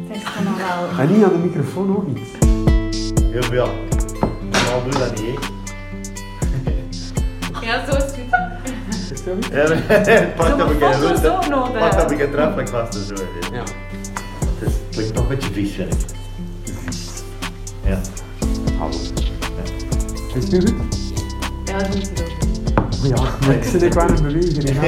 Het 0.07 0.17
is 0.17 0.23
dan 0.35 0.43
nog 0.43 0.57
wel... 0.57 0.99
En 1.05 1.13
niet 1.13 1.23
aan 1.23 1.31
de 1.31 1.37
microfoon 1.37 1.95
ook 1.97 2.07
niet. 2.07 2.19
Ja, 3.33 3.39
maar 3.39 3.53
ja. 3.55 3.67
Normaal 4.51 4.83
doe 4.83 4.91
je 4.91 4.99
dat 4.99 5.21
niet, 5.21 5.39
hè. 7.61 7.65
Ja, 7.65 7.85
zo 7.85 7.95
is 7.97 8.03
het 8.03 8.13
goed. 8.13 8.29
Ja, 9.51 9.63
pak 10.35 10.57
dat 10.57 10.69
ik 10.71 10.81
een 10.81 11.49
nog, 11.49 11.71
Pak 11.79 11.91
dat 11.97 12.11
ik 12.11 12.19
een 12.19 12.31
trap 12.31 12.67
vast 12.69 12.95
en 12.95 13.05
zo. 13.17 13.23
Ja. 13.51 13.63
Het 14.59 14.69
is- 14.69 14.73
klinkt 14.95 15.13
nog 15.13 15.23
een 15.23 15.29
beetje 15.29 15.51
vies, 15.53 15.71
vind 15.71 15.93
ik. 15.93 15.99
Ja. 17.85 17.99
Hallo. 18.79 18.97
Is 20.35 20.43
het 20.43 20.51
nu 20.51 20.59
goed? 20.61 20.97
Ja, 21.65 21.77
dat 21.77 21.93
het 21.93 22.21
ook. 22.23 22.40
Ja, 23.03 23.51
ik 23.53 23.63
zit 23.63 23.81
ik 23.81 23.93
wel 23.93 24.07
in 24.07 24.23
beweging. 24.23 24.69
Ja. 24.73 24.81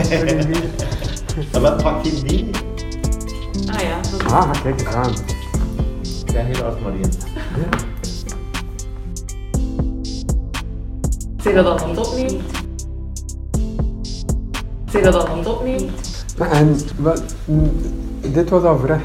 En 1.52 1.62
wat 1.62 1.84
pak 1.84 2.04
je 2.06 2.22
niet? 2.24 2.58
Ah 3.70 3.80
ja, 3.82 3.96
dat 4.12 4.22
is 4.22 4.32
Ah, 4.32 4.52
kijk 4.64 4.80
eens 4.80 4.90
aan. 4.94 5.12
Ja, 6.34 6.42
helaas 6.44 6.74
maar 6.84 6.94
in. 6.94 7.12
Zeg 11.44 11.54
dat 11.54 11.80
dan 11.80 11.98
opnemen? 11.98 12.42
Zeg 14.92 15.04
dat 15.04 15.14
dan 15.28 15.46
opnemen? 15.48 15.90
En 16.52 16.78
wat, 16.98 17.24
dit 18.22 18.50
was 18.50 18.64
al 18.64 18.78
verrecht. 18.78 19.04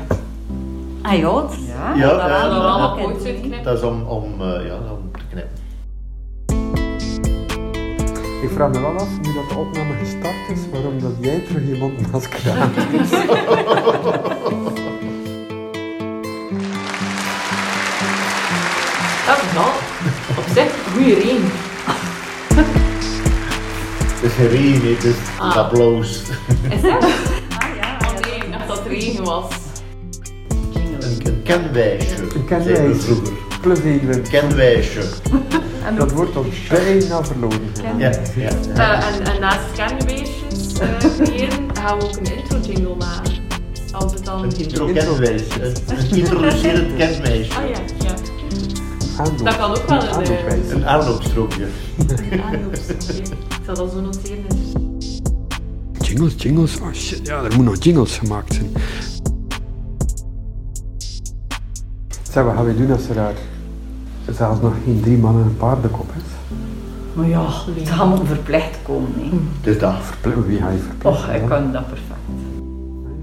Ah 1.02 1.18
ja, 1.18 1.42
het- 1.42 1.54
Ja, 1.66 1.94
Ja, 1.94 2.09
dat 2.09 2.20
ja, 2.20 2.26
we 2.26 2.48
dan 2.48 2.59
ja. 2.59 2.64
allemaal 2.64 2.96
kooits 2.96 3.24
uitknippen. 3.24 3.62
Dat 3.64 3.76
is 3.76 3.82
om, 3.82 4.02
om, 4.02 4.24
eh, 4.40 4.66
ja, 4.66 4.74
om 4.74 5.07
Ik 8.43 8.49
vraag 8.55 8.70
me 8.70 8.80
wel 8.80 8.99
af, 8.99 9.09
nu 9.22 9.32
dat 9.34 9.49
de 9.49 9.55
opname 9.57 9.95
gestart 10.05 10.49
is, 10.55 10.61
waarom 10.72 11.01
dat 11.01 11.12
jij 11.20 11.39
terug 11.41 11.66
je 11.68 11.76
mondmasker 11.78 12.51
aan. 12.51 12.72
Dat 19.26 19.36
is 19.43 19.53
wel 19.53 19.72
op 20.39 20.45
zich 20.55 20.64
een 20.64 20.93
goede 20.93 21.14
reden. 21.14 21.51
Het 24.14 24.22
is 24.22 24.32
geen 24.32 24.49
regen, 24.49 24.95
het 24.95 25.05
is 25.05 25.14
Ah. 25.39 25.57
applaus. 25.57 26.22
Is 26.70 26.80
dat? 26.82 27.05
Ah 27.59 27.76
ja, 27.76 27.97
oh 28.01 28.20
nee, 28.20 28.34
ik 28.34 28.53
dacht 28.53 28.68
dat 28.68 28.78
het 28.78 28.86
regen 28.86 29.24
was. 29.24 29.45
Een, 30.74 31.26
een 31.26 31.43
kenwijsje, 31.43 32.16
Een 32.34 32.45
kenwijsje. 32.45 33.01
vroeger. 33.01 33.32
Plus 33.61 33.80
één 33.80 34.12
Een 34.12 34.22
kenwijsje. 34.30 35.01
Dat 35.97 36.12
wordt 36.12 36.36
ons 36.36 36.66
bijna 36.68 37.24
verloren. 37.24 37.61
gegaan. 37.74 37.99
Ja, 37.99 38.11
ja. 38.36 38.51
Eh, 38.74 39.16
en, 39.16 39.24
en 39.34 39.41
naast 39.41 39.61
scanbeestjes 39.74 40.80
uh, 40.80 40.99
creëren, 41.24 41.76
gaan 41.76 41.99
we 41.99 42.05
ook 42.05 42.16
een 42.16 42.36
intro 42.36 42.59
jingle 42.59 42.95
maken. 42.97 43.32
Als 43.93 44.12
het 44.14 44.24
dan... 44.24 44.43
Een 44.43 44.57
intro 44.59 44.86
kenwijsje. 44.93 45.62
Een, 45.62 45.74
een 45.99 46.16
introducerend 46.16 46.97
kenwijsje. 46.97 47.55
Ah 47.55 47.68
ja, 47.68 47.78
ja. 48.05 48.14
Aanloop. 49.18 49.45
Dat 49.45 49.57
kan 49.57 49.70
ook 49.70 49.86
wel 49.86 49.99
een... 50.03 50.07
eh, 50.09 50.12
Aanloopwijs. 50.16 50.70
Een 50.70 50.86
aanloopstrookje. 50.86 51.66
aanloopstrookje. 52.45 53.22
Ik 53.49 53.64
zal 53.64 53.74
dat 53.74 53.91
zo 53.93 54.01
noteren. 54.01 54.45
Jingles, 56.01 56.34
jingles. 56.36 56.80
Oh 56.80 56.93
shit, 56.93 57.26
ja, 57.26 57.36
er 57.36 57.43
moeten 57.43 57.64
nog 57.64 57.82
jingles 57.84 58.18
gemaakt 58.18 58.55
zijn. 58.55 58.70
Zeg, 62.32 62.45
wat 62.45 62.55
gaan 62.55 62.64
we 62.64 62.76
doen 62.76 62.93
als 62.93 63.09
er 63.09 63.14
daar 63.14 63.32
zelfs 64.30 64.60
nog 64.60 64.72
geen 64.84 65.00
drie 65.02 65.18
mannen 65.18 65.42
en 65.42 65.48
een 65.48 65.56
paardenkop 65.56 66.10
is? 66.16 66.56
Maar 67.12 67.26
ja, 67.26 67.40
het 67.74 67.88
gaat 67.90 68.08
moeten 68.08 68.26
verplicht 68.26 68.78
komen. 68.82 69.12
Hè. 69.14 69.28
Dus 69.60 69.78
dat. 69.78 69.94
Verpl- 70.00 70.40
Wie 70.46 70.58
ga 70.58 70.68
je 70.70 70.78
verplichten? 70.78 71.28
Och, 71.30 71.34
ik 71.42 71.48
kan 71.48 71.72
dat 71.72 71.82
perfect. 71.88 72.16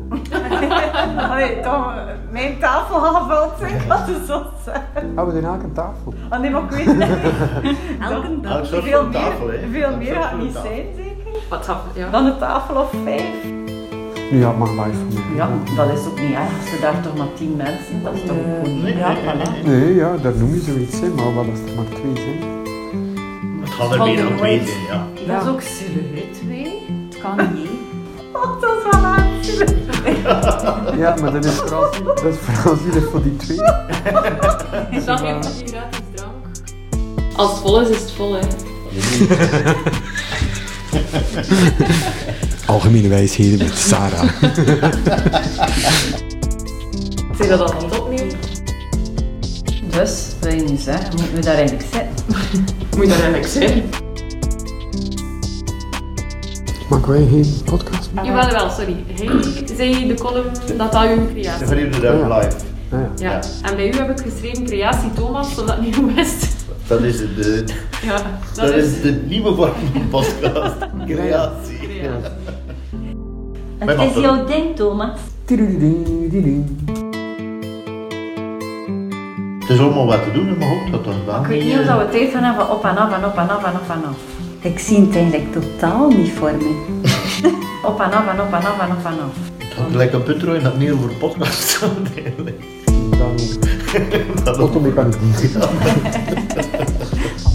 Allee, 1.31 1.59
toch, 1.61 1.93
mijn 2.31 2.57
tafel 2.59 2.99
gevuld 2.99 3.51
zijn, 3.59 3.87
dat 3.87 4.07
is 4.07 4.27
zo 4.27 4.41
zijn. 4.63 5.11
Ah, 5.15 5.25
we 5.25 5.33
doen 5.33 5.43
elke 5.43 5.71
tafel. 5.71 6.13
Ah 6.29 6.39
nee, 6.39 6.49
maar 6.51 6.63
ik 6.63 6.69
weet 6.71 6.85
het 6.85 6.97
niet. 6.97 7.07
Elke 8.09 8.27
Elk 8.27 8.43
dag. 8.43 8.65
soort 8.65 8.83
Veel 8.83 9.09
tafel, 9.09 9.45
meer, 9.45 9.59
veel 9.71 9.97
meer 9.97 10.15
gaat 10.15 10.37
niet 10.37 10.53
tafel. 10.53 10.69
zijn, 10.69 10.85
zeker? 10.95 11.39
Wat 11.49 11.69
ja. 11.93 12.09
Dan 12.09 12.25
een 12.25 12.37
tafel 12.37 12.75
of 12.75 12.93
vijf. 13.03 13.23
Nu 14.31 14.39
ja, 14.39 14.47
het 14.47 14.57
mag 14.57 14.69
live 14.69 14.81
van 14.81 15.13
mij. 15.13 15.23
Ja, 15.35 15.49
dat 15.75 15.89
is 15.99 16.05
ook 16.05 16.19
niet 16.19 16.31
erg. 16.31 16.49
Als 16.61 16.71
er 16.73 16.79
daar 16.81 17.01
toch 17.01 17.15
maar 17.17 17.27
tien 17.35 17.55
mensen, 17.55 18.03
dat 18.03 18.13
is 18.13 18.19
toch 18.25 18.35
ook 18.37 18.65
goed. 18.65 18.81
Nee, 18.83 18.97
ja, 18.97 19.15
nee, 19.65 19.93
voilà. 19.93 19.97
ja, 19.97 20.17
daar 20.17 20.33
noem 20.35 20.53
je 20.53 20.59
zoiets, 20.61 20.99
hè, 20.99 21.07
maar 21.07 21.33
wat 21.33 21.45
als 21.49 21.59
er 21.59 21.75
maar 21.75 21.85
twee 21.85 22.15
zijn? 22.23 22.43
Het 23.61 23.69
gaat 23.69 23.91
er 23.91 23.97
meer 24.03 24.23
dan 24.23 24.37
twee 24.37 24.61
zijn, 24.65 24.81
ja. 24.89 25.07
Dat 25.27 25.41
is 25.43 25.47
ook 25.49 25.61
silhouet, 25.61 26.33
twee. 26.33 26.85
Het 27.09 27.19
kan 27.21 27.53
niet. 27.55 27.69
Oh, 28.33 28.61
dat 28.61 28.77
is 28.77 28.83
wel. 28.83 28.93
Ja, 30.97 31.15
maar 31.21 31.31
dat 31.31 31.45
is 31.45 31.53
vooral, 31.53 31.91
dat 32.03 32.23
is 32.23 32.35
vooral 32.37 32.75
zielig 32.75 33.09
voor 33.09 33.23
die 33.23 33.35
twee. 33.35 33.57
Is 34.89 35.05
dat 35.05 35.19
geen 35.19 35.41
die 35.41 35.51
gratis 35.67 35.99
drank? 36.13 36.45
Als 37.35 37.49
het 37.51 37.59
vol 37.59 37.81
is, 37.81 37.89
is 37.89 37.99
het 38.01 38.11
vol, 38.11 38.33
hè. 38.33 38.39
Algemene 42.75 43.07
wijsheden 43.07 43.57
met 43.57 43.77
Sarah. 43.77 44.29
Zeg 47.37 47.47
dat 47.47 47.57
dan 47.57 47.99
opnemen? 47.99 48.35
Dus, 49.89 50.25
wil 50.41 50.53
je 50.53 50.61
nu 50.61 50.77
zeggen, 50.77 51.09
moeten 51.15 51.35
we 51.35 51.41
daar 51.41 51.55
eigenlijk 51.55 51.87
zitten? 51.91 52.25
Moet 52.97 53.05
je 53.05 53.07
daar 53.07 53.33
eigenlijk 53.33 53.47
zijn? 53.47 53.83
Maken 56.89 57.11
wij 57.11 57.27
geen 57.27 57.53
podcast? 57.65 58.09
Jawel, 58.23 58.51
wel, 58.51 58.69
sorry. 58.69 59.03
Hij 59.07 59.75
zei 59.75 60.07
de 60.07 60.13
column 60.13 60.51
dat 60.77 60.91
dat 60.91 61.03
uw 61.03 61.27
creatie 61.31 61.59
Dan 61.59 61.67
verliezen 61.67 62.01
we 62.01 62.07
dat 62.07 62.13
live. 62.13 62.55
Ah, 62.91 62.99
ja. 63.17 63.31
Ja, 63.31 63.41
en 63.61 63.75
bij 63.75 63.87
u 63.87 63.95
heb 63.95 64.09
ik 64.09 64.25
geschreven 64.31 64.65
creatie 64.65 65.13
Thomas, 65.13 65.55
zodat 65.55 65.81
niet 65.81 65.95
goed 65.95 66.13
wist. 66.13 66.47
Dat 66.87 67.01
is 67.01 67.17
de, 67.17 67.63
Ja, 68.03 68.21
dat 68.55 68.69
is 68.73 69.01
de 69.01 69.11
nieuwe 69.27 69.55
vorm 69.55 69.73
van 69.93 70.09
podcast. 70.09 70.75
Creatie. 71.05 71.87
Wij 71.87 72.54
Het 73.77 73.99
is 74.15 74.21
jouw 74.21 74.45
ding, 74.45 74.75
Thomas. 74.75 75.19
Het 79.59 79.69
is 79.69 79.79
allemaal 79.79 80.05
wat 80.05 80.23
te 80.23 80.31
doen, 80.31 80.57
maar 80.57 80.71
ook 80.71 80.91
dat 80.91 81.03
dan 81.03 81.25
wel. 81.25 81.41
Ik 81.41 81.45
weet 81.47 81.63
niet 81.63 81.79
of 81.79 81.85
dat 81.85 81.97
we 81.97 82.09
tijd 82.09 82.31
gaan 82.31 82.43
hebben 82.43 82.69
op 82.71 82.83
en 82.85 82.97
af 82.97 83.13
en 83.13 83.25
op 83.25 83.37
en 83.37 83.49
af 83.49 83.63
en 83.63 83.73
op 83.73 83.89
en 83.89 84.05
af. 84.09 84.17
Ik 84.59 84.79
zie 84.79 84.99
het 84.99 85.15
eigenlijk 85.15 85.51
totaal 85.53 86.09
niet 86.09 86.31
voor 86.31 86.51
me. 86.51 86.83
Op 87.85 87.99
en 88.01 88.11
af 88.11 88.27
en 88.27 88.41
op 88.41 88.47
en 88.53 88.65
af 88.65 88.79
en 88.79 88.91
op 88.91 89.05
en 89.05 89.19
af. 89.23 89.37
Het 89.57 89.73
had 89.73 89.85
gelijk 89.91 90.13
een 90.13 90.23
punt 90.23 90.43
en 90.43 90.63
dat 90.63 90.77
niet 90.77 90.91
over 90.91 91.09
podcast. 91.09 91.79
Dan 93.19 93.35
Dat 94.43 94.47
ook. 94.47 94.59
automechaniek. 94.59 95.15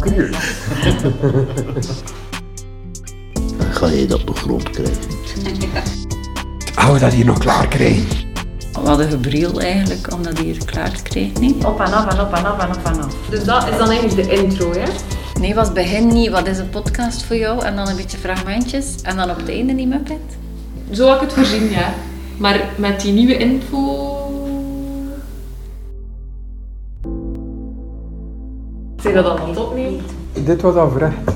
Curieus. 0.01 0.55
Dan 3.59 3.73
ga 3.73 3.87
je 3.87 4.07
dat 4.07 4.21
op 4.21 4.27
de 4.27 4.33
grond 4.35 4.71
krijgen. 4.71 5.19
Hou 6.81 6.99
dat 6.99 7.13
hier 7.13 7.25
nog 7.25 7.39
klaar 7.39 7.69
krijgen. 7.69 8.07
We 8.73 8.89
hadden 8.89 9.09
gebriel 9.09 9.61
eigenlijk 9.61 10.13
om 10.13 10.23
dat 10.23 10.39
hier 10.39 10.65
klaar 10.65 10.91
te 10.91 11.03
krijgen. 11.03 11.41
Niet? 11.41 11.65
Op 11.65 11.81
en 11.81 11.93
af 11.93 12.15
en 12.15 12.21
op 12.21 12.33
en 12.33 12.45
af 12.45 12.59
en 12.59 12.69
op 12.69 12.85
en 12.85 13.03
af. 13.03 13.15
Dus 13.31 13.45
dat 13.45 13.69
is 13.69 13.77
dan 13.79 13.91
eigenlijk 13.91 14.29
de 14.29 14.35
intro, 14.43 14.73
hè? 14.73 14.83
Nee, 15.41 15.55
was 15.55 15.73
begin 15.73 16.07
niet. 16.07 16.31
Wat 16.31 16.47
is 16.47 16.59
een 16.59 16.71
podcast 16.71 17.23
voor 17.23 17.37
jou? 17.37 17.65
En 17.65 17.77
dan 17.77 17.89
een 17.89 17.97
beetje 17.97 18.19
fragmentjes. 18.19 18.95
En 19.03 19.17
dan 19.17 19.31
op 19.31 19.37
het 19.37 19.49
einde 19.49 19.73
niet 19.73 19.89
Muppet. 19.89 20.39
Zo 20.91 21.07
had 21.07 21.15
ik 21.15 21.21
het 21.21 21.33
voorzien, 21.33 21.71
ja. 21.71 21.93
Maar 22.39 22.61
met 22.77 23.01
die 23.01 23.13
nieuwe 23.13 23.37
info... 23.37 24.09
Zeg 29.03 29.15
dat 29.15 29.25
dan 29.25 29.39
aan 29.39 29.49
het 29.49 29.59
opnemen? 29.59 30.01
Dit 30.45 30.63
was 30.63 30.75
al 30.75 30.91
verrecht. 30.91 31.31